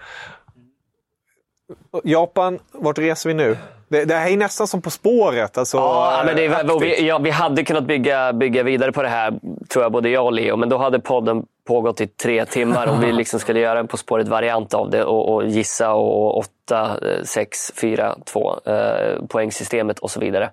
Japan, 2.04 2.58
vart 2.72 2.98
reser 2.98 3.30
vi 3.30 3.34
nu? 3.34 3.56
Det, 3.88 4.04
det 4.04 4.14
här 4.14 4.30
är 4.30 4.36
nästan 4.36 4.66
som 4.66 4.82
På 4.82 4.90
spåret. 4.90 5.58
Alltså, 5.58 5.76
Ja, 5.76 6.22
men 6.26 6.36
det 6.36 6.78
vi, 6.80 7.06
ja, 7.06 7.18
vi 7.18 7.30
hade 7.30 7.64
kunnat 7.64 7.84
bygga, 7.84 8.32
bygga 8.32 8.62
vidare 8.62 8.92
på 8.92 9.02
det 9.02 9.08
här, 9.08 9.34
tror 9.68 9.84
jag, 9.84 9.92
både 9.92 10.08
jag 10.08 10.24
och 10.24 10.32
Leo. 10.32 10.56
Men 10.56 10.68
då 10.68 10.78
hade 10.78 11.00
podden 11.00 11.46
pågått 11.68 12.00
i 12.00 12.06
tre 12.06 12.44
timmar 12.44 12.86
om 12.86 13.00
vi 13.00 13.12
liksom 13.20 13.40
skulle 13.40 13.60
göra 13.60 13.78
en 13.78 13.88
På 13.88 13.96
spåret-variant 13.96 14.74
av 14.74 14.90
det 14.90 15.04
och, 15.04 15.34
och 15.34 15.46
gissa 15.46 15.92
och 15.92 16.38
8, 16.38 16.96
6, 17.24 17.72
4, 17.80 18.16
2 18.24 18.60
eh, 18.66 19.26
poängsystemet 19.28 19.98
och 19.98 20.10
så 20.10 20.20
vidare. 20.20 20.44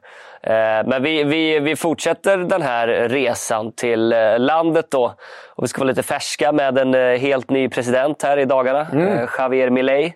Eh, 0.41 0.87
men 0.87 1.03
vi, 1.03 1.23
vi, 1.23 1.59
vi 1.59 1.75
fortsätter 1.75 2.37
den 2.37 2.61
här 2.61 2.87
resan 2.87 3.71
till 3.71 4.13
eh, 4.13 4.39
landet 4.39 4.85
då. 4.91 5.15
Och 5.55 5.63
vi 5.63 5.67
ska 5.67 5.79
vara 5.79 5.89
lite 5.89 6.03
färska 6.03 6.51
med 6.51 6.77
en 6.77 6.95
eh, 6.95 7.19
helt 7.19 7.49
ny 7.49 7.69
president 7.69 8.23
här 8.23 8.37
i 8.37 8.45
dagarna, 8.45 8.87
eh, 8.93 9.29
Javier 9.37 9.69
Milei. 9.69 10.13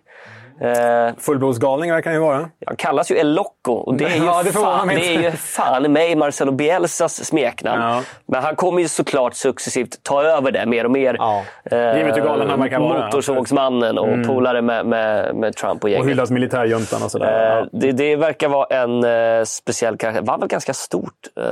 Eh, 0.61 1.13
Fullblodsgalning 1.17 1.91
verkar 1.91 2.09
han 2.09 2.19
ju 2.19 2.25
vara. 2.25 2.49
han 2.65 2.75
kallas 2.75 3.11
ju 3.11 3.15
El 3.17 3.33
Loco 3.33 3.71
och 3.73 3.95
det 3.95 4.05
är 4.05 4.15
ju, 4.15 4.23
Ja, 4.25 4.43
det 4.43 4.51
fan, 4.51 4.87
det 4.87 5.15
är 5.15 5.21
ju 5.21 5.31
fan 5.31 5.91
mig 5.91 6.15
Marcelo 6.15 6.51
Bielsas 6.51 7.25
smeknamn. 7.25 7.81
Ja. 7.81 8.03
Men 8.25 8.43
han 8.43 8.55
kommer 8.55 8.81
ju 8.81 8.87
såklart 8.87 9.33
successivt 9.33 10.03
ta 10.03 10.23
över 10.23 10.51
det 10.51 10.65
mer 10.65 10.85
och 10.85 10.91
mer. 10.91 11.15
Ja. 11.19 11.43
Givet 11.71 12.17
hur 12.17 12.21
galen 12.21 12.49
han 12.49 12.59
verkar 12.59 12.79
vara. 12.79 13.05
Motorsågsmannen 13.05 13.97
och 13.97 14.25
polare 14.27 14.61
med, 14.61 14.85
med, 14.85 15.35
med 15.35 15.55
Trump 15.55 15.77
och 15.79 15.83
Och 15.83 15.89
gänget. 15.89 16.07
hyllas 16.09 16.29
militärjuntan 16.31 17.03
och 17.03 17.11
sådär. 17.11 17.59
Eh, 17.59 17.65
det, 17.71 17.91
det 17.91 18.15
verkar 18.15 18.47
vara 18.49 18.65
en 18.83 19.03
eh, 19.03 19.43
speciell 19.43 19.97
karaktär. 19.97 20.21
var 20.21 20.37
väl 20.37 20.47
ganska 20.47 20.73
stort 20.73 21.13
eh, 21.37 21.43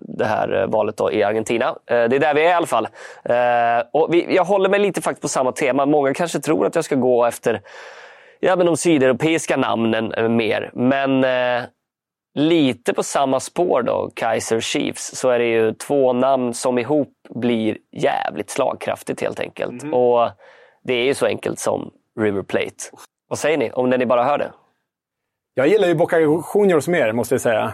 det 0.00 0.24
här 0.24 0.60
eh, 0.62 0.66
valet 0.66 0.96
då, 0.96 1.12
i 1.12 1.22
Argentina. 1.22 1.66
Eh, 1.66 1.74
det 1.86 1.94
är 2.16 2.20
där 2.20 2.34
vi 2.34 2.44
är 2.44 2.50
i 2.50 2.52
alla 2.52 2.66
fall. 2.66 2.88
Eh, 3.24 3.34
och 3.92 4.14
vi, 4.14 4.34
jag 4.36 4.44
håller 4.44 4.68
mig 4.68 4.80
lite 4.80 5.02
faktiskt 5.02 5.22
på 5.22 5.28
samma 5.28 5.52
tema. 5.52 5.86
Många 5.86 6.14
kanske 6.14 6.38
tror 6.40 6.66
att 6.66 6.74
jag 6.74 6.84
ska 6.84 6.94
gå 6.94 7.24
efter 7.24 7.60
ja, 8.46 8.56
men 8.56 8.66
de 8.66 8.76
sydeuropeiska 8.76 9.56
namnen 9.56 10.12
eh, 10.12 10.28
mer. 10.28 10.70
Men 10.74 11.24
eh, 11.24 11.64
lite 12.34 12.94
på 12.94 13.02
samma 13.02 13.40
spår 13.40 13.82
då, 13.82 14.10
Kaiser 14.14 14.60
Chiefs, 14.60 15.16
så 15.16 15.28
är 15.28 15.38
det 15.38 15.48
ju 15.48 15.74
två 15.74 16.12
namn 16.12 16.54
som 16.54 16.78
ihop 16.78 17.12
blir 17.30 17.78
jävligt 17.96 18.50
slagkraftigt 18.50 19.20
helt 19.20 19.40
enkelt. 19.40 19.82
Och 19.92 20.30
det 20.84 20.94
är 20.94 21.04
ju 21.04 21.14
så 21.14 21.26
enkelt 21.26 21.58
som 21.58 21.90
River 22.20 22.42
Plate. 22.42 22.84
Vad 23.28 23.38
säger 23.38 23.58
ni 23.58 23.70
om 23.70 23.90
när 23.90 23.98
ni 23.98 24.06
bara 24.06 24.24
hör 24.24 24.38
det? 24.38 24.52
Jag 25.54 25.68
gillar 25.68 25.88
ju 25.88 25.94
Boca 25.94 26.20
Juniors 26.54 26.88
mer, 26.88 27.12
måste 27.12 27.34
jag 27.34 27.40
säga. 27.40 27.72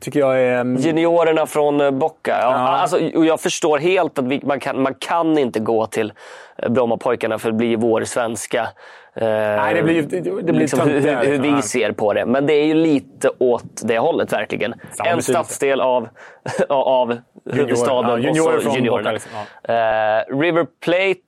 Tycker 0.00 0.20
jag 0.20 0.40
är... 0.40 0.60
mm, 0.60 0.82
Juniorerna 0.82 1.46
från 1.46 1.80
eh, 1.80 1.90
Boca. 1.90 2.38
Ja, 2.42 2.50
Ja. 2.52 2.68
Alltså, 2.68 2.96
och 3.14 3.26
jag 3.26 3.40
förstår 3.40 3.78
helt 3.78 4.18
att 4.18 4.24
vi, 4.24 4.40
man, 4.44 4.60
kan, 4.60 4.82
man 4.82 4.94
kan 4.94 5.38
inte 5.38 5.60
gå 5.60 5.86
till 5.86 6.12
eh, 6.58 6.68
Brommapojkarna 6.68 7.38
för 7.38 7.50
det 7.50 7.56
blir 7.56 7.76
vår 7.76 8.04
svenska... 8.04 8.68
Eh, 9.14 9.26
Nej, 9.26 9.74
det 9.74 9.82
blir, 9.82 10.02
det, 10.02 10.20
blir 10.42 10.52
liksom 10.52 10.80
hur, 10.80 11.00
hur, 11.00 11.24
hur 11.24 11.38
vi 11.56 11.62
ser 11.62 11.92
på 11.92 12.12
det. 12.12 12.26
Men 12.26 12.46
det 12.46 12.52
är 12.52 12.64
ju 12.64 12.74
lite 12.74 13.30
åt 13.38 13.82
det 13.82 13.98
hållet 13.98 14.32
verkligen. 14.32 14.72
Samma 14.72 15.10
en 15.10 15.16
betydelse. 15.16 15.32
stadsdel 15.32 15.80
av, 15.80 16.08
av 16.68 17.18
huvudstaden 17.52 18.10
ja, 18.10 18.18
juniorer 18.18 18.56
och 18.56 18.62
så 18.62 18.76
juniorerna. 18.76 19.12
Liksom, 19.12 19.30
Eh, 19.64 20.38
River 20.40 20.66
Plate, 20.84 21.20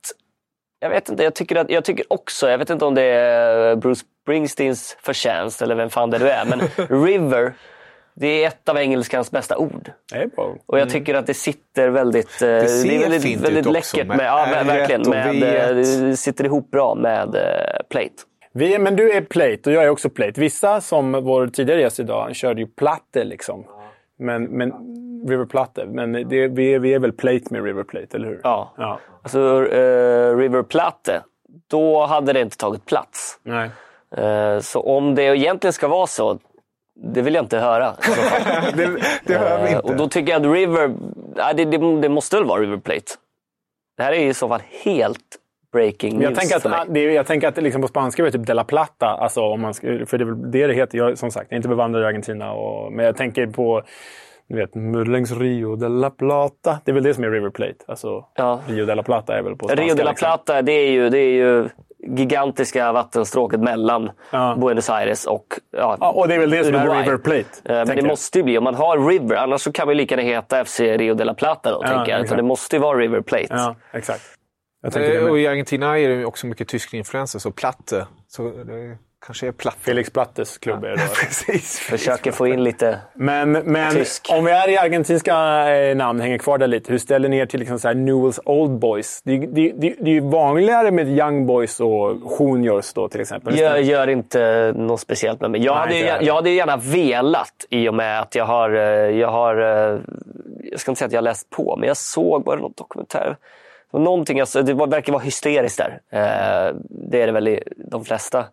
jag 0.79 0.89
vet 0.89 1.09
inte, 1.09 1.23
jag 1.23 1.35
tycker, 1.35 1.55
att, 1.55 1.69
jag 1.69 1.85
tycker 1.85 2.05
också, 2.09 2.49
jag 2.49 2.57
vet 2.57 2.69
inte 2.69 2.85
om 2.85 2.95
det 2.95 3.03
är 3.03 3.75
Bruce 3.75 4.05
Springsteens 4.23 4.97
förtjänst 5.01 5.61
eller 5.61 5.75
vem 5.75 5.89
fan 5.89 6.09
det 6.09 6.19
nu 6.19 6.29
är, 6.29 6.45
men 6.45 6.59
River, 7.05 7.53
det 8.15 8.27
är 8.43 8.47
ett 8.47 8.69
av 8.69 8.77
engelskans 8.77 9.31
bästa 9.31 9.57
ord. 9.57 9.91
Det 10.11 10.17
är 10.17 10.27
bra. 10.27 10.55
Och 10.65 10.79
jag 10.79 10.89
tycker 10.89 11.13
att 11.15 11.27
det 11.27 11.33
sitter 11.33 11.89
väldigt, 11.89 12.41
eh, 12.41 12.47
det 12.47 12.67
ser 12.67 12.91
är 12.91 12.99
väldigt, 12.99 13.21
fint 13.23 13.41
väldigt 13.41 13.67
ut 13.67 13.75
också 13.77 13.97
läckert. 13.97 14.07
med 14.07 14.17
Med, 14.17 14.25
ja, 14.25 14.45
R1 14.47 14.65
verkligen. 14.67 15.01
och 15.01 15.07
Med, 15.07 15.35
V1. 15.35 15.69
eh, 15.69 15.75
det 15.75 16.17
sitter 16.17 16.45
ihop 16.45 16.71
bra 16.71 16.95
med 16.95 17.35
eh, 17.35 17.41
Plate. 17.89 18.13
Vi, 18.53 18.79
men 18.79 18.95
du 18.95 19.11
är 19.11 19.21
plate 19.21 19.61
och 19.69 19.71
jag 19.71 19.83
är 19.83 19.89
också 19.89 20.09
plate. 20.09 20.41
Vissa, 20.41 20.81
som 20.81 21.11
vår 21.11 21.47
tidigare 21.47 21.81
gäst 21.81 21.99
idag, 21.99 22.35
körde 22.35 22.61
ju 22.61 22.67
platte 22.67 23.23
liksom. 23.23 23.65
Men, 24.19 24.43
men 24.43 24.71
River 25.27 25.45
Platte. 25.45 25.85
Men 25.85 26.11
det, 26.11 26.47
vi, 26.47 26.73
är, 26.73 26.79
vi 26.79 26.93
är 26.93 26.99
väl 26.99 27.11
plate 27.11 27.43
med 27.49 27.63
River 27.63 27.83
Plate, 27.83 28.17
eller 28.17 28.27
hur? 28.27 28.39
Ja. 28.43 28.73
ja. 28.77 28.99
Alltså 29.23 29.39
eh, 29.71 30.37
River 30.37 30.63
Plate, 30.63 31.21
då 31.67 32.05
hade 32.05 32.33
det 32.33 32.41
inte 32.41 32.57
tagit 32.57 32.85
plats. 32.85 33.39
Nej. 33.43 33.69
Eh, 34.17 34.59
så 34.59 34.81
om 34.81 35.15
det 35.15 35.23
egentligen 35.23 35.73
ska 35.73 35.87
vara 35.87 36.07
så, 36.07 36.39
det 36.95 37.21
vill 37.21 37.33
jag 37.33 37.43
inte 37.43 37.59
höra. 37.59 37.95
i 38.01 38.05
så 38.05 38.11
fall. 38.11 38.63
det, 38.77 39.01
det 39.25 39.33
hör 39.37 39.57
vi 39.57 39.63
Eh, 39.69 39.71
inte. 39.75 39.87
Och 39.87 39.95
då 39.95 40.07
tycker 40.07 40.31
jag 40.31 40.45
att 40.45 40.53
River, 40.53 40.95
nej, 41.35 41.53
det, 41.55 41.65
det, 41.65 42.01
det 42.01 42.09
måste 42.09 42.35
väl 42.35 42.45
vara 42.45 42.61
River 42.61 42.77
Plate. 42.77 43.11
Det 43.97 44.03
här 44.03 44.11
är 44.11 44.25
i 44.27 44.33
så 44.33 44.47
fall 44.47 44.61
helt 44.83 45.19
breaking 45.71 46.13
news 46.13 46.23
Jag 46.23 46.35
tänker 46.39 46.59
för 46.59 46.69
mig. 46.69 46.79
att, 46.79 46.93
det 46.93 46.99
är, 46.99 47.09
jag 47.11 47.25
tänker 47.27 47.47
att 47.47 47.57
liksom 47.63 47.81
på 47.81 47.87
spanska 47.87 48.21
är 48.21 48.25
det 48.25 48.31
typ 48.31 48.47
De 48.47 48.53
La 48.53 48.63
Plata. 48.63 49.07
Alltså, 49.07 49.41
om 49.41 49.61
man 49.61 49.73
för 49.73 50.17
det 50.17 50.23
är 50.23 50.25
väl 50.25 50.51
det 50.51 50.67
det 50.67 50.73
heter. 50.73 50.97
Jag, 50.97 51.17
som 51.17 51.31
sagt, 51.31 51.45
jag 51.49 51.55
är 51.55 51.57
inte 51.57 51.67
bevandrad 51.69 52.03
i 52.03 52.05
Argentina. 52.05 52.51
Och, 52.53 52.91
men 52.93 53.05
jag 53.05 53.17
tänker 53.17 53.47
på 53.47 53.81
du 54.55 54.59
vet, 54.59 55.07
längs 55.07 55.31
Rio 55.31 55.75
de 55.75 56.01
la 56.01 56.09
Plata. 56.09 56.79
Det 56.85 56.91
är 56.91 56.93
väl 56.93 57.03
det 57.03 57.13
som 57.13 57.23
är 57.23 57.29
River 57.31 57.49
Plate. 57.49 57.75
Alltså, 57.87 58.25
Ja. 58.35 58.59
Rio 58.67 58.85
de 58.85 58.95
la 58.95 59.03
Plata 59.03 59.37
är 59.37 59.41
väl 59.41 59.55
på 59.55 59.67
spanska. 59.67 59.85
Rio 59.85 59.95
de 59.95 60.03
la 60.03 60.09
liksom. 60.09 60.25
Plata, 60.25 60.61
det 60.61 60.71
är 60.71 60.91
ju, 60.91 61.09
det 61.09 61.17
är 61.19 61.33
ju 61.33 61.69
gigantiska 62.07 62.91
vattenstråket 62.91 63.59
mellan 63.59 64.11
Ja. 64.31 64.55
Buenos 64.61 64.89
Aires 64.89 65.25
och 65.25 65.45
ja, 65.77 65.97
Ja, 65.99 66.11
och 66.11 66.27
det 66.27 66.35
är 66.35 66.39
väl 66.39 66.49
det 66.49 66.63
som 66.63 66.75
är 66.75 66.79
Uruguay. 66.79 67.03
River 67.03 67.17
Plate. 67.17 67.39
Eh, 67.65 67.75
Men 67.75 67.87
det 67.87 67.95
jag. 67.95 68.05
måste 68.07 68.37
ju 68.39 68.43
bli, 68.43 68.57
om 68.57 68.63
man 68.63 68.75
har 68.75 69.07
River, 69.07 69.35
annars 69.35 69.61
så 69.61 69.71
kan 69.71 69.87
vi 69.87 69.95
lika 69.95 70.15
gärna 70.15 70.29
heta 70.29 70.65
FC 70.65 70.79
Rio 70.79 71.13
de 71.13 71.23
la 71.23 71.33
Plata 71.33 71.71
då, 71.71 71.79
Ja, 71.83 71.87
tänker 71.87 72.11
jag. 72.11 72.37
Det 72.37 72.43
måste 72.43 72.75
ju 72.75 72.81
vara 72.81 72.97
River 72.97 73.21
Plate. 73.21 73.47
Ja, 73.49 73.75
exakt. 73.91 74.21
Eh, 74.95 75.23
och 75.23 75.39
i 75.39 75.47
Argentina 75.47 75.99
är 75.99 76.07
det 76.09 76.15
ju 76.15 76.25
också 76.25 76.47
mycket 76.47 76.67
tysk 76.67 76.93
influenser, 76.93 77.39
så 77.39 77.51
Platte. 77.51 78.07
Så 78.27 78.43
det 78.43 78.97
kanske 79.25 79.47
är 79.47 79.51
Platte. 79.51 79.77
Felix 79.81 80.09
Plattes 80.09 80.57
klubb 80.57 80.83
är 80.83 80.89
det. 80.89 80.97
Precis. 81.25 81.79
Försöker 81.79 82.31
få 82.31 82.47
in 82.47 82.63
lite... 82.63 82.99
Men, 83.13 83.51
men 83.51 83.93
Tysk. 83.93 84.27
om 84.31 84.45
vi 84.45 84.51
är 84.51 84.69
i 84.69 84.77
argentinska 84.77 85.35
eh, 85.75 85.95
namn, 85.95 86.19
hänger 86.21 86.37
kvar 86.37 86.57
där 86.57 86.67
lite. 86.67 86.91
Hur 86.91 86.97
ställer 86.99 87.29
ni 87.29 87.37
er 87.37 87.45
till 87.45 87.59
liksom 87.59 87.79
så 87.79 87.87
här 87.87 87.95
Newells 87.95 88.39
Old 88.45 88.79
Boys? 88.79 89.21
Det, 89.23 89.31
är- 89.33 89.39
det, 89.47 89.71
det, 89.77 89.95
det 89.99 90.09
är 90.09 90.13
ju 90.13 90.19
vanligare 90.19 90.91
med 90.91 91.07
Young 91.09 91.45
Boys 91.45 91.79
och 91.79 92.15
Juniors 92.39 92.93
då 92.93 93.09
till 93.09 93.21
exempel. 93.21 93.59
Gör, 93.59 93.77
gör 93.77 94.07
inte 94.07 94.73
något 94.75 94.99
speciellt 94.99 95.41
med 95.41 95.51
mig. 95.51 95.63
Jag, 95.63 95.73
Nej, 95.75 95.79
hade, 96.01 96.11
heller. 96.11 96.27
jag 96.27 96.35
hade 96.35 96.49
gärna 96.49 96.77
velat 96.77 97.65
i 97.69 97.89
och 97.89 97.93
med 97.93 98.19
att 98.19 98.35
jag 98.35 98.45
har... 98.45 98.69
eh, 98.75 98.81
Jag, 99.19 99.27
har, 99.31 99.55
eh, 99.61 99.99
jag 100.71 100.79
ska 100.79 100.91
inte 100.91 100.99
säga 100.99 101.07
att 101.07 101.13
jag 101.13 101.17
har 101.17 101.23
läst 101.23 101.49
på, 101.49 101.75
men 101.79 101.87
jag 101.87 101.97
såg 101.97 102.43
bara 102.43 102.59
någon 102.59 102.73
dokumentär. 102.77 103.37
Någonting, 103.93 104.39
alltså, 104.39 104.61
det 104.61 104.73
var, 104.73 104.87
verkar 104.87 105.13
vara 105.13 105.23
hysteriskt 105.23 105.77
där. 105.77 105.99
Eh, 106.11 106.75
Det 107.09 107.21
är 107.21 107.25
det 107.25 107.31
väl 107.31 107.47
i 107.47 107.63
de 107.91 108.05
flesta 108.05 108.45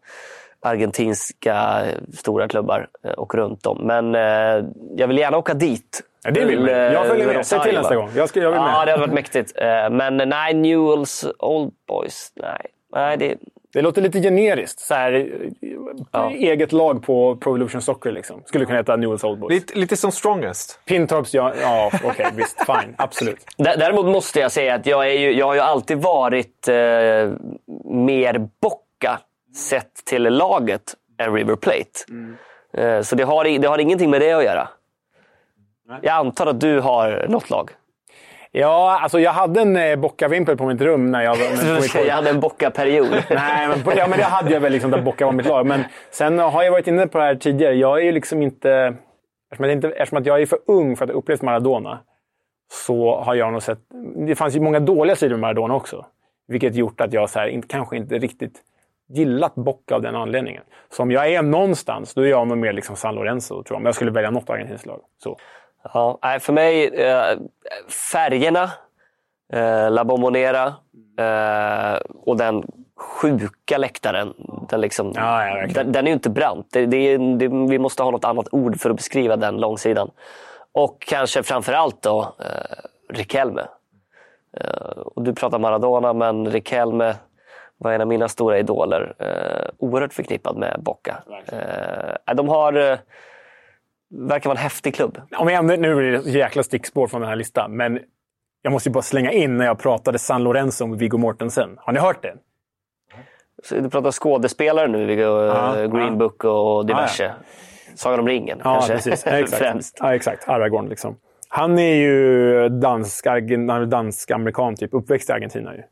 argentinska 0.63 1.83
stora 2.15 2.49
klubbar 2.49 2.89
eh, 3.05 3.11
och 3.11 3.35
runt 3.35 3.67
om. 3.67 3.79
Men 3.87 4.15
eh, 4.15 4.65
jag 4.97 5.09
vill 5.09 5.19
gärna 5.19 5.37
åka 5.39 5.55
dit. 5.55 6.03
Ja, 6.25 6.31
det 6.31 6.41
vill 6.45 6.49
Till, 6.57 6.67
man. 6.67 6.75
Jag 6.75 7.07
följer 7.07 7.27
med. 7.27 7.47
Säg 7.47 7.61
till 7.61 7.75
nästa 7.75 7.97
gång. 7.97 8.11
Jag, 8.17 8.29
ska, 8.29 8.41
jag 8.41 8.51
vill 8.51 8.57
Ja, 8.57 8.63
med. 8.67 8.87
det 8.87 8.91
hade 8.93 9.01
varit 9.01 9.15
mäktigt. 9.15 9.53
Eh, 9.57 9.91
Men 9.91 10.17
nej, 10.17 10.55
Newells 10.55 11.27
Old 11.39 11.73
Boys. 11.89 12.33
Nej, 12.37 12.67
nej 12.95 13.17
det, 13.17 13.35
Det 13.73 13.83
låter 13.83 14.03
lite 14.03 14.21
generiskt. 14.21 14.81
Så 14.81 14.95
här, 14.95 15.13
eh, 16.15 16.27
Eget 16.27 16.73
lag 16.73 17.03
på 17.03 17.37
Pro 17.37 17.51
Evolution 17.51 17.83
Soccer. 17.83 18.13
Liksom. 18.13 18.43
Skulle 18.47 18.65
kunna 18.65 18.79
heta 18.79 18.97
Newells 18.97 19.25
Old 19.25 19.39
Boys. 19.39 19.51
Lite, 19.55 19.79
lite 19.79 19.97
som 19.97 20.13
Strongest. 20.13 20.81
Pintorps, 20.87 21.35
ja, 21.35 21.53
ja 21.63 21.91
okej, 22.05 22.27
visst. 22.35 22.65
Fine, 22.67 22.95
absolut. 22.99 23.39
Dä- 23.59 23.77
Däremot 23.79 24.07
måste 24.07 24.41
jag 24.41 24.53
säga 24.53 24.75
att 24.75 24.87
jag, 24.87 25.09
är 25.11 25.19
ju, 25.19 25.33
jag 25.33 25.47
har 25.47 25.55
ju 25.55 25.61
alltid 25.61 25.99
varit 25.99 26.69
eh, 26.69 26.75
mer 27.85 28.49
bocka 28.63 29.21
sett 29.57 30.05
till 30.05 30.23
laget 30.23 30.95
än 31.19 31.35
River 31.35 31.57
Plate. 31.57 32.01
Eh, 32.75 33.01
så 33.01 33.17
det 33.17 33.23
har, 33.23 33.59
det 33.59 33.69
har 33.69 33.79
ingenting 33.79 34.11
med 34.11 34.21
det 34.21 34.33
att 34.33 34.45
göra. 34.45 34.69
Jag 36.03 36.15
antar 36.15 36.47
att 36.47 36.61
du 36.61 36.81
har 36.81 37.27
något 37.29 37.51
lag. 37.51 37.71
Ja, 38.53 39.01
alltså 39.03 39.21
jag 39.21 39.33
hade 39.33 39.61
en 39.61 39.77
eh, 39.77 39.97
bockavimpel 39.97 40.57
på 40.57 40.67
mitt 40.67 40.81
rum 40.81 41.11
när 41.11 41.23
jag 41.23 41.37
var... 41.37 42.05
jag 42.07 42.15
hade 42.15 42.31
en 42.31 42.41
bocka-period. 42.41 43.09
Nej, 43.31 43.69
men, 43.69 43.97
ja, 43.97 44.07
men 44.07 44.19
det 44.19 44.25
hade 44.25 44.53
jag 44.53 44.61
väl 44.61 44.73
liksom 44.73 44.91
där 44.91 45.03
Bocca 45.03 45.27
var 45.27 45.33
mitt 45.33 45.47
lag. 45.47 45.67
Men 45.67 45.85
sen 46.11 46.39
har 46.39 46.63
jag 46.63 46.73
varit 46.73 46.87
inne 46.87 47.07
på 47.07 47.19
det 47.19 47.25
här 47.25 47.35
tidigare. 47.35 47.75
Jag 47.75 47.99
är 47.99 48.05
ju 48.05 48.13
liksom 48.13 48.43
inte... 48.43 48.95
Eftersom, 49.51 49.65
jag 49.65 49.73
inte, 49.73 49.89
eftersom 49.89 50.19
att 50.19 50.27
jag 50.27 50.43
är 50.43 50.47
för 50.47 50.59
ung 50.67 50.97
för 50.97 51.05
att 51.05 51.11
ha 51.11 51.19
upplevt 51.19 51.43
Maradona 51.43 51.99
så 52.73 53.21
har 53.21 53.35
jag 53.35 53.53
nog 53.53 53.63
sett... 53.63 53.79
Det 54.27 54.35
fanns 54.35 54.57
ju 54.57 54.61
många 54.61 54.81
dåliga 54.81 55.17
sidor 55.17 55.31
med 55.31 55.41
Maradona 55.41 55.75
också. 55.75 56.07
Vilket 56.49 56.75
gjort 56.75 57.01
att 57.01 57.13
jag 57.13 57.31
så 57.31 57.39
här, 57.39 57.49
inte, 57.49 57.69
kanske 57.69 57.97
inte 57.97 58.19
riktigt 58.19 58.63
gillat 59.11 59.55
Bocca 59.55 59.95
av 59.95 60.03
den 60.03 60.17
anledningen. 60.17 60.63
Så 60.91 61.03
om 61.03 61.11
jag 61.11 61.33
är 61.33 61.43
någonstans, 61.43 62.15
då 62.15 62.23
är 62.23 62.27
jag 62.27 62.49
nog 62.49 62.59
mer 62.59 62.73
liksom 62.73 62.97
San 62.97 63.15
Lorenzo, 63.15 63.63
tror 63.63 63.65
jag. 63.69 63.77
Om 63.77 63.87
jag 63.87 63.95
skulle 63.95 64.11
välja 64.11 64.31
något 64.31 64.51
argentinskt 64.51 64.87
lag. 64.87 65.01
Så. 65.23 65.37
Ja, 65.83 66.19
för 66.41 66.53
mig, 66.53 66.87
eh, 66.87 67.39
färgerna, 68.13 68.71
eh, 69.53 69.91
La 69.91 70.05
Bombonera 70.05 70.75
eh, 71.19 72.01
och 72.25 72.37
den 72.37 72.65
sjuka 73.01 73.79
läktaren. 73.79 74.35
Den, 74.69 74.81
liksom, 74.81 75.13
Ja, 75.17 75.67
den, 75.75 75.93
den 75.93 76.05
är 76.05 76.11
ju 76.11 76.15
inte 76.15 76.31
brant. 76.31 76.67
Det, 76.73 76.87
det, 76.87 77.17
det, 77.17 77.49
vi 77.49 77.79
måste 77.79 78.03
ha 78.03 78.11
något 78.11 78.25
annat 78.25 78.49
ord 78.53 78.81
för 78.81 78.91
att 78.91 78.97
beskriva 78.97 79.37
den 79.37 79.57
långsidan. 79.57 80.11
Och 80.73 80.97
kanske 81.01 81.43
framför 81.43 81.73
allt 81.73 82.03
då 82.03 82.35
eh, 82.39 83.15
Riquelme. 83.15 83.63
Eh, 84.57 85.01
och 85.01 85.23
du 85.23 85.35
pratar 85.35 85.59
Maradona, 85.59 86.13
men 86.13 86.51
Riquelme 86.51 87.15
var 87.81 87.93
en 87.93 88.01
av 88.01 88.07
mina 88.07 88.29
stora 88.29 88.59
idoler. 88.59 89.15
Eh, 89.19 89.71
oerhört 89.79 90.13
förknippad 90.13 90.57
med 90.57 90.81
Boca. 90.83 91.17
Eh, 91.53 92.35
de 92.35 92.49
har... 92.49 92.91
Eh, 92.91 92.99
verkar 94.11 94.51
vara 94.51 94.59
en 94.59 94.63
häftig 94.63 94.95
klubb. 94.95 95.21
Om 95.37 95.49
jag 95.49 95.59
ändå, 95.59 95.75
nu 95.77 95.95
blir 95.95 96.13
det 96.13 96.19
ett 96.19 96.27
jäkla 96.27 96.63
stickspår 96.63 97.07
från 97.07 97.21
den 97.21 97.29
här 97.31 97.37
listan, 97.37 97.77
men 97.77 98.01
jag 98.63 98.73
måste 98.73 98.89
ju 98.89 98.93
bara 98.93 99.03
slänga 99.03 99.33
in 99.33 99.57
när 99.57 99.65
jag 99.65 99.79
pratade 99.79 100.19
San 100.19 100.43
Lorenzo 100.43 100.87
med 100.87 100.99
Viggo 100.99 101.19
Mortensen. 101.19 101.77
Har 101.79 101.93
ni 101.93 101.99
hört 101.99 102.23
det? 102.23 102.35
Så 103.63 103.75
du 103.75 103.91
pratar 103.91 104.11
skådespelare 104.11 104.89
nu, 104.89 105.05
Viggo, 105.05 105.23
Ja, 105.23 105.79
eh, 105.79 105.93
Green 105.93 106.07
ja. 106.07 106.11
Book 106.11 106.45
och 106.45 106.87
diverse. 106.87 107.35
Sagan 107.95 108.21
om 108.21 108.29
ringen 108.29 108.61
Ja, 108.65 108.73
kanske 108.73 108.93
precis. 108.93 109.27
Exakt. 109.27 109.63
främst. 109.63 109.97
Ja, 110.01 110.15
exakt. 110.15 110.49
Aragorn 110.49 110.89
liksom. 110.89 111.17
Han 111.49 111.79
är 111.79 111.95
ju 111.95 112.69
dansk, 112.69 113.27
dansk-amerikan, 113.89 114.77
typ. 114.77 114.95
Uppväxt 114.95 115.31
i 115.31 115.33
Argentina 115.33 115.75
ju. 115.75 115.83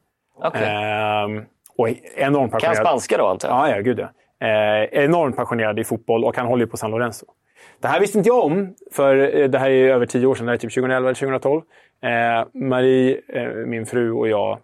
Okej. 0.43 0.63
Ehm, 0.65 1.45
och 1.79 1.89
enormt 2.17 2.51
Kan 2.51 2.61
passionerad. 2.61 2.77
spanska 2.87 3.17
då 3.19 3.27
antar 3.27 3.49
jag? 3.49 3.59
Ja, 3.59 3.77
ja, 3.77 3.81
gud 3.83 3.99
ja. 3.99 4.09
Eh, 4.47 5.05
enormt 5.05 5.37
passionerad 5.37 5.79
i 5.79 5.85
fotboll 5.85 6.25
och 6.25 6.37
han 6.37 6.47
håller 6.47 6.65
ju 6.65 6.71
på 6.71 6.77
San 6.77 6.91
Lorenzo. 6.91 7.27
Det 7.81 7.89
här 7.89 8.01
visste 8.01 8.19
inte 8.19 8.29
jag 8.29 8.45
om, 8.45 8.75
för 8.93 9.37
eh, 9.41 9.49
det 9.49 9.59
här 9.59 9.71
är 9.71 9.89
över 9.95 10.07
tio 10.07 10.27
år 10.27 10.35
sedan. 10.35 10.47
Det 10.47 10.51
här 10.51 10.57
är 10.57 10.61
typ 10.61 10.75
2011 10.75 11.09
eller 11.09 11.15
2012. 11.15 11.63
Eh, 12.03 12.47
Marie, 12.69 13.21
eh, 13.33 13.49
min 13.67 13.87
fru 13.87 14.13
och 14.13 14.29
jag 14.29 14.59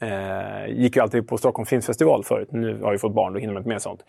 eh, 0.00 0.66
gick 0.68 0.96
ju 0.96 1.02
alltid 1.02 1.28
på 1.28 1.38
Stockholm 1.38 1.66
Filmfestival 1.66 2.24
förut. 2.24 2.48
Nu 2.52 2.82
har 2.82 2.92
vi 2.92 2.98
fått 2.98 3.14
barn, 3.14 3.32
då 3.32 3.38
hinner 3.38 3.52
man 3.54 3.60
inte 3.60 3.68
med 3.68 3.82
sånt. 3.82 4.00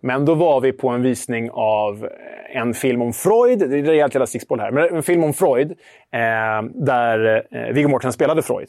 Men 0.00 0.24
då 0.24 0.34
var 0.34 0.60
vi 0.60 0.72
på 0.72 0.88
en 0.88 1.02
visning 1.02 1.50
av 1.52 2.08
en 2.54 2.74
film 2.74 3.02
om 3.02 3.12
Freud. 3.12 3.58
Det 3.58 3.78
är 3.78 3.82
rejält 3.82 4.14
jävla 4.14 4.26
stickspår 4.26 4.58
här. 4.58 4.70
Men 4.70 4.96
en 4.96 5.02
film 5.02 5.24
om 5.24 5.32
Freud, 5.32 5.70
eh, 6.12 6.62
där 6.74 7.46
eh, 7.50 7.74
Viggo 7.74 7.88
Mortensen 7.88 8.12
spelade 8.12 8.42
Freud. 8.42 8.68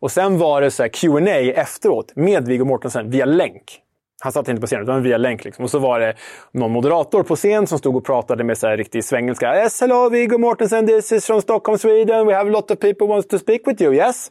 Och 0.00 0.10
sen 0.10 0.38
var 0.38 0.60
det 0.60 0.70
så 0.70 0.82
här 0.82 0.88
Q&A 0.88 1.52
efteråt 1.60 2.12
med 2.16 2.46
Viggo 2.46 2.64
Mortensen 2.64 3.10
via 3.10 3.24
länk. 3.24 3.82
Han 4.20 4.32
satt 4.32 4.48
inte 4.48 4.60
på 4.60 4.66
scenen, 4.66 4.84
utan 4.84 5.02
via 5.02 5.16
länk. 5.16 5.44
Liksom. 5.44 5.64
Och 5.64 5.70
så 5.70 5.78
var 5.78 6.00
det 6.00 6.14
någon 6.52 6.70
moderator 6.70 7.22
på 7.22 7.36
scen 7.36 7.66
som 7.66 7.78
stod 7.78 7.96
och 7.96 8.04
pratade 8.04 8.44
med 8.44 8.58
så 8.58 8.66
här 8.66 8.76
riktig 8.76 9.04
svengelska. 9.04 9.56
Yes, 9.56 9.80
hello 9.80 10.08
Viggo 10.08 10.38
Mortensen, 10.38 10.86
this 10.86 11.12
is 11.12 11.26
from 11.26 11.42
Stockholm, 11.42 11.78
Sweden. 11.78 12.26
We 12.26 12.34
have 12.34 12.50
a 12.50 12.52
lot 12.52 12.70
of 12.70 12.78
people 12.78 13.06
who 13.06 13.12
wants 13.12 13.28
to 13.28 13.38
speak 13.38 13.66
with 13.66 13.82
you, 13.82 13.94
yes? 13.94 14.30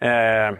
Eh, 0.00 0.58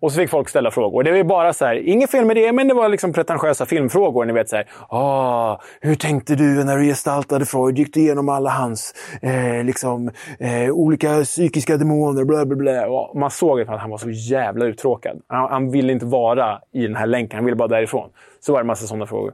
och 0.00 0.12
så 0.12 0.20
fick 0.20 0.30
folk 0.30 0.48
ställa 0.48 0.70
frågor. 0.70 1.02
Det 1.02 1.12
var 1.12 1.24
bara 1.24 1.52
så 1.52 1.64
här, 1.64 1.74
inget 1.74 2.10
fel 2.10 2.24
med 2.24 2.36
det, 2.36 2.52
men 2.52 2.68
det 2.68 2.74
var 2.74 2.88
liksom 2.88 3.12
pretentiösa 3.12 3.66
filmfrågor. 3.66 4.24
Ni 4.24 4.32
vet 4.32 4.48
så 4.48 4.56
här, 4.56 4.66
ah, 4.88 5.60
hur 5.80 5.94
tänkte 5.94 6.34
du 6.34 6.64
när 6.64 6.76
du 6.76 6.84
gestaltade 6.84 7.46
Freud? 7.46 7.78
Gick 7.78 7.94
du 7.94 8.00
igenom 8.00 8.28
alla 8.28 8.50
hans 8.50 8.94
eh, 9.22 9.64
liksom, 9.64 10.10
eh, 10.38 10.70
olika 10.70 11.22
psykiska 11.24 11.76
demoner? 11.76 12.24
Bla, 12.24 12.46
bla, 12.46 12.56
bla. 12.56 12.88
Och 12.88 13.16
man 13.16 13.30
såg 13.30 13.60
att 13.60 13.80
han 13.80 13.90
var 13.90 13.98
så 13.98 14.10
jävla 14.10 14.64
uttråkad. 14.64 15.20
Han, 15.26 15.50
han 15.50 15.70
ville 15.70 15.92
inte 15.92 16.06
vara 16.06 16.60
i 16.72 16.82
den 16.86 16.96
här 16.96 17.06
länken, 17.06 17.36
han 17.36 17.44
ville 17.44 17.56
bara 17.56 17.68
därifrån. 17.68 18.10
Så 18.40 18.52
var 18.52 18.58
det 18.58 18.62
en 18.62 18.66
massa 18.66 18.86
sådana 18.86 19.06
frågor. 19.06 19.32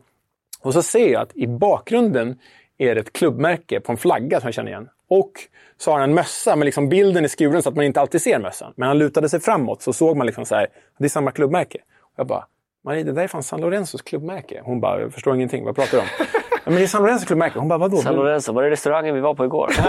Och 0.63 0.73
så 0.73 0.83
ser 0.83 1.13
jag 1.13 1.23
att 1.23 1.37
i 1.37 1.47
bakgrunden 1.47 2.39
är 2.79 2.95
det 2.95 3.01
ett 3.01 3.13
klubbmärke 3.13 3.81
på 3.81 3.93
en 3.93 3.99
flagga 3.99 4.41
som 4.41 4.47
jag 4.47 4.55
känner 4.55 4.71
igen. 4.71 4.89
Och 5.09 5.33
så 5.77 5.91
har 5.91 5.99
han 5.99 6.09
en 6.11 6.15
mössa, 6.15 6.57
men 6.57 6.65
liksom 6.65 6.89
bilden 6.89 7.25
är 7.25 7.29
skuren 7.29 7.63
så 7.63 7.69
att 7.69 7.77
man 7.77 7.85
inte 7.85 8.01
alltid 8.01 8.23
ser 8.23 8.39
mössan. 8.39 8.73
Men 8.77 8.89
han 8.89 8.99
lutade 8.99 9.29
sig 9.29 9.41
framåt 9.41 9.83
så 9.83 9.93
såg 9.93 10.17
man 10.17 10.27
liksom 10.27 10.45
så 10.45 10.55
här, 10.55 10.67
det 10.99 11.05
är 11.05 11.09
samma 11.09 11.31
klubbmärke. 11.31 11.79
Och 12.01 12.15
jag 12.17 12.27
bara, 12.27 12.47
Marie, 12.85 13.05
det 13.05 13.13
där 13.13 13.23
är 13.23 13.29
fan 13.29 13.43
San 13.43 13.61
Lorenzos 13.61 14.03
klubbmärke. 14.03 14.63
Hon 14.65 14.81
bara, 14.81 15.01
jag 15.01 15.13
förstår 15.13 15.35
ingenting, 15.35 15.65
vad 15.65 15.77
pratar 15.77 15.93
du 15.93 15.99
om? 15.99 16.07
ja, 16.19 16.61
men 16.65 16.75
det 16.75 16.83
är 16.83 16.87
San 16.87 17.03
Lorenzos 17.03 17.27
klubbmärke. 17.27 17.59
Hon 17.59 17.69
bara, 17.69 17.79
vadå? 17.79 17.97
San 17.97 18.15
Lorenzo, 18.15 18.53
var 18.53 18.63
det 18.63 18.71
restaurangen 18.71 19.15
vi 19.15 19.21
var 19.21 19.35
på 19.35 19.45
igår? 19.45 19.71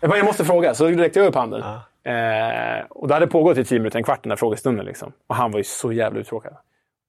Jag, 0.00 0.10
bara, 0.10 0.18
jag 0.18 0.26
måste 0.26 0.44
fråga, 0.44 0.74
så 0.74 0.86
räckte 0.86 1.18
jag 1.18 1.28
upp 1.28 1.34
handen. 1.34 1.62
Eh, 1.62 2.86
och 2.90 3.08
det 3.08 3.14
hade 3.14 3.26
pågått 3.26 3.58
i 3.58 3.64
tio 3.64 3.78
minuter, 3.78 3.98
en 3.98 4.04
kvart 4.04 4.22
den 4.22 4.30
här 4.30 4.36
frågestunden. 4.36 4.86
Liksom. 4.86 5.12
Och 5.26 5.34
han 5.34 5.50
var 5.50 5.58
ju 5.58 5.64
så 5.64 5.92
jävla 5.92 6.20
uttråkad. 6.20 6.56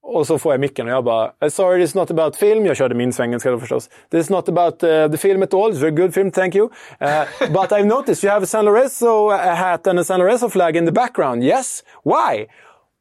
Och 0.08 0.28
så 0.28 0.40
får 0.40 0.54
jag 0.54 0.60
micken 0.60 0.88
och 0.88 0.94
jag 0.94 1.04
bara 1.04 1.32
eh, 1.42 1.50
“Sorry, 1.50 1.82
this 1.82 1.90
is 1.90 1.96
not 1.96 2.12
about 2.12 2.36
film”. 2.36 2.66
Jag 2.66 2.78
körde 2.78 2.96
min 2.96 3.14
svengelska 3.14 3.52
då 3.52 3.60
förstås. 3.60 3.90
“This 4.12 4.26
is 4.26 4.30
not 4.30 4.50
about 4.50 4.84
uh, 4.84 5.12
the 5.12 5.18
film 5.18 5.44
at 5.44 5.54
all. 5.54 5.72
It's 5.72 5.78
a 5.78 5.80
very 5.80 5.92
good 5.92 6.14
film, 6.14 6.32
thank 6.32 6.56
you. 6.56 6.66
Uh, 6.66 7.24
but 7.54 7.72
I've 7.72 7.86
noticed 7.86 8.24
you 8.24 8.34
have 8.34 8.44
a 8.44 8.48
San 8.48 8.66
Lorenzo 8.66 9.30
hat 9.30 9.88
and 9.88 10.00
a 10.00 10.04
San 10.04 10.20
Lorenzo 10.20 10.50
flag 10.50 10.76
in 10.76 10.86
the 10.86 10.92
background. 10.92 11.44
Yes? 11.44 11.84
Why?” 12.04 12.48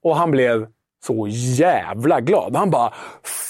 Och 0.03 0.17
han 0.17 0.31
blev 0.31 0.67
så 1.05 1.27
jävla 1.31 2.21
glad. 2.21 2.57
Han 2.57 2.71
bara 2.71 2.93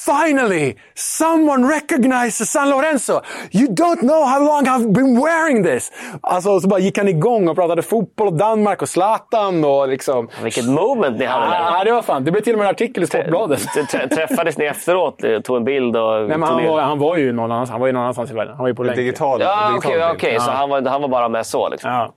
“Finally! 0.07 0.75
Someone 0.95 1.75
recognizes 1.75 2.51
San 2.53 2.71
Lorenzo! 2.71 3.21
You 3.53 3.67
don't 3.69 4.01
know 4.01 4.25
how 4.25 4.39
long 4.45 4.65
I've 4.67 4.93
been 4.93 5.21
wearing 5.25 5.65
this!” 5.65 5.93
Alltså, 6.21 6.61
så 6.61 6.69
bara 6.69 6.81
gick 6.81 6.99
han 6.99 7.09
igång 7.09 7.49
och 7.49 7.57
pratade 7.57 7.83
fotboll 7.83 8.27
och 8.27 8.35
Danmark 8.35 8.83
och 8.83 8.89
Zlatan 8.89 9.65
och 9.65 9.89
liksom... 9.89 10.29
Vilket 10.43 10.65
moment 10.65 11.19
ni 11.19 11.25
hade 11.25 11.47
där. 11.47 11.61
Ja, 11.61 11.85
det 11.85 11.93
var 11.93 12.03
fan. 12.03 12.25
Det 12.25 12.31
blev 12.31 12.43
till 12.43 12.53
och 12.53 12.59
med 12.59 12.65
en 12.67 12.71
artikel 12.71 13.03
i 13.03 13.07
Sportbladet. 13.07 13.61
Trä- 13.91 14.09
Träffades 14.15 14.59
ni 14.59 14.65
efteråt, 14.65 15.25
eh, 15.25 15.39
tog 15.41 15.57
en 15.57 15.65
bild 15.65 15.97
och 15.97 16.13
Nej, 16.29 16.39
men 16.39 16.43
han, 16.43 16.65
var, 16.67 16.81
han 16.81 16.99
var 16.99 17.17
ju 17.17 17.33
någon 17.33 17.53
annanstans, 17.53 17.71
han 17.71 17.81
var 17.81 17.87
ju 17.87 17.93
någon 17.93 18.03
annanstans 18.03 18.31
i 18.31 18.35
världen. 18.35 18.55
Han 18.55 18.63
var 18.63 18.69
ju 18.69 18.75
på 18.75 18.83
länk. 18.83 18.97
Digital, 18.97 19.41
Ja, 19.41 20.11
okej, 20.15 20.41
så 20.41 20.51
han 20.51 20.71
var, 20.71 20.83
han 20.89 21.01
var 21.03 21.09
bara 21.09 21.29
med 21.29 21.47
så 21.47 21.69
liksom. 21.69 21.91
Ja. 21.91 22.13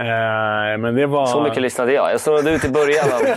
Eh, 0.00 0.78
men 0.78 0.94
det 0.94 1.06
var... 1.06 1.26
Så 1.26 1.42
mycket 1.42 1.62
lyssnade 1.62 1.92
jag. 1.92 2.12
Jag 2.12 2.20
snurrade 2.20 2.50
ut 2.50 2.64
i 2.64 2.68
början. 2.70 3.04
Av... 3.12 3.20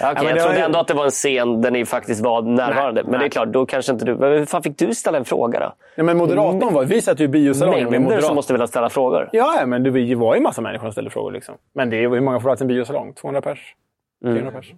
Ja, 0.00 0.12
jag 0.24 0.40
trodde 0.40 0.56
ju- 0.56 0.64
ändå 0.64 0.78
att 0.78 0.88
det 0.88 0.94
var 0.94 1.04
en 1.04 1.10
scen 1.10 1.60
där 1.60 1.70
ni 1.70 1.84
faktiskt 1.86 2.20
var 2.20 2.42
närvarande. 2.42 3.02
men 3.02 3.12
det 3.12 3.16
är 3.16 3.20
nej. 3.20 3.30
klart, 3.30 3.48
då 3.48 3.66
kanske 3.66 3.92
inte 3.92 4.04
du... 4.04 4.14
Men 4.16 4.32
hur 4.32 4.46
fan 4.46 4.62
fick 4.62 4.78
du 4.78 4.94
ställa 4.94 5.18
en 5.18 5.24
fråga 5.24 5.60
då? 5.60 5.74
Ja, 5.94 6.02
men 6.02 6.16
moderatorn 6.16 6.74
var... 6.74 6.84
Vi 6.84 7.02
satt 7.02 7.20
ju 7.20 7.24
i 7.24 7.28
biosalongen 7.28 7.82
med 7.82 7.90
Mängder 7.92 8.04
moderat. 8.04 8.24
som 8.24 8.34
måste 8.34 8.52
vilja 8.52 8.66
ställa 8.66 8.90
frågor. 8.90 9.28
Ja, 9.32 9.56
ja, 9.60 9.66
men 9.66 9.82
det 9.82 9.90
var 10.14 10.34
ju 10.34 10.36
en 10.36 10.42
massa 10.42 10.60
människor 10.62 10.86
som 10.86 10.92
ställde 10.92 11.10
frågor. 11.10 11.32
Liksom. 11.32 11.54
Men 11.74 11.90
det 11.90 12.06
var, 12.06 12.16
hur 12.16 12.22
många 12.24 12.40
får 12.40 12.48
plats 12.48 12.60
i 12.62 12.64
en 12.64 12.68
biosalong? 12.68 13.12
200 13.12 13.40
pers? 13.42 13.74
300 14.24 14.50
pers. 14.50 14.72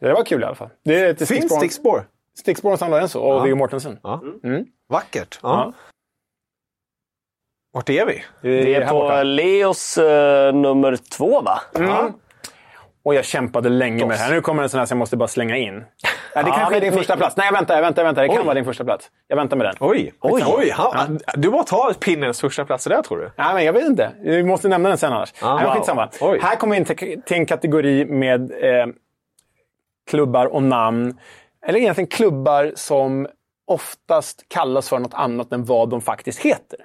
Det 0.00 0.12
var 0.12 0.24
kul 0.24 0.42
i 0.42 0.44
alla 0.44 0.54
fall. 0.54 0.68
Det 0.84 1.00
är 1.00 1.26
Finns 1.26 1.52
stickspår? 1.56 2.04
Stickspår 2.38 2.76
San 2.76 2.90
Lorenzo 2.90 3.18
och 3.18 3.34
Ja. 3.34 3.42
Viggo 3.42 3.56
Mortensen. 3.56 3.98
Ja. 4.02 4.20
Mm. 4.44 4.64
Vackert. 4.88 5.38
Ja. 5.42 5.72
Ja. 7.72 7.78
Vart 7.78 7.88
är 7.88 8.06
vi? 8.06 8.22
Det 8.42 8.74
är 8.74 8.86
på 8.88 8.94
borta. 8.94 9.22
Leos 9.22 9.98
eh, 9.98 10.54
nummer 10.54 10.96
två 11.16 11.40
va? 11.40 11.60
Mm. 11.74 12.12
Och 13.04 13.14
jag 13.14 13.24
kämpade 13.24 13.68
länge 13.68 14.06
med 14.06 14.16
det 14.16 14.20
här. 14.22 14.30
Nu 14.34 14.40
kommer 14.40 14.62
en 14.62 14.68
sån 14.68 14.78
här 14.78 14.86
som 14.86 14.96
jag 14.96 14.98
måste 14.98 15.16
bara 15.16 15.28
slänga 15.28 15.56
in. 15.56 15.84
Ja, 16.34 16.42
det 16.42 16.50
kanske 16.50 16.64
är 16.64 16.70
men- 16.70 16.80
din 16.80 16.92
första 16.92 17.16
plats. 17.16 17.36
Nej, 17.36 17.46
jag 17.46 17.52
väntar, 17.52 17.74
jag 17.74 17.82
väntar, 17.82 18.02
jag 18.02 18.06
väntar. 18.06 18.22
Det 18.22 18.28
kan 18.28 18.38
Oj. 18.38 18.44
vara 18.44 18.54
din 18.54 18.64
första 18.64 18.84
plats. 18.84 19.10
Jag 19.28 19.36
väntar 19.36 19.56
med 19.56 19.66
den. 19.66 19.74
Oj! 19.80 20.12
Oj. 20.20 20.42
Oj 20.46 20.70
han, 20.70 21.20
Du 21.36 21.50
bara 21.50 21.62
tar 21.62 21.92
pinnens 21.92 22.40
första 22.40 22.64
plats 22.64 22.84
där 22.84 23.02
tror 23.02 23.18
du? 23.18 23.30
Nej, 23.36 23.54
men 23.54 23.64
jag 23.64 23.72
vet 23.72 23.84
inte. 23.84 24.10
Vi 24.22 24.42
måste 24.42 24.68
nämna 24.68 24.88
den 24.88 24.98
sen 24.98 25.12
annars. 25.12 25.32
Ah, 25.42 25.54
Nej, 25.56 25.64
wow. 25.64 25.74
skitsamma. 25.74 26.08
Oj. 26.20 26.38
Här 26.42 26.56
kommer 26.56 26.74
vi 26.74 26.78
in 26.80 26.84
till, 26.84 27.22
till 27.26 27.36
en 27.36 27.46
kategori 27.46 28.04
med 28.04 28.40
eh, 28.50 28.86
klubbar 30.10 30.46
och 30.46 30.62
namn. 30.62 31.18
Eller 31.66 31.78
egentligen 31.78 32.08
klubbar 32.08 32.72
som 32.74 33.26
oftast 33.66 34.44
kallas 34.48 34.88
för 34.88 34.98
något 34.98 35.14
annat 35.14 35.52
än 35.52 35.64
vad 35.64 35.88
de 35.88 36.00
faktiskt 36.00 36.40
heter. 36.40 36.78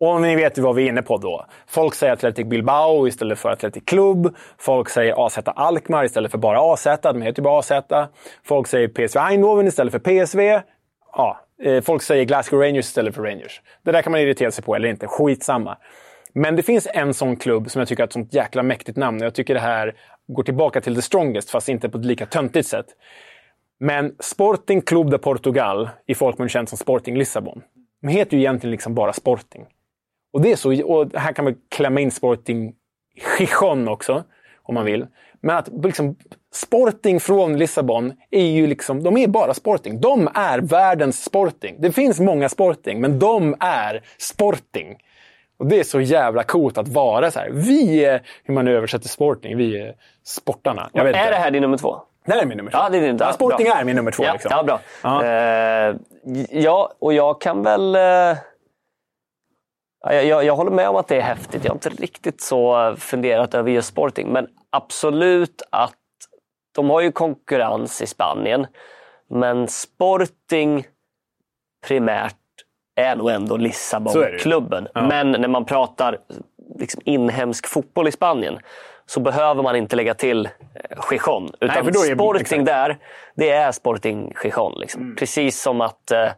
Och 0.00 0.20
ni 0.20 0.36
vet 0.36 0.58
ju 0.58 0.62
vad 0.62 0.74
vi 0.74 0.84
är 0.84 0.88
inne 0.88 1.02
på 1.02 1.16
då. 1.16 1.46
Folk 1.66 1.94
säger 1.94 2.12
Athletic 2.12 2.46
Bilbao 2.46 3.08
istället 3.08 3.38
för 3.38 3.50
Athletic 3.50 3.82
Club. 3.86 4.36
Folk 4.58 4.88
säger 4.88 5.26
AZ 5.26 5.38
Alkmaar 5.44 6.04
istället 6.04 6.30
för 6.30 6.38
bara 6.38 6.60
AZ. 6.60 6.86
De 7.02 7.22
heter 7.22 7.42
ju 7.42 7.44
bara 7.44 7.58
AZ. 7.58 7.72
Folk 8.44 8.66
säger 8.66 8.88
PSV 8.88 9.20
Eindhoven 9.20 9.66
istället 9.66 9.92
för 9.92 9.98
PSV. 9.98 10.60
Ja, 11.12 11.40
eh, 11.62 11.82
folk 11.82 12.02
säger 12.02 12.24
Glasgow 12.24 12.60
Rangers 12.60 12.84
istället 12.84 13.14
för 13.14 13.22
Rangers. 13.22 13.60
Det 13.82 13.92
där 13.92 14.02
kan 14.02 14.12
man 14.12 14.20
irritera 14.20 14.50
sig 14.50 14.64
på 14.64 14.74
eller 14.74 14.88
inte. 14.88 15.06
Skitsamma. 15.06 15.76
Men 16.34 16.56
det 16.56 16.62
finns 16.62 16.88
en 16.94 17.14
sån 17.14 17.36
klubb 17.36 17.70
som 17.70 17.78
jag 17.78 17.88
tycker 17.88 18.02
har 18.02 18.06
ett 18.06 18.12
sånt 18.12 18.34
jäkla 18.34 18.62
mäktigt 18.62 18.98
namn. 18.98 19.22
Jag 19.22 19.34
tycker 19.34 19.54
det 19.54 19.60
här 19.60 19.94
går 20.28 20.42
tillbaka 20.42 20.80
till 20.80 20.94
The 20.94 21.02
Strongest, 21.02 21.50
fast 21.50 21.68
inte 21.68 21.88
på 21.88 21.98
ett 21.98 22.04
lika 22.04 22.26
töntigt 22.26 22.68
sätt. 22.68 22.86
Men 23.80 24.14
Sporting 24.20 24.82
Club 24.82 25.10
de 25.10 25.18
Portugal, 25.18 25.88
i 26.06 26.14
folkmun 26.14 26.48
känt 26.48 26.68
som 26.68 26.78
Sporting 26.78 27.18
Lissabon, 27.18 27.62
de 28.02 28.08
heter 28.08 28.36
ju 28.36 28.42
egentligen 28.42 28.70
liksom 28.70 28.94
bara 28.94 29.12
Sporting. 29.12 29.66
Och, 30.32 30.40
det 30.40 30.52
är 30.52 30.56
så, 30.56 30.84
och 30.84 31.12
här 31.14 31.32
kan 31.32 31.44
man 31.44 31.54
klämma 31.68 32.00
in 32.00 32.10
Sporting 32.10 32.74
Gijon 33.38 33.88
också, 33.88 34.24
om 34.62 34.74
man 34.74 34.84
vill. 34.84 35.06
Men 35.40 35.56
att 35.56 35.68
liksom, 35.84 36.16
Sporting 36.52 37.20
från 37.20 37.58
Lissabon 37.58 38.12
är 38.30 38.44
ju 38.44 38.66
liksom, 38.66 39.02
de 39.02 39.16
är 39.16 39.28
bara 39.28 39.54
Sporting. 39.54 40.00
De 40.00 40.28
är 40.34 40.58
världens 40.58 41.24
Sporting. 41.24 41.76
Det 41.78 41.92
finns 41.92 42.20
många 42.20 42.48
Sporting, 42.48 43.00
men 43.00 43.18
de 43.18 43.56
är 43.60 44.02
Sporting. 44.18 44.98
Och 45.58 45.66
det 45.66 45.80
är 45.80 45.84
så 45.84 46.00
jävla 46.00 46.42
coolt 46.42 46.78
att 46.78 46.88
vara 46.88 47.30
så 47.30 47.38
här. 47.38 47.50
Vi 47.50 48.04
är, 48.04 48.22
hur 48.44 48.54
man 48.54 48.68
översätter 48.68 49.08
Sporting, 49.08 49.56
vi 49.56 49.80
är 49.80 49.94
sportarna. 50.24 50.90
Är 50.92 51.06
inte. 51.06 51.30
det 51.30 51.36
här 51.36 51.50
din 51.50 51.62
nummer 51.62 51.76
två? 51.76 51.96
Det 52.26 52.32
här 52.32 52.42
är 52.42 52.46
min 52.46 52.56
nummer 52.56 52.70
två. 52.70 52.78
Ja, 52.78 52.88
det 52.88 52.98
är 52.98 53.02
din. 53.02 53.16
Ja, 53.20 53.32
Sporting 53.32 53.66
Bra. 53.66 53.76
är 53.76 53.84
min 53.84 53.96
nummer 53.96 54.10
två. 54.10 54.24
Ja, 54.24 54.32
liksom. 54.32 54.50
ja 54.54 54.62
bra. 54.62 54.80
Ja. 55.02 55.24
Eh, 55.24 55.96
ja, 56.50 56.92
och 56.98 57.14
jag 57.14 57.40
kan 57.40 57.62
väl... 57.62 57.94
Ja, 57.94 58.36
jag, 60.00 60.24
jag, 60.24 60.44
jag 60.44 60.56
håller 60.56 60.70
med 60.70 60.88
om 60.88 60.96
att 60.96 61.08
det 61.08 61.16
är 61.16 61.20
häftigt. 61.20 61.64
Jag 61.64 61.70
har 61.70 61.76
inte 61.76 61.88
riktigt 61.88 62.40
så 62.40 62.94
funderat 62.98 63.54
över 63.54 63.70
just 63.70 63.88
Sporting. 63.88 64.28
Men 64.28 64.48
absolut 64.70 65.62
att 65.70 65.94
de 66.74 66.90
har 66.90 67.00
ju 67.00 67.12
konkurrens 67.12 68.02
i 68.02 68.06
Spanien. 68.06 68.66
Men 69.30 69.68
Sporting 69.68 70.86
primärt 71.86 72.36
är 72.96 73.16
nog 73.16 73.30
ändå. 73.30 73.56
Lissabon-klubben. 73.56 74.88
Ja. 74.94 75.02
Men 75.06 75.30
när 75.30 75.48
man 75.48 75.64
pratar 75.64 76.18
liksom 76.78 77.02
inhemsk 77.04 77.66
fotboll 77.66 78.08
i 78.08 78.12
Spanien 78.12 78.58
så 79.06 79.20
behöver 79.20 79.62
man 79.62 79.76
inte 79.76 79.96
lägga 79.96 80.14
till 80.14 80.46
eh, 80.46 80.50
Gijon. 81.10 81.50
Utan 81.60 81.88
är- 81.88 82.14
Sporting 82.14 82.40
exakt. 82.40 82.66
där, 82.66 82.98
det 83.34 83.50
är 83.50 83.72
Sporting 83.72 84.34
Gijon. 84.44 84.74
Liksom. 84.80 85.02
Mm. 85.02 85.16
Precis 85.16 85.62
som 85.62 85.80
att 85.80 86.10
eh, 86.10 86.28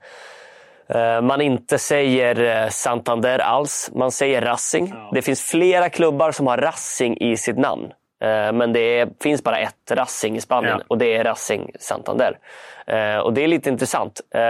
man 1.23 1.41
inte 1.41 1.79
säger 1.79 2.63
eh, 2.65 2.69
Santander 2.69 3.39
alls. 3.39 3.91
Man 3.95 4.11
säger 4.11 4.43
Racing. 4.43 4.95
Det 5.13 5.23
finns 5.23 5.43
flera 5.43 5.89
klubbar 5.89 6.33
som 6.33 6.47
har 6.47 6.59
Racing 6.59 7.17
i 7.21 7.37
sitt 7.37 7.59
namn. 7.59 7.85
Eh, 8.23 8.53
Men 8.53 8.73
det 8.73 8.81
är, 8.99 9.09
finns 9.23 9.43
bara 9.45 9.59
ett 9.59 9.91
Racing 9.91 10.37
i 10.37 10.41
Spanien 10.41 10.77
Ja. 10.79 10.85
och 10.89 10.99
det 10.99 11.17
är 11.17 11.25
Racing 11.25 11.71
Santander. 11.81 12.39
Eh, 12.87 13.17
Och 13.19 13.33
det 13.33 13.45
är 13.45 13.49
lite 13.49 13.69
intressant. 13.71 14.21
Eh, 14.35 14.41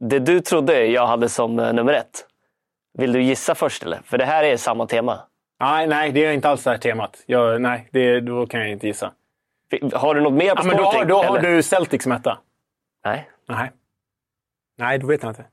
Det 0.00 0.18
du 0.18 0.40
trodde 0.40 0.86
jag 0.86 1.06
hade 1.06 1.28
som 1.28 1.58
eh, 1.58 1.72
nummer 1.72 1.92
ett, 1.92 2.26
vill 2.98 3.12
du 3.12 3.22
gissa 3.22 3.54
först 3.54 3.82
eller? 3.82 4.00
För 4.04 4.18
det 4.18 4.24
här 4.24 4.44
är 4.44 4.56
samma 4.56 4.86
tema. 4.86 5.18
Nej, 5.60 5.86
nej, 5.86 6.12
det 6.12 6.24
är 6.24 6.32
inte 6.32 6.48
alls 6.48 6.64
det 6.64 6.70
här 6.70 6.78
temat. 6.78 7.22
Jag, 7.26 7.60
nej, 7.60 7.88
det, 7.92 8.20
då 8.20 8.46
kan 8.46 8.60
jag 8.60 8.70
inte 8.70 8.86
gissa. 8.86 9.12
Har 9.92 10.14
du 10.14 10.20
något 10.20 10.32
mer 10.32 10.54
på 10.54 10.62
Ja, 10.68 10.70
då, 10.72 10.78
Sporting? 10.82 10.98
har- 11.00 11.04
då 11.04 11.22
har 11.22 11.38
eller? 11.38 11.50
du 11.50 11.62
Celtic 11.62 12.02
som 12.02 12.12
etta. 12.12 12.38
Nej. 13.04 13.28
Nej. 13.48 13.70
Nej, 14.78 14.98
då 14.98 15.06
vet 15.06 15.22
jag 15.22 15.30
inte. 15.30 15.44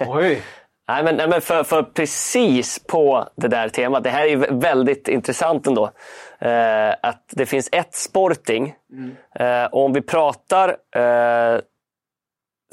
Oj! 0.00 0.42
Nej, 0.88 1.04
men, 1.04 1.16
nej, 1.16 1.28
men 1.28 1.40
för, 1.40 1.64
för 1.64 1.82
precis 1.82 2.78
på 2.86 3.28
det 3.36 3.48
där 3.48 3.68
temat. 3.68 4.04
Det 4.04 4.10
här 4.10 4.26
är 4.26 4.36
vä- 4.36 4.60
väldigt 4.60 5.08
intressant 5.08 5.66
ändå. 5.66 5.90
Eh, 6.38 6.90
att 7.02 7.24
det 7.30 7.46
finns 7.46 7.68
ett 7.72 7.94
Sporting. 7.94 8.74
Eh, 9.34 9.64
och 9.64 9.84
om 9.84 9.92
vi 9.92 10.00
pratar 10.02 10.76
eh, 10.96 11.60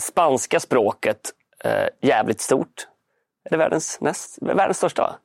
spanska 0.01 0.59
språket 0.59 1.19
eh, 1.63 1.87
jävligt 2.01 2.41
stort. 2.41 2.87
Är 3.45 3.49
det 3.49 3.57
världens, 3.57 4.01
näst, 4.01 4.37
världens 4.41 4.77
största? 4.77 5.15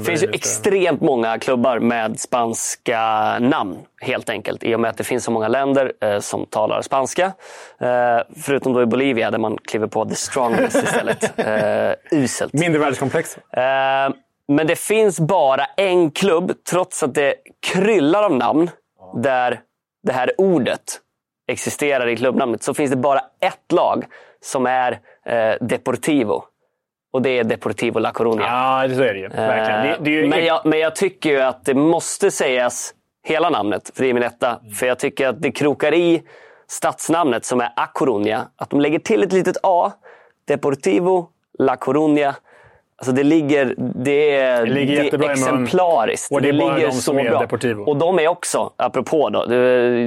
Det 0.00 0.04
finns 0.04 0.22
ju 0.22 0.26
lite- 0.26 0.36
extremt 0.38 1.00
många 1.00 1.38
klubbar 1.38 1.78
med 1.78 2.20
spanska 2.20 3.00
namn 3.38 3.78
helt 4.00 4.30
enkelt. 4.30 4.64
I 4.64 4.74
och 4.74 4.80
med 4.80 4.90
att 4.90 4.96
det 4.96 5.04
finns 5.04 5.24
så 5.24 5.30
många 5.30 5.48
länder 5.48 5.92
eh, 6.00 6.18
som 6.20 6.46
talar 6.46 6.82
spanska. 6.82 7.24
Eh, 7.80 8.20
förutom 8.42 8.72
då 8.72 8.82
i 8.82 8.86
Bolivia 8.86 9.30
där 9.30 9.38
man 9.38 9.58
kliver 9.64 9.86
på 9.86 10.04
the 10.04 10.14
strongest 10.14 10.76
istället. 10.76 11.38
Eh, 11.46 11.92
uselt. 12.10 12.52
Mindre 12.52 12.80
världskomplex. 12.80 13.36
Eh, 13.38 14.10
men 14.48 14.66
det 14.66 14.76
finns 14.76 15.20
bara 15.20 15.64
en 15.76 16.10
klubb, 16.10 16.52
trots 16.70 17.02
att 17.02 17.14
det 17.14 17.34
kryllar 17.72 18.22
av 18.22 18.32
namn, 18.36 18.70
där 19.16 19.60
det 20.02 20.12
här 20.12 20.32
ordet 20.38 21.00
existerar 21.48 22.06
i 22.06 22.16
klubbnamnet. 22.16 22.62
Så 22.62 22.74
finns 22.74 22.90
det 22.90 22.96
bara 22.96 23.18
ett 23.40 23.72
lag 23.72 24.04
som 24.40 24.66
är 24.66 24.92
eh, 25.26 25.54
Deportivo. 25.60 26.44
Och 27.16 27.22
det 27.22 27.38
är 27.38 27.44
Deportivo 27.44 27.98
La 27.98 28.10
Coruña. 28.10 28.40
Ja, 28.40 28.88
det 28.88 28.94
så 28.94 29.02
är 29.02 29.14
det 29.14 29.20
ju. 29.20 29.28
Verkligen. 29.28 29.82
Det, 29.82 29.96
det 30.00 30.10
ju 30.10 30.22
Eh, 30.22 30.28
men, 30.28 30.44
jag, 30.44 30.60
men 30.64 30.78
jag 30.78 30.96
tycker 30.96 31.30
ju 31.30 31.40
att 31.40 31.64
det 31.64 31.74
måste 31.74 32.30
sägas 32.30 32.94
hela 33.24 33.50
namnet, 33.50 33.90
för 33.94 34.02
det 34.02 34.10
är 34.10 34.14
min 34.14 34.22
etta. 34.22 34.60
För 34.78 34.86
jag 34.86 34.98
tycker 34.98 35.28
att 35.28 35.42
det 35.42 35.50
krokar 35.50 35.94
i 35.94 36.22
stadsnamnet 36.68 37.44
som 37.44 37.60
är 37.60 37.66
A 37.76 37.88
Coruña. 37.94 38.40
Att 38.56 38.70
de 38.70 38.80
lägger 38.80 38.98
till 38.98 39.22
ett 39.22 39.32
litet 39.32 39.56
A. 39.62 39.92
Deportivo 40.48 41.28
La 41.58 41.74
Coruña. 41.76 42.34
Alltså 42.98 43.12
det 43.12 43.22
ligger, 43.22 43.74
det 43.78 44.36
är, 44.36 44.66
Det 44.66 44.72
ligger 44.72 45.18
det 45.18 45.26
är 45.26 45.30
exemplariskt. 45.30 46.32
Och 46.32 46.42
det 46.42 46.48
är 46.48 46.52
bara 46.52 46.74
ligger 46.74 46.86
de 46.86 46.92
så 46.92 47.02
som 47.02 47.18
är 47.18 47.30
bra. 47.30 47.40
Deportivo. 47.40 47.82
Och 47.82 47.96
de 47.96 48.18
är 48.18 48.28
också, 48.28 48.70
apropå 48.76 49.30
då, 49.30 49.46
det 49.46 49.58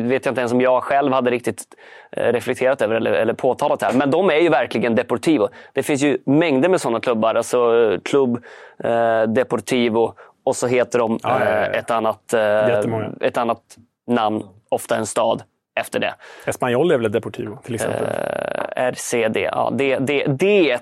vet 0.01 0.25
jag 0.25 0.31
inte 0.31 0.41
ens 0.41 0.53
om 0.53 0.61
jag 0.61 0.83
själv 0.83 1.13
hade 1.13 1.31
riktigt 1.31 1.61
eh, 1.61 1.77
reflekterat 2.11 2.81
över 2.81 2.95
eller, 2.95 3.11
eller 3.11 3.33
påtalat 3.33 3.81
här. 3.81 3.93
Men 3.93 4.11
de 4.11 4.29
är 4.29 4.39
ju 4.39 4.49
verkligen 4.49 4.95
Deportivo. 4.95 5.49
Det 5.73 5.83
finns 5.83 6.01
ju 6.01 6.17
mängder 6.25 6.69
med 6.69 6.81
sådana 6.81 6.99
klubbar. 6.99 7.35
Alltså 7.35 7.91
eh, 7.91 7.99
Club 7.99 8.43
eh, 8.83 9.23
Deportivo 9.23 10.13
och 10.43 10.55
så 10.55 10.67
heter 10.67 10.99
de 10.99 11.19
Ja, 11.23 11.39
ja, 11.39 11.45
ja, 11.45 11.65
eh, 11.65 11.79
ett, 11.79 11.91
annat, 11.91 12.33
eh, 12.33 12.79
ett 13.21 13.37
annat 13.37 13.61
namn, 14.07 14.43
ofta 14.69 14.95
en 14.95 15.05
stad, 15.05 15.43
efter 15.79 15.99
det. 15.99 16.13
Espanyol 16.45 16.91
är 16.91 16.97
väl 16.97 17.11
Deportivo, 17.11 17.57
till 17.63 17.75
exempel. 17.75 18.03
Eh, 18.03 18.91
RCD, 18.91 19.37
ja, 19.37 19.71
det, 19.73 19.97
det, 19.97 20.25
det 20.25 20.79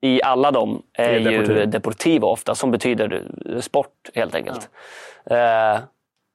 i 0.00 0.22
alla 0.22 0.50
dem 0.50 0.82
är, 0.92 1.08
är 1.08 1.18
ju 1.18 1.66
Deportivo. 1.66 2.26
Ofta, 2.26 2.54
som 2.54 2.70
betyder 2.70 3.22
eh, 3.46 3.60
sport 3.60 3.92
helt 4.14 4.34
enkelt. 4.34 4.68
Eh, 5.30 5.78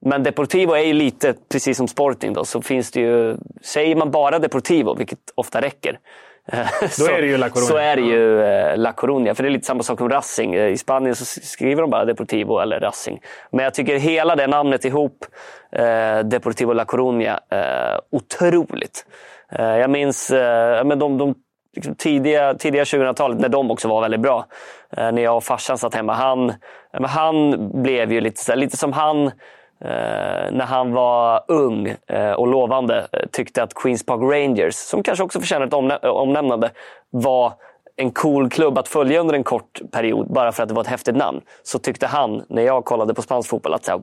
men 0.05 0.23
Deportivo 0.23 0.73
är 0.73 0.83
ju 0.83 0.93
lite, 0.93 1.33
precis 1.51 1.77
som 1.77 1.87
Sporting, 1.87 2.33
då, 2.33 2.45
så 2.45 2.61
finns 2.61 2.91
det 2.91 2.99
ju... 2.99 3.37
Säger 3.61 3.95
man 3.95 4.11
bara 4.11 4.39
Deportivo, 4.39 4.95
vilket 4.95 5.19
ofta 5.35 5.61
räcker, 5.61 5.99
eh, 6.51 6.67
så, 6.89 7.11
är 7.11 7.21
det 7.21 7.27
ju 7.27 7.37
La 7.37 7.47
Coruña. 7.47 7.67
så 7.67 7.77
är 7.77 7.95
det 7.95 8.01
ju 8.01 8.41
eh, 8.41 8.77
La 8.77 8.91
Coruña. 8.91 9.33
För 9.33 9.43
det 9.43 9.49
är 9.49 9.51
lite 9.51 9.65
samma 9.65 9.83
sak 9.83 9.97
som 9.97 10.09
Racing. 10.09 10.55
Eh, 10.55 10.67
I 10.67 10.77
Spanien 10.77 11.15
så 11.15 11.25
skriver 11.25 11.81
de 11.81 11.91
bara 11.91 12.05
Deportivo 12.05 12.59
eller 12.59 12.79
Racing. 12.79 13.19
Men 13.51 13.63
jag 13.63 13.73
tycker 13.73 13.97
hela 13.97 14.35
det 14.35 14.47
namnet 14.47 14.85
ihop, 14.85 15.25
eh, 15.71 16.19
Deportivo 16.19 16.73
La 16.73 16.83
Coruña, 16.83 17.39
eh, 17.49 17.99
otroligt. 18.11 19.05
Eh, 19.51 19.77
jag 19.77 19.89
minns 19.89 20.31
eh, 20.31 20.83
men 20.83 20.99
de, 20.99 21.17
de 21.17 21.35
liksom 21.75 21.95
tidiga, 21.95 22.53
tidiga 22.53 22.83
2000-talet 22.83 23.39
när 23.39 23.49
de 23.49 23.71
också 23.71 23.87
var 23.87 24.01
väldigt 24.01 24.21
bra. 24.21 24.45
När 24.97 25.19
jag 25.19 25.37
och 25.37 25.43
farsan 25.43 25.77
satt 25.77 25.95
hemma. 25.95 26.13
Han, 26.13 26.53
han 27.03 27.69
blev 27.83 28.11
ju 28.11 28.21
lite, 28.21 28.55
lite 28.55 28.77
som 28.77 28.93
han 28.93 29.31
när 30.51 30.65
han 30.65 30.93
var 30.93 31.43
ung 31.47 31.95
eh, 32.07 32.31
och 32.31 32.47
lovande 32.47 33.07
eh, 33.11 33.19
tyckte 33.31 33.63
att 33.63 33.73
Queens 33.73 34.05
Park 34.05 34.21
Rangers, 34.21 34.75
som 34.75 35.03
kanske 35.03 35.23
också 35.23 35.39
förtjänar 35.39 35.67
ett 35.67 35.73
omnä- 35.73 36.05
omnämnande, 36.07 36.71
var 37.09 37.53
en 37.95 38.11
cool 38.11 38.49
klubb 38.49 38.77
att 38.77 38.87
följa 38.87 39.19
under 39.19 39.33
en 39.35 39.43
kort 39.43 39.81
period 39.91 40.33
bara 40.33 40.51
för 40.51 40.63
att 40.63 40.69
det 40.69 40.75
var 40.75 40.81
ett 40.81 40.87
häftigt 40.87 41.15
namn. 41.15 41.41
Så 41.63 41.79
tyckte 41.79 42.07
han, 42.07 42.43
när 42.47 42.61
jag 42.61 42.85
kollade 42.85 43.13
på 43.13 43.21
spansk 43.21 43.49
fotboll, 43.49 43.73
att 43.73 43.85
så 43.85 43.91
här, 43.91 44.01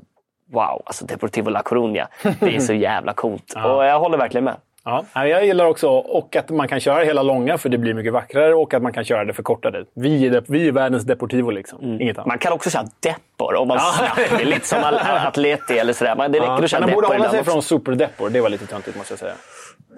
wow, 0.53 0.83
alltså 0.85 1.07
Deportivo 1.07 1.51
La 1.51 1.61
Coruña. 1.62 2.07
Det 2.41 2.57
är 2.57 2.61
så 2.61 2.72
jävla 2.89 3.12
coolt. 3.12 3.55
Och 3.64 3.85
jag 3.85 4.01
håller 4.01 4.18
verkligen 4.18 4.45
med. 4.45 4.57
Ja, 4.85 5.26
jag 5.26 5.47
gillar 5.47 5.64
också 5.64 5.89
och 5.89 6.37
att 6.37 6.51
man 6.51 6.68
kan 6.68 6.81
köra 6.81 7.05
hela 7.05 7.22
långa 7.22 7.59
för 7.59 7.68
det 7.68 7.78
blir 7.78 7.95
mycket 7.95 8.12
vackrare 8.12 8.55
och 8.55 8.74
att 8.74 8.83
man 8.83 8.93
kan 8.93 9.05
köra 9.05 9.24
det 9.24 9.33
förkortade. 9.33 9.85
Vi 9.95 10.26
är, 10.26 10.43
vi 10.47 10.68
är 10.68 10.72
världens 10.72 11.05
Deportivo 11.05 11.51
liksom. 11.51 12.01
Inget 12.01 12.18
annat. 12.18 12.26
Man 12.26 12.39
kan 12.39 12.53
också 12.53 12.70
köra 12.70 12.85
Depor 13.01 13.55
om 13.55 13.68
man 13.68 13.81
snabbt 13.81 14.41
vill. 14.41 14.49
Lite 14.49 14.66
som 14.66 14.78
Atleti 15.26 15.78
eller 15.78 15.93
sådär. 15.93 16.16
Men 16.16 16.33
det 16.33 16.41
räcker 16.41 16.64
att 16.64 16.70
köra 16.70 16.87
de 16.87 16.93
borde 16.93 17.07
hålla 17.07 17.31
sig 17.31 17.45
från 17.45 17.62
Super-Depor. 17.62 18.31
Det 18.31 18.41
var 18.41 18.49
lite 18.49 18.66
töntigt 18.66 18.97
måste 18.97 19.12
jag 19.12 19.18
säga. 19.18 19.35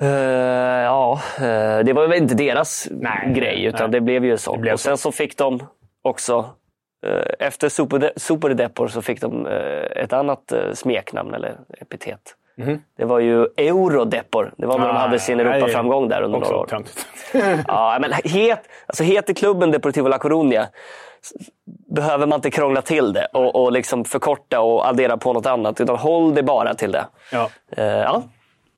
Eh, 0.00 0.82
ja, 0.82 1.20
eh, 1.36 1.84
det 1.84 1.92
var 1.92 2.06
väl 2.06 2.22
inte 2.22 2.34
deras 2.34 2.88
Nej, 2.90 3.32
grej, 3.34 3.64
utan 3.64 3.90
nej. 3.90 4.00
det 4.00 4.00
blev 4.00 4.24
ju 4.24 4.38
så. 4.38 4.56
blev 4.56 4.72
och 4.72 4.80
sen 4.80 4.96
så 4.96 5.12
fick 5.12 5.38
de 5.38 5.66
också, 6.02 6.50
eh, 7.06 7.46
efter 7.46 7.68
Super, 7.68 8.12
Super 8.16 8.88
så 8.88 9.02
fick 9.02 9.20
de 9.20 9.46
ett 9.96 10.12
annat 10.12 10.52
smeknamn 10.74 11.34
eller 11.34 11.56
epitet. 11.80 12.36
Det 12.96 13.04
var 13.04 13.18
ju 13.18 13.46
Eurodepor. 13.56 14.54
Det 14.56 14.66
var 14.66 14.78
när 14.78 14.86
de 14.86 14.96
hade 14.96 15.18
sin. 15.18 15.40
Ah, 15.40 15.42
Europaframgång 15.42 16.08
där 16.08 16.22
under 16.22 16.38
några 16.38 16.56
år. 16.56 16.66
töntigt. 16.66 17.06
Ja, 17.66 17.98
men 18.00 18.12
het, 18.12 18.60
alltså 18.86 19.02
heter 19.02 19.34
klubben 19.34 19.70
Deportivo 19.70 20.08
La 20.08 20.18
Coruña 20.18 20.66
behöver 21.66 22.26
man 22.26 22.36
inte 22.36 22.50
krångla 22.50 22.82
till 22.82 23.12
det 23.12 23.26
och, 23.32 23.62
och 23.62 23.72
liksom 23.72 24.04
förkorta 24.04 24.60
och 24.60 24.88
addera 24.88 25.16
på 25.16 25.32
något 25.32 25.46
annat. 25.46 25.80
Utan 25.80 25.96
håll 25.96 26.34
det 26.34 26.42
bara 26.42 26.74
till 26.74 26.92
det. 26.92 27.06
Ja. 27.32 27.50
Eh, 27.76 27.84
ja. 27.84 28.22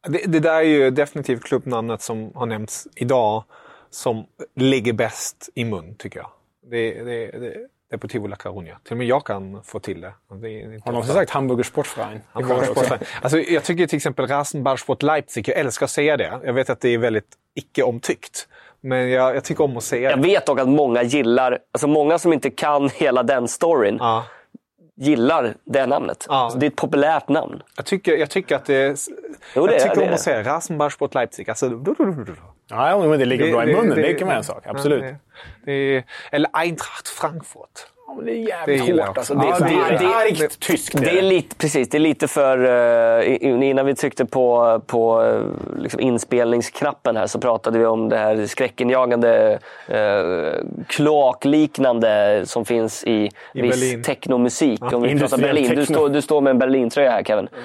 Det, 0.08 0.22
det 0.26 0.40
där 0.40 0.54
är 0.54 0.62
ju 0.62 0.90
definitivt 0.90 1.44
klubbnamnet 1.44 2.02
som 2.02 2.32
har 2.34 2.46
nämnts 2.46 2.88
idag 2.96 3.44
som 3.90 4.24
ligger 4.56 4.92
bäst 4.92 5.48
i 5.54 5.64
mun, 5.64 5.94
tycker 5.98 6.18
jag. 6.18 6.30
Det, 6.70 7.02
det, 7.04 7.26
det, 7.26 7.54
Deportivo 7.94 8.26
La 8.28 8.36
Coruña. 8.36 8.74
Till 8.84 8.92
och 8.92 8.96
med 8.98 9.06
jag 9.06 9.24
kan 9.26 9.62
få 9.64 9.78
till 9.78 10.00
det. 10.00 10.12
det, 10.42 10.80
Har 10.84 10.92
någon 10.92 11.00
ofta. 11.00 11.12
sagt 11.12 11.30
Hamburger 11.30 11.62
Sportverein? 11.64 12.20
Alltså, 13.22 13.38
jag 13.38 13.64
tycker 13.64 13.86
till 13.86 13.96
exempel 13.96 14.26
Rasenballsport 14.26 15.02
Leipzig, 15.02 15.48
jag 15.48 15.56
älskar 15.58 15.86
att 15.86 15.90
säga 15.90 16.16
det. 16.16 16.40
Jag 16.44 16.52
vet 16.52 16.70
att 16.70 16.80
det 16.80 16.88
är 16.88 16.98
väldigt 16.98 17.28
icke-omtyckt. 17.54 18.48
Men 18.80 19.10
jag, 19.10 19.36
jag 19.36 19.44
tycker 19.44 19.64
om 19.64 19.76
att 19.76 19.84
säga 19.84 20.10
Jag 20.10 20.18
det. 20.22 20.28
vet 20.28 20.46
dock 20.46 20.60
att 20.60 20.68
många 20.68 21.02
gillar, 21.02 21.58
alltså 21.72 21.86
många 21.88 22.18
som 22.18 22.32
inte 22.32 22.50
kan 22.50 22.88
hela 22.94 23.22
den 23.22 23.48
storyn, 23.48 23.96
Ja. 24.00 24.24
Gillar 24.96 25.54
det 25.64 25.86
namnet. 25.86 26.26
Ja. 26.28 26.50
Så 26.52 26.58
det 26.58 26.66
är 26.66 26.70
ett 26.70 26.76
populärt 26.76 27.28
namn. 27.28 27.62
Jag, 27.76 27.86
tycker, 27.86 28.16
jag 28.16 28.30
tycker 28.30 28.56
att 28.56 28.64
det 28.64 28.74
är... 28.74 28.96
Jo, 29.56 29.66
det 29.66 29.72
jag 29.72 29.82
tycker 29.82 29.96
det. 29.96 30.06
om 30.08 30.14
att 30.14 30.20
säga 30.20 30.42
Rasenballsport 30.42 31.14
Leipzig. 31.14 31.50
Alltså, 31.50 31.68
du, 31.68 31.94
du, 31.98 32.24
du. 32.24 32.34
Ja, 32.70 32.88
ja, 32.90 32.98
men 33.08 33.18
det 33.18 33.24
ligger 33.24 33.52
bra 33.52 33.62
i 33.68 33.74
munnen. 33.76 33.96
Det, 33.96 34.14
kan 34.14 34.28
vara 34.28 34.36
en 34.38 34.44
sak. 34.44 34.62
ja, 34.64 34.70
Absolut. 34.70 35.02
det- 35.02 35.16
det 35.64 35.72
är, 35.72 36.04
eller 36.32 36.50
Eintracht 36.52 37.08
Frankfurt. 37.08 37.86
Det 38.22 38.30
är 38.30 38.34
Det 38.34 38.40
jävligt 38.40 38.88
jag 38.88 39.06
hårt. 39.06 39.18
Alltså. 39.18 39.34
Det, 39.34 39.46
Ja, 39.46 39.56
är- 39.56 39.90
det- 39.98 40.34
det, 40.38 40.40
det- 40.48 40.60
tyskt. 40.60 41.00
Det 41.00 41.18
är 41.18 41.22
lite, 41.22 41.56
precis, 41.56 41.88
det 41.88 41.98
är 41.98 42.00
lite 42.00 42.28
för... 42.28 42.58
Uh, 42.64 43.64
innan 43.68 43.86
vi 43.86 43.94
tryckte 43.94 44.24
på, 44.24 44.80
på 44.86 45.22
uh, 45.22 45.42
liksom 45.78 46.00
inspelningsknappen 46.00 47.16
här 47.16 47.26
så 47.26 47.38
pratade 47.40 47.78
vi 47.78 47.86
om 47.86 48.08
det 48.08 48.16
här 48.16 48.46
skräckinjagande 48.46 49.58
uh, 49.90 49.96
kloakliknande 50.86 52.42
som 52.46 52.64
finns 52.64 53.04
i, 53.04 53.30
I 53.54 53.62
viss 53.62 53.80
Berlin. 53.80 54.02
technomusik. 54.02 54.92
om 54.92 55.02
vi 55.02 55.18
pratar 55.18 55.38
Berlin. 55.38 55.74
Du, 55.74 55.86
står, 55.86 56.08
du 56.08 56.22
står 56.22 56.40
med 56.40 56.50
en 56.50 56.58
Berlin-tröja 56.58 57.10
här 57.10 57.22
Kevin. 57.22 57.48
Eh, 57.52 57.60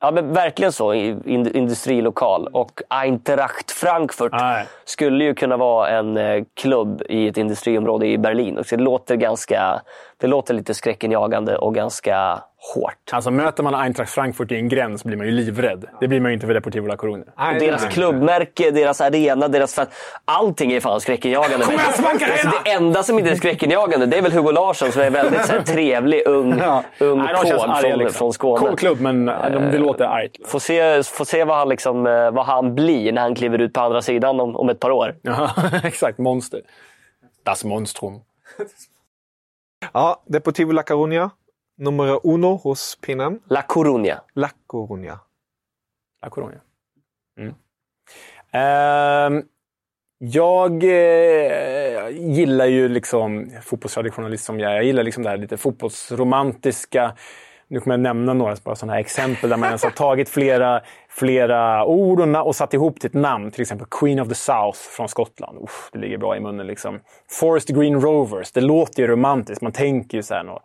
ja, 0.00 0.10
men 0.12 0.32
verkligen 0.32 0.72
så. 0.72 0.94
Industrilokal. 0.94 2.46
Och 2.46 2.80
Eintracht 2.88 3.70
Frankfurt 3.70 4.32
Nej. 4.32 4.66
skulle 4.84 5.24
ju 5.24 5.34
kunna 5.34 5.56
vara 5.56 5.88
en 5.88 6.16
eh, 6.16 6.44
klubb 6.54 7.02
i 7.08 7.28
ett 7.28 7.36
industriområde 7.36 8.06
i 8.06 8.18
Berlin. 8.18 8.58
Och 8.58 8.66
det, 8.70 8.76
låter 8.76 9.16
ganska, 9.16 9.82
det 10.16 10.26
låter 10.26 10.54
lite 10.54 10.74
skräckinjagande 10.74 11.56
och 11.56 11.74
ganska 11.74 12.42
hårt. 12.74 13.10
Alltså 13.12 13.30
möter 13.30 13.62
man 13.62 13.74
Eintracht 13.74 14.12
Frankfurt 14.12 14.52
i 14.52 14.56
en 14.56 14.68
gräns 14.68 15.04
blir 15.04 15.16
man 15.16 15.26
ju 15.26 15.32
livrädd. 15.32 15.84
Det 16.00 16.08
blir 16.08 16.20
man 16.20 16.30
ju 16.30 16.34
inte 16.34 16.46
för 16.46 16.54
Deportivo 16.54 16.86
La 16.86 16.96
Coruña. 16.96 17.24
Nej, 17.38 17.60
deras 17.60 17.88
klubbmärke, 17.88 18.70
deras 18.70 19.00
arena, 19.00 19.48
deras 19.48 19.74
fan, 19.74 19.86
Allting 20.24 20.72
är 20.72 20.80
fan 20.80 21.00
skräckinjagande. 21.00 21.64
Kom 21.64 21.74
igen, 21.74 21.92
Spanka 21.92 22.26
Alltså, 22.26 22.48
arena! 22.48 22.60
det 22.64 22.70
enda 22.70 23.02
som 23.02 23.18
inte 23.18 23.30
är 23.30 23.34
skräckinjagande 23.34 24.06
det 24.06 24.18
är 24.18 24.22
väl 24.22 24.32
Hugo 24.32 24.50
Larsson 24.50 24.92
som 24.92 25.02
är 25.02 25.10
väldigt 25.10 25.46
så 25.46 25.52
här, 25.52 25.62
trevlig, 25.62 26.22
ung, 26.26 26.52
ung 26.98 27.18
Nej, 27.18 27.34
arga, 27.34 27.80
från, 27.80 27.98
liksom. 27.98 28.18
från 28.18 28.32
Skåne. 28.32 28.66
Cool 28.66 28.76
klubb, 28.76 29.00
men 29.00 29.26
de, 29.26 29.70
det 29.72 29.78
låter 29.78 30.04
argt. 30.04 30.36
Får 30.46 30.58
se, 30.58 31.02
får 31.02 31.24
se 31.24 31.44
vad, 31.44 31.56
han 31.56 31.68
liksom, 31.68 32.06
eh, 32.06 32.30
vad 32.30 32.46
han 32.46 32.74
blir 32.74 33.12
när 33.12 33.22
han 33.22 33.34
kliver 33.34 33.58
ut 33.58 33.72
på 33.72 33.80
andra 33.80 34.02
sidan 34.02 34.40
om, 34.40 34.56
om 34.56 34.68
ett 34.68 34.80
par 34.80 34.90
år. 34.90 35.14
Ja, 35.22 35.50
exakt. 35.84 36.18
Monster. 36.18 36.60
Das 37.42 37.64
Monstrum. 37.64 38.20
Ja, 39.92 40.22
Deportivo 40.26 40.72
La 40.72 40.82
Coruña. 40.82 41.30
Nummer 41.82 42.20
uno 42.22 42.56
hos 42.56 42.98
pinnen. 43.00 43.40
La 43.48 43.66
Coruña. 43.66 44.22
La 44.34 44.50
Coruña. 44.66 45.18
La 46.22 46.30
Coruña. 46.30 46.60
Mm. 47.36 47.54
Ehm, 48.52 49.42
jag 50.18 50.84
eh, 50.84 52.08
gillar 52.10 52.66
ju 52.66 52.88
liksom, 52.88 53.50
fotbollstraditionalist 53.62 54.44
som 54.44 54.60
jag 54.60 54.70
är, 54.70 54.74
jag 54.74 54.84
gillar 54.84 55.02
liksom 55.02 55.22
det 55.22 55.30
här 55.30 55.36
lite 55.36 55.56
fotbollsromantiska. 55.56 57.12
Nu 57.68 57.80
kommer 57.80 57.94
jag 57.94 58.00
nämna 58.00 58.34
några 58.34 58.56
bara 58.64 58.74
sådana 58.74 58.92
här 58.92 59.00
exempel 59.00 59.50
där 59.50 59.56
man 59.56 59.68
ens 59.68 59.84
har 59.84 59.90
tagit 59.90 60.28
flera, 60.28 60.80
flera 61.08 61.84
ord 61.84 62.20
och, 62.20 62.46
och 62.46 62.56
satt 62.56 62.74
ihop 62.74 63.00
till 63.00 63.08
ett 63.08 63.14
namn. 63.14 63.50
Till 63.50 63.62
exempel 63.62 63.86
Queen 63.90 64.20
of 64.20 64.28
the 64.28 64.34
South 64.34 64.78
från 64.78 65.08
Skottland. 65.08 65.58
Uff, 65.58 65.90
det 65.92 65.98
ligger 65.98 66.18
bra 66.18 66.36
i 66.36 66.40
munnen. 66.40 66.66
Liksom. 66.66 67.00
Forest 67.30 67.68
Green 67.68 68.00
Rovers. 68.00 68.52
Det 68.52 68.60
låter 68.60 69.02
ju 69.02 69.08
romantiskt. 69.08 69.62
Man 69.62 69.72
tänker 69.72 70.18
ju 70.18 70.22
så 70.22 70.34
här 70.34 70.42
något 70.42 70.62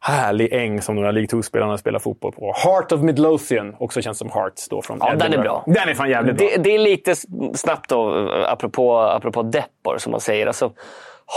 härlig 0.00 0.52
äng 0.52 0.82
som 0.82 0.94
några 0.94 1.10
League 1.10 1.26
2-spelarna 1.28 1.78
spelar 1.78 1.98
fotboll 1.98 2.32
på. 2.32 2.52
Heart 2.56 2.92
of 2.92 3.00
Midlothian, 3.00 3.76
också 3.78 4.02
känns 4.02 4.18
som 4.18 4.30
Hearts 4.30 4.68
då 4.68 4.82
från 4.82 4.98
Ja, 5.00 5.10
den 5.10 5.20
är 5.20 5.24
Edinburgh. 5.26 5.42
bra. 5.42 5.64
Den 5.66 5.88
är 5.88 5.94
fan 5.94 6.10
jävligt 6.10 6.36
bra. 6.36 6.48
Det, 6.56 6.62
det 6.62 6.74
är 6.74 6.78
lite 6.78 7.14
snabbt 7.54 7.90
då, 7.90 8.28
apropå, 8.48 8.98
apropå 8.98 9.42
Deppor 9.42 9.98
som 9.98 10.10
man 10.10 10.20
säger. 10.20 10.46
Alltså, 10.46 10.72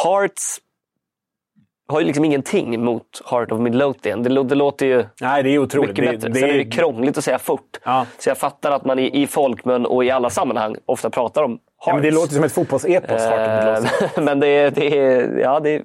Hearts 0.03 0.57
har 1.91 1.99
ju 1.99 2.05
liksom 2.05 2.25
ingenting 2.25 2.83
mot 2.83 3.03
Heart 3.31 3.51
of 3.51 3.59
Midlothian. 3.59 4.23
Det, 4.23 4.43
det 4.43 4.55
låter 4.55 4.85
ju 4.85 5.05
Nej, 5.21 5.43
det 5.43 5.49
är 5.49 5.57
otroligt. 5.59 5.89
mycket 5.89 6.05
Det, 6.05 6.11
bättre. 6.11 6.29
det, 6.29 6.39
Sen 6.39 6.49
är 6.49 6.53
det 6.57 6.65
krångligt 6.65 7.17
att 7.17 7.23
säga 7.23 7.39
fort. 7.39 7.77
Ja. 7.85 8.05
Så 8.17 8.29
jag 8.29 8.37
fattar 8.37 8.71
att 8.71 8.85
man 8.85 8.99
i, 8.99 9.21
i 9.23 9.27
folkmun 9.27 9.85
och 9.85 10.05
i 10.05 10.11
alla 10.11 10.29
sammanhang 10.29 10.75
ofta 10.85 11.09
pratar 11.09 11.43
om 11.43 11.51
Hearts. 11.51 11.61
ja, 11.85 11.93
men 11.93 12.01
det 12.03 12.11
låter 12.11 12.33
som 12.33 12.43
ett 12.43 12.51
fotbollsepos, 12.51 13.09
Heart 13.21 13.47
of 13.49 13.65
Midlothian. 13.65 14.09
Eh, 14.15 14.23
men 14.23 14.39
det, 14.39 14.69
det, 14.69 14.85
ja, 15.41 15.59
det, 15.59 15.81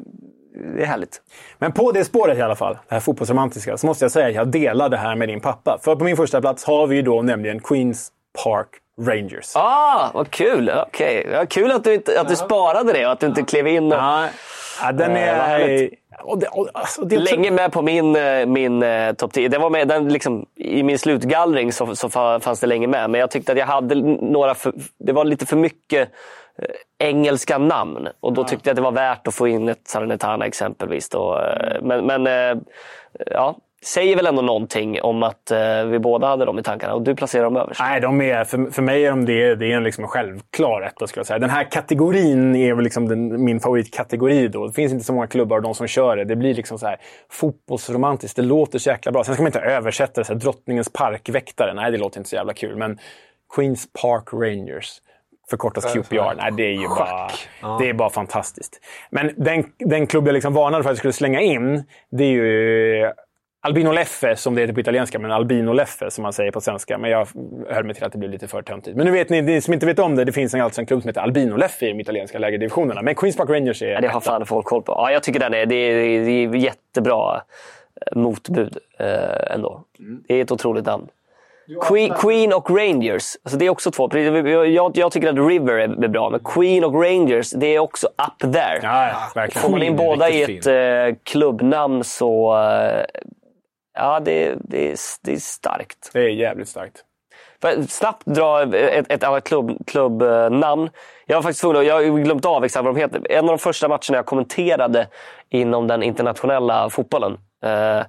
det 0.54 0.82
är 0.82 0.86
härligt. 0.86 1.22
Men 1.58 1.72
på 1.72 1.92
det 1.92 2.04
spåret 2.04 2.38
i 2.38 2.42
alla 2.42 2.56
fall, 2.56 2.78
det 2.88 2.94
här 2.94 3.00
fotbollsromantiska, 3.00 3.76
så 3.76 3.86
måste 3.86 4.04
jag 4.04 4.12
säga 4.12 4.28
att 4.28 4.34
jag 4.34 4.48
delar 4.48 4.88
det 4.88 4.96
här 4.96 5.16
med 5.16 5.28
din 5.28 5.40
pappa. 5.40 5.78
För 5.82 5.96
på 5.96 6.04
min 6.04 6.16
första 6.16 6.40
plats 6.40 6.64
har 6.64 6.86
vi 6.86 6.96
ju 6.96 7.02
då 7.02 7.22
nämligen 7.22 7.60
Queens 7.60 8.12
Park 8.44 8.68
Rangers. 9.00 9.52
Ah, 9.56 10.10
vad 10.14 10.30
kul! 10.30 10.72
Okej. 10.86 11.28
Ja, 11.32 11.46
kul 11.46 11.72
att 11.72 11.84
du, 11.84 11.94
inte, 11.94 12.20
att 12.20 12.28
du 12.28 12.36
sparade 12.36 12.92
det 12.92 13.06
och 13.06 13.12
att 13.12 13.20
du 13.20 13.26
inte 13.26 13.42
klev 13.42 13.66
in 13.66 13.92
och... 13.92 13.98
Ja, 13.98 14.28
ja, 14.82 14.92
den 14.92 15.16
Eh, 15.16 15.28
är... 15.28 15.34
härligt. 15.34 15.94
och 16.22 16.38
det, 16.38 16.46
och, 16.48 16.68
alltså, 16.74 17.02
det 17.04 17.18
Länge 17.18 17.50
med 17.50 17.72
på 17.72 17.82
min, 17.82 18.16
eh, 18.16 18.46
min 18.46 18.82
eh, 18.82 19.12
topp 19.12 19.32
10. 19.32 19.48
Det 19.48 19.58
var 19.58 19.70
med, 19.70 19.88
den, 19.88 20.08
liksom, 20.08 20.46
I 20.56 20.82
min 20.82 20.98
slutgallring 20.98 21.72
så, 21.72 21.96
så 21.96 22.08
fa- 22.08 22.40
fanns 22.40 22.60
det 22.60 22.66
länge 22.66 22.86
med. 22.86 23.10
Men 23.10 23.20
jag 23.20 23.30
tyckte 23.30 23.52
att 23.52 23.58
jag 23.58 23.66
hade 23.66 23.94
några... 24.24 24.54
För, 24.54 24.72
det 24.98 25.12
var 25.12 25.24
lite 25.24 25.46
för 25.46 25.56
mycket 25.56 26.08
eh, 26.58 27.08
engelska 27.08 27.58
namn. 27.58 28.08
Och 28.20 28.32
då 28.32 28.44
tyckte 28.44 28.68
jag 28.68 28.72
att 28.72 28.76
det 28.76 28.82
var 28.82 28.92
värt 28.92 29.26
att 29.26 29.34
få 29.34 29.48
in 29.48 29.68
ett 29.68 29.88
Salernitana 29.88 30.46
exempelvis. 30.46 31.08
Då. 31.08 31.38
Eh, 31.38 31.82
Men, 31.82 32.06
men 32.06 32.26
eh, 32.26 32.62
ja, 33.30 33.56
säger 33.84 34.16
väl 34.16 34.26
ändå 34.26 34.42
någonting 34.42 35.02
om 35.02 35.22
att 35.22 35.50
eh, 35.50 35.84
vi 35.84 35.98
båda 35.98 36.26
hade 36.26 36.44
dem 36.44 36.58
i 36.58 36.62
tankarna. 36.62 36.94
Och 36.94 37.02
du 37.02 37.14
placerar 37.14 37.44
dem 37.44 37.56
överst. 37.56 37.80
Nej, 37.80 38.00
de 38.00 38.20
är, 38.20 38.44
för, 38.44 38.70
för 38.70 38.82
mig 38.82 39.04
är 39.04 39.10
de 39.10 39.24
det, 39.24 39.54
det 39.54 39.72
är 39.72 39.76
en 39.76 39.84
liksom 39.84 40.04
en 40.04 40.10
självklar 40.10 40.82
etta 40.82 41.06
skulle 41.06 41.20
jag 41.20 41.26
säga. 41.26 41.38
Den 41.38 41.50
här 41.50 41.70
kategorin 41.70 42.56
är 42.56 42.74
väl 42.74 42.84
liksom 42.84 43.08
den, 43.08 43.44
min 43.44 43.60
favoritkategori. 43.60 44.48
Då. 44.48 44.66
Det 44.66 44.72
finns 44.72 44.92
inte 44.92 45.04
så 45.04 45.12
många 45.12 45.26
klubbar 45.26 45.56
och 45.56 45.62
de 45.62 45.74
som 45.74 45.86
kör 45.86 46.16
det. 46.16 46.24
Det 46.24 46.36
blir 46.36 46.54
liksom 46.54 46.78
så 46.78 46.86
här 46.86 46.96
fotbollsromantiskt. 47.30 48.36
Det 48.36 48.42
låter 48.42 48.78
så 48.78 48.90
jäkla 48.90 49.12
bra. 49.12 49.24
Sen 49.24 49.34
ska 49.34 49.42
man 49.42 49.48
inte 49.48 49.60
översätta 49.60 50.20
det. 50.20 50.24
Så 50.24 50.32
här, 50.32 50.40
Drottningens 50.40 50.92
parkväktare. 50.92 51.74
Nej, 51.74 51.90
det 51.90 51.98
låter 51.98 52.18
inte 52.18 52.30
så 52.30 52.36
jävla 52.36 52.54
kul. 52.54 52.76
Men 52.76 52.98
Queens 53.56 53.88
Park 54.02 54.28
Rangers. 54.32 55.00
Förkortas 55.50 55.92
QPR. 55.92 56.34
Nej, 56.36 56.52
det 56.56 56.62
är 56.62 56.80
ju 56.80 56.88
bara, 56.88 57.30
det 57.78 57.88
är 57.88 57.92
bara 57.92 58.10
fantastiskt. 58.10 58.80
Men 59.10 59.30
den, 59.36 59.64
den 59.78 60.06
klubb 60.06 60.26
jag 60.26 60.34
liksom 60.34 60.54
varnade 60.54 60.82
för 60.82 60.90
att 60.90 60.92
jag 60.92 60.98
skulle 60.98 61.12
slänga 61.12 61.40
in, 61.40 61.84
det 62.10 62.24
är 62.24 62.28
ju 62.28 63.12
Albino 63.66 63.92
Leffe, 63.92 64.36
som 64.36 64.54
det 64.54 64.60
heter 64.60 64.74
på 64.74 64.80
italienska, 64.80 65.18
men 65.18 65.30
Albino 65.30 65.72
Leffe 65.72 66.10
som 66.10 66.22
man 66.22 66.32
säger 66.32 66.50
på 66.50 66.60
svenska. 66.60 66.98
Men 66.98 67.10
jag 67.10 67.28
höll 67.68 67.84
mig 67.84 67.94
till 67.94 68.04
att 68.04 68.12
det 68.12 68.18
blev 68.18 68.30
lite 68.30 68.48
för 68.48 68.62
töntigt. 68.62 68.96
Men 68.96 69.06
nu 69.06 69.12
vet 69.12 69.28
ni, 69.28 69.42
ni 69.42 69.60
som 69.60 69.74
inte 69.74 69.86
vet 69.86 69.98
om 69.98 70.16
det, 70.16 70.24
det 70.24 70.32
finns 70.32 70.54
en, 70.54 70.60
alltså 70.60 70.80
en 70.80 70.86
klubb 70.86 71.02
som 71.02 71.08
heter 71.08 71.20
Albino 71.20 71.56
Leffe 71.56 71.86
i 71.86 71.88
de 71.88 72.00
italienska 72.00 72.38
lägre 72.38 72.56
divisionerna. 72.56 73.02
Men 73.02 73.14
Queens 73.14 73.36
Park 73.36 73.50
Rangers 73.50 73.82
är 73.82 73.86
Ja, 73.86 74.00
det 74.00 74.08
har 74.08 74.20
fan 74.20 74.46
folk 74.46 74.66
koll 74.66 74.82
på. 74.82 74.92
Ja, 74.92 75.10
jag 75.10 75.22
tycker 75.22 75.40
den 75.40 75.54
är, 75.54 75.66
det 75.66 75.74
är, 75.74 76.24
det 76.24 76.30
är 76.30 76.54
jättebra 76.54 77.36
eh, 77.36 78.18
motbud 78.18 78.78
eh, 78.98 79.54
ändå. 79.54 79.84
Det 80.28 80.34
är 80.34 80.42
ett 80.42 80.52
otroligt 80.52 80.86
namn. 80.86 81.08
Queen, 81.88 82.14
Queen 82.14 82.52
och 82.52 82.70
Rangers, 82.70 83.36
alltså 83.42 83.58
det 83.58 83.66
är 83.66 83.70
också 83.70 83.90
två. 83.90 84.18
Jag, 84.18 84.96
jag 84.96 85.12
tycker 85.12 85.28
att 85.28 85.48
River 85.48 85.74
är 85.74 86.08
bra, 86.08 86.30
men 86.30 86.40
Queen 86.40 86.84
och 86.84 87.02
Rangers, 87.02 87.50
det 87.50 87.66
är 87.66 87.78
också 87.78 88.06
up 88.06 88.52
there. 88.52 88.80
Ja, 88.82 89.08
ja, 89.08 89.14
verkligen. 89.34 89.62
Får 89.62 89.70
man 89.70 89.82
in 89.82 89.96
båda 89.96 90.30
i 90.30 90.42
ett 90.42 90.66
eh, 90.66 91.16
klubbnamn 91.22 92.04
så... 92.04 92.56
Eh, 93.96 94.02
Ja, 94.02 94.20
det, 94.20 94.56
det, 94.60 94.92
är, 94.92 94.96
det 95.22 95.32
är 95.32 95.38
starkt. 95.38 96.10
Det 96.12 96.18
är 96.18 96.28
jävligt 96.28 96.68
starkt. 96.68 97.04
För 97.60 97.82
snabbt 97.82 98.26
dra 98.26 98.76
ett, 98.76 99.12
ett 99.12 99.24
annat 99.24 99.44
klubb, 99.44 99.86
klubbnamn. 99.86 100.90
Jag 101.26 101.36
var 101.36 101.42
faktiskt 101.42 101.60
tvungen, 101.60 101.86
jag 101.86 101.94
har 101.94 102.18
glömt 102.22 102.44
av 102.44 102.64
exakt 102.64 102.84
vad 102.84 102.94
de 102.94 103.00
heter. 103.00 103.26
En 103.30 103.44
av 103.44 103.48
de 103.48 103.58
första 103.58 103.88
matcherna 103.88 104.16
jag 104.16 104.26
kommenterade 104.26 105.06
inom 105.48 105.86
den 105.86 106.02
internationella 106.02 106.90
fotbollen. 106.90 107.38
Eh, 107.64 108.02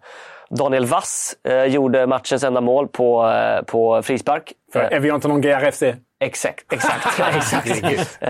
Daniel 0.49 0.85
Wass 0.85 1.35
eh, 1.43 1.63
gjorde 1.63 2.07
matchens 2.07 2.43
enda 2.43 2.61
mål 2.61 2.87
på, 2.87 3.27
eh, 3.27 3.61
på 3.61 4.01
frispark. 4.01 4.53
För 4.73 4.93
Evian 4.93 5.21
Longuer 5.23 5.71
FC. 5.71 5.83
Exakt, 6.19 6.73
exakt. 6.73 7.19
exakt. 7.35 7.67
eh, 8.21 8.29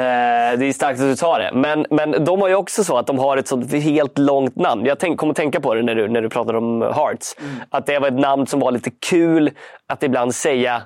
det 0.59 0.65
är 0.65 0.73
starkt 0.73 0.99
att 0.99 1.05
du 1.05 1.15
tar 1.15 1.39
det. 1.39 1.51
Men, 1.53 1.85
men 1.89 2.25
de 2.25 2.41
har 2.41 2.47
ju 2.47 2.55
också 2.55 2.83
så 2.83 2.97
att 2.97 3.07
de 3.07 3.19
har 3.19 3.37
ett 3.37 3.47
sånt 3.47 3.73
helt 3.73 4.17
långt 4.17 4.55
namn. 4.55 4.85
Jag 4.85 4.99
tänk, 4.99 5.19
kommer 5.19 5.31
att 5.31 5.37
tänka 5.37 5.59
på 5.59 5.73
det 5.73 5.81
när 5.81 5.95
du, 5.95 6.07
när 6.07 6.21
du 6.21 6.29
pratar 6.29 6.53
om 6.53 6.81
Hearts. 6.81 7.35
Mm. 7.39 7.55
Att 7.69 7.85
det 7.85 7.99
var 7.99 8.07
ett 8.07 8.19
namn 8.19 8.47
som 8.47 8.59
var 8.59 8.71
lite 8.71 8.91
kul 9.09 9.51
att 9.87 10.03
ibland 10.03 10.35
säga 10.35 10.81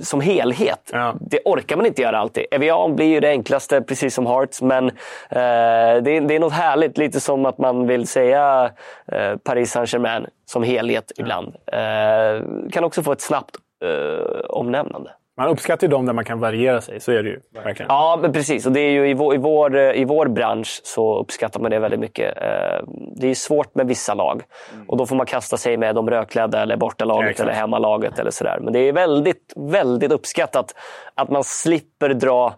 som 0.00 0.20
helhet. 0.20 0.90
Ja. 0.92 1.14
Det 1.20 1.40
orkar 1.44 1.76
man 1.76 1.86
inte 1.86 2.02
göra 2.02 2.18
alltid. 2.18 2.44
Evian 2.50 2.96
blir 2.96 3.06
ju 3.06 3.20
det 3.20 3.28
enklaste, 3.28 3.82
precis 3.82 4.14
som 4.14 4.26
Hearts. 4.26 4.62
Men 4.62 4.88
eh, 4.88 6.02
det, 6.02 6.20
det, 6.20 6.34
är 6.34 6.40
något 6.40 6.52
härligt. 6.52 6.98
Lite 6.98 7.20
som 7.20 7.46
att 7.46 7.58
man 7.58 7.86
vill 7.86 8.06
säga 8.06 8.70
eh, 9.12 9.36
Paris 9.36 9.72
Saint-Germain 9.72 10.26
som 10.46 10.62
helhet 10.62 11.12
ibland. 11.16 11.54
Eh, 11.66 12.70
kan 12.72 12.84
också 12.84 13.02
få 13.02 13.12
ett 13.12 13.20
snabbt 13.20 13.56
eh, 13.84 14.40
omnämnande. 14.48 15.10
Man 15.36 15.48
uppskattar 15.48 15.86
ju 15.86 15.90
dem 15.90 16.06
där 16.06 16.12
man 16.12 16.24
kan 16.24 16.40
variera 16.40 16.80
sig, 16.80 17.00
så 17.00 17.12
är 17.12 17.22
det 17.22 17.28
ju. 17.28 17.40
Verkligen. 17.54 17.86
Ja, 17.88 18.18
men 18.22 18.32
precis. 18.32 18.66
Och 18.66 18.72
det 18.72 18.80
är 18.80 18.90
ju 18.90 19.08
i, 19.08 19.14
vår, 19.14 19.34
i, 19.34 19.38
vår, 19.38 19.76
i 19.76 20.04
vår 20.04 20.28
bransch 20.28 20.80
så 20.84 21.18
uppskattar 21.18 21.60
man 21.60 21.70
det 21.70 21.78
väldigt 21.78 22.00
mycket. 22.00 22.36
Eh, 22.36 22.84
det 23.16 23.30
är 23.30 23.34
svårt 23.34 23.74
med 23.74 23.86
vissa 23.86 24.14
lag. 24.14 24.42
Mm. 24.72 24.88
Och 24.88 24.96
då 24.96 25.06
får 25.06 25.16
man 25.16 25.26
kasta 25.26 25.56
sig 25.56 25.76
med 25.76 25.94
de 25.94 26.10
rödklädda 26.10 26.62
eller 26.62 26.76
bortalaget 26.76 27.38
ja, 27.38 27.44
eller 27.44 27.54
hemmalaget. 27.54 28.18
Eller 28.18 28.30
sådär. 28.30 28.58
Men 28.60 28.72
det 28.72 28.78
är 28.78 28.92
väldigt, 28.92 29.52
väldigt 29.56 30.12
uppskattat 30.12 30.74
att 31.14 31.30
man 31.30 31.44
slipper 31.44 32.08
dra 32.08 32.54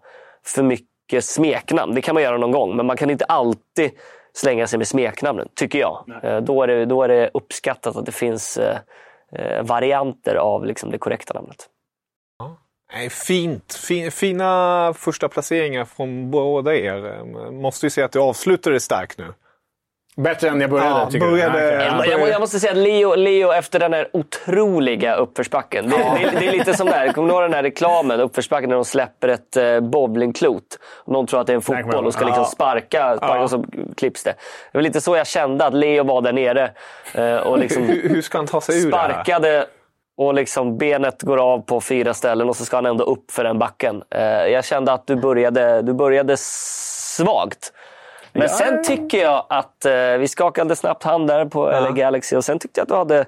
för 0.47 0.62
mycket 0.62 1.25
smeknamn. 1.25 1.95
Det 1.95 2.01
kan 2.01 2.14
man 2.14 2.22
göra 2.22 2.39
någon 2.39 2.53
gång, 2.53 2.77
men 2.77 2.87
man 2.87 2.97
kan 2.97 3.11
inte 3.11 3.25
alltid 3.25 3.91
slänga 4.33 4.66
sig 4.66 4.79
med 4.79 4.87
smeknamnen, 4.87 5.49
tycker 5.55 5.79
jag. 5.79 6.05
Eh, 6.22 6.37
då, 6.41 6.62
är 6.62 6.66
det, 6.66 6.85
då 6.85 7.03
är 7.03 7.09
det 7.09 7.31
uppskattat 7.35 7.97
att 7.97 8.07
det 8.07 8.12
finns 8.12 8.59
eh, 8.59 9.62
varianter 9.62 10.35
av 10.35 10.64
liksom 10.64 10.91
det 10.91 10.99
korrekta 10.99 11.35
namnet. 11.35 11.68
Nej, 12.95 13.11
fint. 13.11 13.80
Fina 14.12 14.95
första 14.99 15.28
placeringar 15.28 15.84
från 15.84 16.30
båda 16.30 16.74
er. 16.74 17.24
Måste 17.51 17.86
ju 17.86 17.90
säga 17.90 18.05
att 18.05 18.12
du 18.12 18.18
avslutade 18.18 18.80
starkt 18.80 19.18
nu. 19.18 19.32
Bättre 20.16 20.49
än 20.49 20.61
jag 20.61 20.70
började, 20.70 20.90
ja, 20.90 21.11
tycker 21.11 21.26
började, 21.26 21.61
du? 21.61 21.66
Jag, 21.66 22.07
jag, 22.07 22.28
jag, 22.28 22.40
måste 22.40 22.61
säga 22.61 22.72
att 22.72 22.78
Leo, 22.78 23.14
Leo 23.14 23.53
efter 23.53 23.78
den 23.78 23.92
här 23.92 24.09
otroliga 24.12 25.14
uppförsbacken. 25.14 25.90
Det, 25.90 25.97
det, 25.97 26.38
det, 26.38 26.47
är 26.47 26.53
lite 26.53 26.74
som 26.74 26.86
där, 26.86 27.12
kommer 27.12 27.28
du 27.28 27.34
ihåg 27.34 27.42
den 27.42 27.53
här 27.53 27.62
reklamen, 27.62 28.20
uppförsbacken, 28.20 28.68
när 28.68 28.76
de 28.76 28.84
släpper 28.84 29.28
ett 29.28 29.57
eh, 29.57 29.80
bowlingklot. 29.80 30.78
Någon 31.07 31.26
tror 31.26 31.40
att 31.40 31.47
det 31.47 31.53
är 31.53 31.55
en 31.55 31.62
fotboll 31.62 32.07
och 32.07 32.12
ska 32.12 32.24
liksom 32.24 32.45
sparka, 32.45 33.16
sparka 33.16 33.40
och 33.40 33.51
så 33.51 33.64
klipps 33.97 34.22
det. 34.22 34.34
Det 34.72 34.78
var 34.78 34.82
lite 34.82 35.01
så 35.01 35.16
jag 35.16 35.26
kände 35.26 35.64
att 35.64 35.74
Leo 35.74 36.05
var 36.05 36.22
där 36.22 36.32
nere. 36.32 36.70
Eh, 37.14 37.36
och 37.36 37.59
liksom 37.59 37.82
hur, 37.82 38.09
hur 38.09 38.22
ska 38.22 38.38
han 38.38 38.47
ta 38.47 38.61
sig 38.61 38.84
ur 38.84 38.88
sparkade, 38.88 39.49
det 39.51 39.57
här? 39.57 39.66
Och 40.17 40.35
liksom 40.35 40.79
benet 40.79 41.23
går 41.23 41.37
av 41.37 41.59
på 41.59 41.81
fyra 41.81 42.15
ställen 42.15 42.49
och 42.49 42.57
så 42.57 42.65
ska 42.65 42.77
han 42.77 42.87
ändå 42.87 43.05
upp 43.05 43.31
för 43.31 43.45
den 43.45 43.59
backen. 43.59 44.03
Eh, 44.11 44.23
jag 44.25 44.65
kände 44.65 44.93
att 44.93 45.07
du 45.07 45.17
började, 45.17 45.83
du 45.83 45.93
började 45.95 46.37
svagt. 46.39 47.73
Men 48.33 48.49
sen 48.49 48.85
tycker 48.85 49.23
jag 49.23 49.47
att 49.49 49.85
eh, 49.85 50.17
vi 50.19 50.29
skakade 50.29 50.77
snabbt 50.77 51.03
hand 51.03 51.29
där 51.29 51.45
på. 51.45 51.67
LA 51.67 51.91
Galaxy 51.91 52.37
och 52.37 52.45
sen 52.45 52.59
tyckte 52.59 52.81
jag 52.81 52.83
att 52.83 52.89
du 52.89 52.95
hade... 52.95 53.25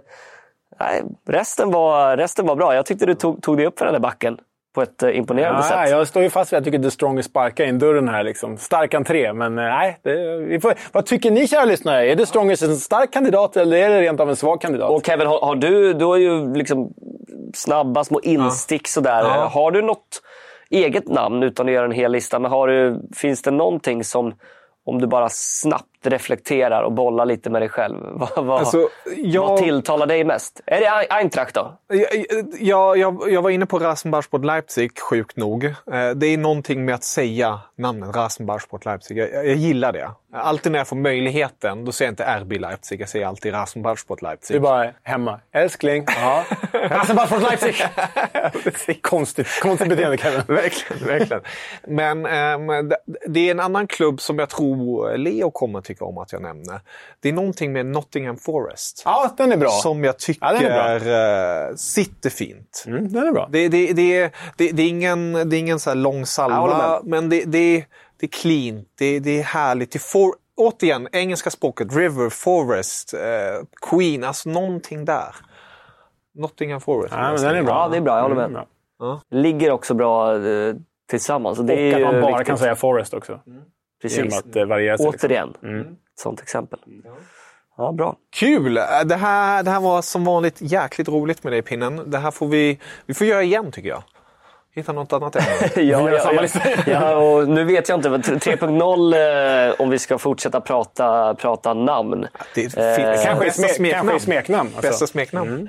Nej, 0.81 1.03
resten, 1.29 1.71
var, 1.71 2.17
resten 2.17 2.47
var 2.47 2.57
bra. 2.57 2.75
Jag 2.75 2.87
tyckte 2.87 3.07
du 3.07 3.15
tog, 3.15 3.43
tog 3.43 3.57
dig 3.57 3.67
upp 3.67 3.79
för 3.79 3.85
den 3.85 3.95
där 3.95 4.01
backen 4.01 4.39
på 4.77 4.83
ett 4.83 5.03
eh, 5.03 5.17
imponerande 5.17 5.59
ja, 5.59 5.69
sätt. 5.69 5.91
Jag 5.91 6.09
står 6.09 6.23
ju 6.23 6.31
fast 6.31 6.53
vid 6.53 6.57
att 6.57 6.67
jag 6.67 6.73
tycker 6.73 6.85
The 6.85 6.91
Strongest 6.91 7.31
sparkar 7.31 7.65
in 7.65 7.79
dörren 7.79 8.09
här. 8.09 8.23
Liksom. 8.23 8.57
Stark 8.57 8.95
entré, 8.95 9.33
men 9.33 9.59
eh, 9.59 9.65
nej. 9.65 9.99
Det, 10.03 10.61
får, 10.61 10.75
vad 10.93 11.07
tycker 11.07 11.31
ni 11.31 11.49
kära 11.49 11.65
lyssnare? 11.65 12.13
Är 12.13 12.17
The 12.17 12.27
Strongest 12.27 12.63
en 12.63 12.77
stark 12.77 13.13
kandidat 13.13 13.57
eller 13.57 13.77
är 13.77 13.91
det 13.91 14.01
rent 14.01 14.21
av 14.21 14.31
en 14.31 14.37
svag 14.37 14.61
kandidat? 14.61 14.91
Och 14.91 15.07
Kevin, 15.07 15.27
har, 15.27 15.41
har 15.41 15.55
du, 15.55 15.93
du 15.93 16.05
har 16.05 16.17
ju 16.17 16.55
liksom 16.55 16.91
snabba 17.55 18.05
små 18.05 18.21
instick 18.21 18.83
ja. 18.85 18.89
sådär. 18.89 19.23
Ja. 19.23 19.51
Har 19.55 19.71
du 19.71 19.83
något 19.83 20.23
eget 20.71 21.09
namn 21.09 21.43
utan 21.43 21.67
att 21.67 21.73
göra 21.73 21.85
en 21.85 21.93
hel 21.93 22.13
lista? 22.13 22.39
Men 22.39 22.51
har 22.51 22.69
du, 22.69 23.01
finns 23.17 23.43
det 23.43 23.51
någonting 23.51 24.05
som 24.05 24.35
om 24.87 25.01
du 25.01 25.07
bara 25.07 25.29
snabbt 25.31 25.96
reflekterar 26.07 26.83
och 26.83 26.93
bollar 26.93 27.27
lite 27.27 27.51
med 27.51 27.63
dig 27.63 27.69
själv. 27.69 27.97
Vad, 28.15 28.45
vad, 28.45 28.59
alltså, 28.59 28.89
jag... 29.17 29.49
vad 29.49 29.59
tilltalar 29.59 30.07
dig 30.07 30.25
mest? 30.25 30.61
Är 30.67 30.81
det 30.81 31.13
Eintracht 31.13 31.55
då? 31.55 31.79
Jag, 32.61 32.99
jag, 32.99 33.33
jag 33.33 33.43
var 33.43 33.51
inne 33.51 33.67
på 33.67 33.79
Rasenballsport 33.79 34.45
Leipzig, 34.45 34.99
sjukt 34.99 35.37
nog. 35.37 35.65
Eh, 35.65 35.75
det 36.17 36.27
är 36.27 36.39
någonting 36.39 36.85
med 36.85 36.95
att 36.95 37.05
säga 37.05 37.61
namnet 37.79 38.17
Rasenballsport 38.17 38.85
Leipzig. 38.85 39.19
Jag, 39.19 39.35
jag, 39.35 39.57
gillar 39.57 39.93
det. 39.93 40.11
Alltid 40.33 40.73
när 40.73 40.79
jag 40.79 40.89
får 40.89 40.97
möjligheten, 40.97 41.85
då 41.85 41.93
säger 41.93 42.09
jag 42.09 42.13
inte 42.13 42.45
RB 42.45 42.61
Leipzig, 42.61 43.01
jag 43.01 43.09
säger 43.09 43.27
alltid 43.27 43.55
Rasenballsport 43.55 44.23
Leipzig. 44.23 44.57
Du 44.57 44.61
bara 44.61 44.91
hemma. 45.03 45.41
Älskling. 45.53 46.05
Ja. 46.07 46.45
Rasenballsport 46.73 47.43
Leipzig! 47.43 47.75
konstigt, 49.03 49.61
konstigt 49.63 49.89
beteende 49.89 50.19
Kevin. 50.19 50.43
verkligen, 50.47 51.07
verkligen. 51.07 51.43
Men 51.87 52.27
ähm, 52.27 52.93
det 53.27 53.41
är 53.41 53.51
en 53.51 53.61
annan 53.61 53.87
klubb 53.87 54.21
som 54.21 54.39
jag 54.39 54.49
tror 54.49 55.17
Leo 55.17 55.51
kommer 55.51 55.81
tycka 55.97 56.05
om 56.05 56.19
att 56.19 56.33
jag 56.33 56.43
nämner. 56.43 56.81
Det 57.21 57.29
är 57.29 57.33
någonting 57.33 57.73
med 57.73 57.87
Nottingham 57.87 58.37
Forest. 58.37 59.03
Ja, 59.05 59.35
den 59.37 59.53
är 59.53 59.57
bra. 59.57 59.71
Som 59.71 60.05
jag 60.05 60.19
tycker 60.19 60.63
ja, 60.63 61.69
äh, 61.69 61.75
sitter 61.75 62.31
fint. 62.31 62.85
Mm, 62.87 63.13
den 63.13 63.27
är 63.27 63.33
bra. 63.33 63.49
Det, 63.53 63.69
det, 63.69 63.93
det, 63.93 64.31
det, 64.57 64.73
det 64.73 64.83
är 64.83 64.89
ingen, 64.89 65.33
det 65.33 65.57
är 65.57 65.59
ingen 65.59 65.81
så 65.81 65.95
lång 65.95 66.27
salva, 66.27 67.01
men 67.05 67.29
det, 67.29 67.45
det, 67.45 67.85
det 68.21 68.27
är 68.27 68.31
clean. 68.31 68.85
Det, 68.99 69.19
det 69.19 69.39
är 69.39 69.43
härligt. 69.43 69.93
Det 69.93 69.99
for, 69.99 70.35
återigen, 70.57 71.09
engelska 71.13 71.51
språket. 71.51 71.97
River, 71.97 72.31
Forest, 72.31 73.15
eh, 73.15 73.21
Queen. 73.91 74.25
Alltså 74.25 74.51
någonting 74.51 75.05
där. 75.05 75.37
Nottingham 76.35 76.81
Forest. 76.81 77.15
Ja, 77.15 77.33
men 77.33 77.43
den 77.43 77.57
är 77.57 77.63
bra. 77.63 77.75
Ja, 77.75 77.89
det 77.89 77.97
är 77.97 78.01
bra. 78.01 78.17
Jag 78.17 78.23
håller 78.23 78.37
med. 78.37 78.45
Mm, 78.45 78.63
ja. 78.99 79.21
Ligger 79.31 79.71
också 79.71 79.95
bra 79.95 80.47
eh, 80.47 80.75
tillsammans. 81.11 81.59
Och, 81.59 81.65
det 81.65 81.91
och 81.91 81.97
att 81.97 82.13
man 82.13 82.21
bara 82.21 82.31
viktigt. 82.31 82.47
kan 82.47 82.59
säga 82.59 82.77
Forest 82.77 83.15
också. 83.15 83.41
Mm. 83.47 83.63
Precis. 84.03 84.39
Att, 84.39 84.57
eh, 84.57 84.65
variera 84.65 84.99
sig, 84.99 85.07
liksom. 85.07 85.29
Återigen, 85.29 85.49
liksom. 85.49 85.69
mm. 85.69 85.87
sånt 86.15 86.41
exempel. 86.41 86.79
Ja, 87.77 87.93
bra. 87.93 88.17
Kul! 88.37 88.75
Det 89.05 89.17
här, 89.17 89.63
det 89.63 89.71
här 89.71 89.81
var 89.81 90.03
som 90.03 90.25
vanligt 90.25 90.57
jäkligt 90.59 91.09
roligt 91.09 91.45
med 91.45 91.53
dig 91.53 91.63
Pinnen. 91.63 92.11
Det 92.11 92.19
här 92.19 92.31
får 92.31 92.49
vi, 92.49 92.81
vi 93.07 93.15
får 93.15 93.27
göra 93.27 93.43
igen 93.43 93.73
tycker 93.73 93.89
jag 93.89 94.03
hitta 94.77 94.93
något 94.93 95.13
annat 95.13 95.37
ämne. 95.37 95.51
ja, 95.75 96.11
ja, 96.11 96.33
ja, 96.33 96.75
ja, 96.87 97.17
och 97.17 97.49
nu 97.49 97.65
vet 97.65 97.89
jag 97.89 97.99
inte. 97.99 98.09
3.0 98.09 99.69
eh, 99.69 99.81
om 99.81 99.91
vi 99.91 99.99
ska 99.99 100.19
fortsätta 100.19 100.61
prata, 100.61 101.35
prata 101.35 101.75
namn. 101.75 102.27
Det 102.55 102.77
är, 102.77 103.01
eh, 103.01 103.25
kanske, 103.25 103.45
bästa 103.45 103.69
smeknamn. 103.69 104.09
Kanske 104.09 104.25
smeknamn 104.25 104.71
alltså. 104.75 104.91
Bästa 104.91 105.07
smeknamn. 105.07 105.51
Mm. 105.51 105.69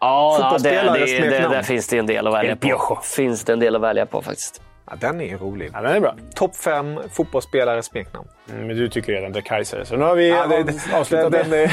Ja, 0.00 0.58
det, 0.62 0.70
det, 0.70 1.30
det, 1.30 1.48
där 1.48 1.62
finns 1.62 1.88
det 1.88 1.98
en 1.98 2.06
del 2.06 2.26
att 2.26 2.34
välja 2.34 2.56
på. 2.56 3.00
Finns 3.02 3.44
det 3.44 3.52
en 3.52 3.60
del 3.60 3.76
att 3.76 3.82
välja 3.82 4.06
på 4.06 4.22
faktiskt. 4.22 4.62
Ja, 4.90 4.96
den 5.00 5.20
är 5.20 5.38
rolig. 5.38 5.70
Ja, 5.72 5.80
den 5.80 5.96
är 5.96 6.00
bra. 6.00 6.16
Topp 6.34 6.56
fem 6.56 7.00
fotbollsspelare 7.10 7.82
smeknamn. 7.82 8.28
Mm, 8.50 8.66
men 8.66 8.76
du 8.76 8.88
tycker 8.88 9.12
redan 9.12 9.32
det 9.32 9.38
är 9.38 9.42
Kaiser, 9.42 9.84
så 9.84 9.96
nu 9.96 10.04
har 10.04 10.14
vi 10.14 10.28
ja, 10.28 10.46
det, 10.46 10.62
det, 10.62 10.94
avslutat 10.94 11.32
den, 11.32 11.50
den, 11.50 11.68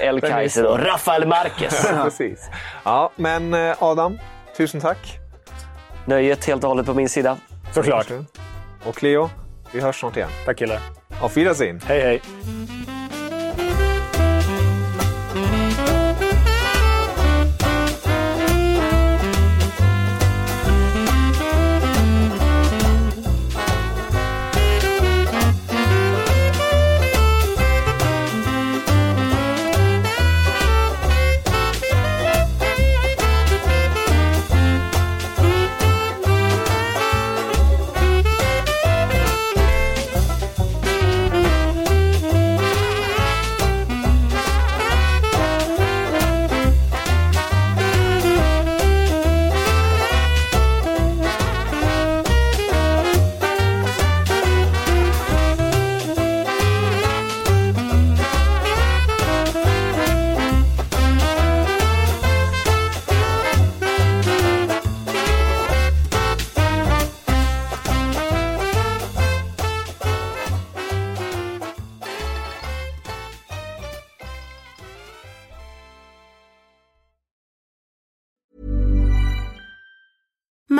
El 0.00 0.20
Kaiser 0.20 0.66
och 0.66 0.78
Rafael 0.78 1.28
Marquez. 1.28 1.88
Precis. 2.04 2.50
Ja, 2.84 3.10
men 3.16 3.54
eh, 3.54 3.82
Adam, 3.82 4.18
tusen 4.56 4.80
tack. 4.80 5.18
Nöjet 6.06 6.44
helt 6.44 6.64
och 6.64 6.68
hållet 6.68 6.86
på 6.86 6.94
min 6.94 7.08
sida. 7.08 7.36
Såklart. 7.74 8.10
Och 8.84 9.02
Leo, 9.02 9.30
vi 9.72 9.80
hörs 9.80 10.00
snart 10.00 10.16
igen. 10.16 10.30
Tack 10.44 10.58
killar. 10.58 10.80
Auf 11.22 11.36
Wiedersehen. 11.36 11.80
Hej 11.86 12.00
hej. 12.00 12.20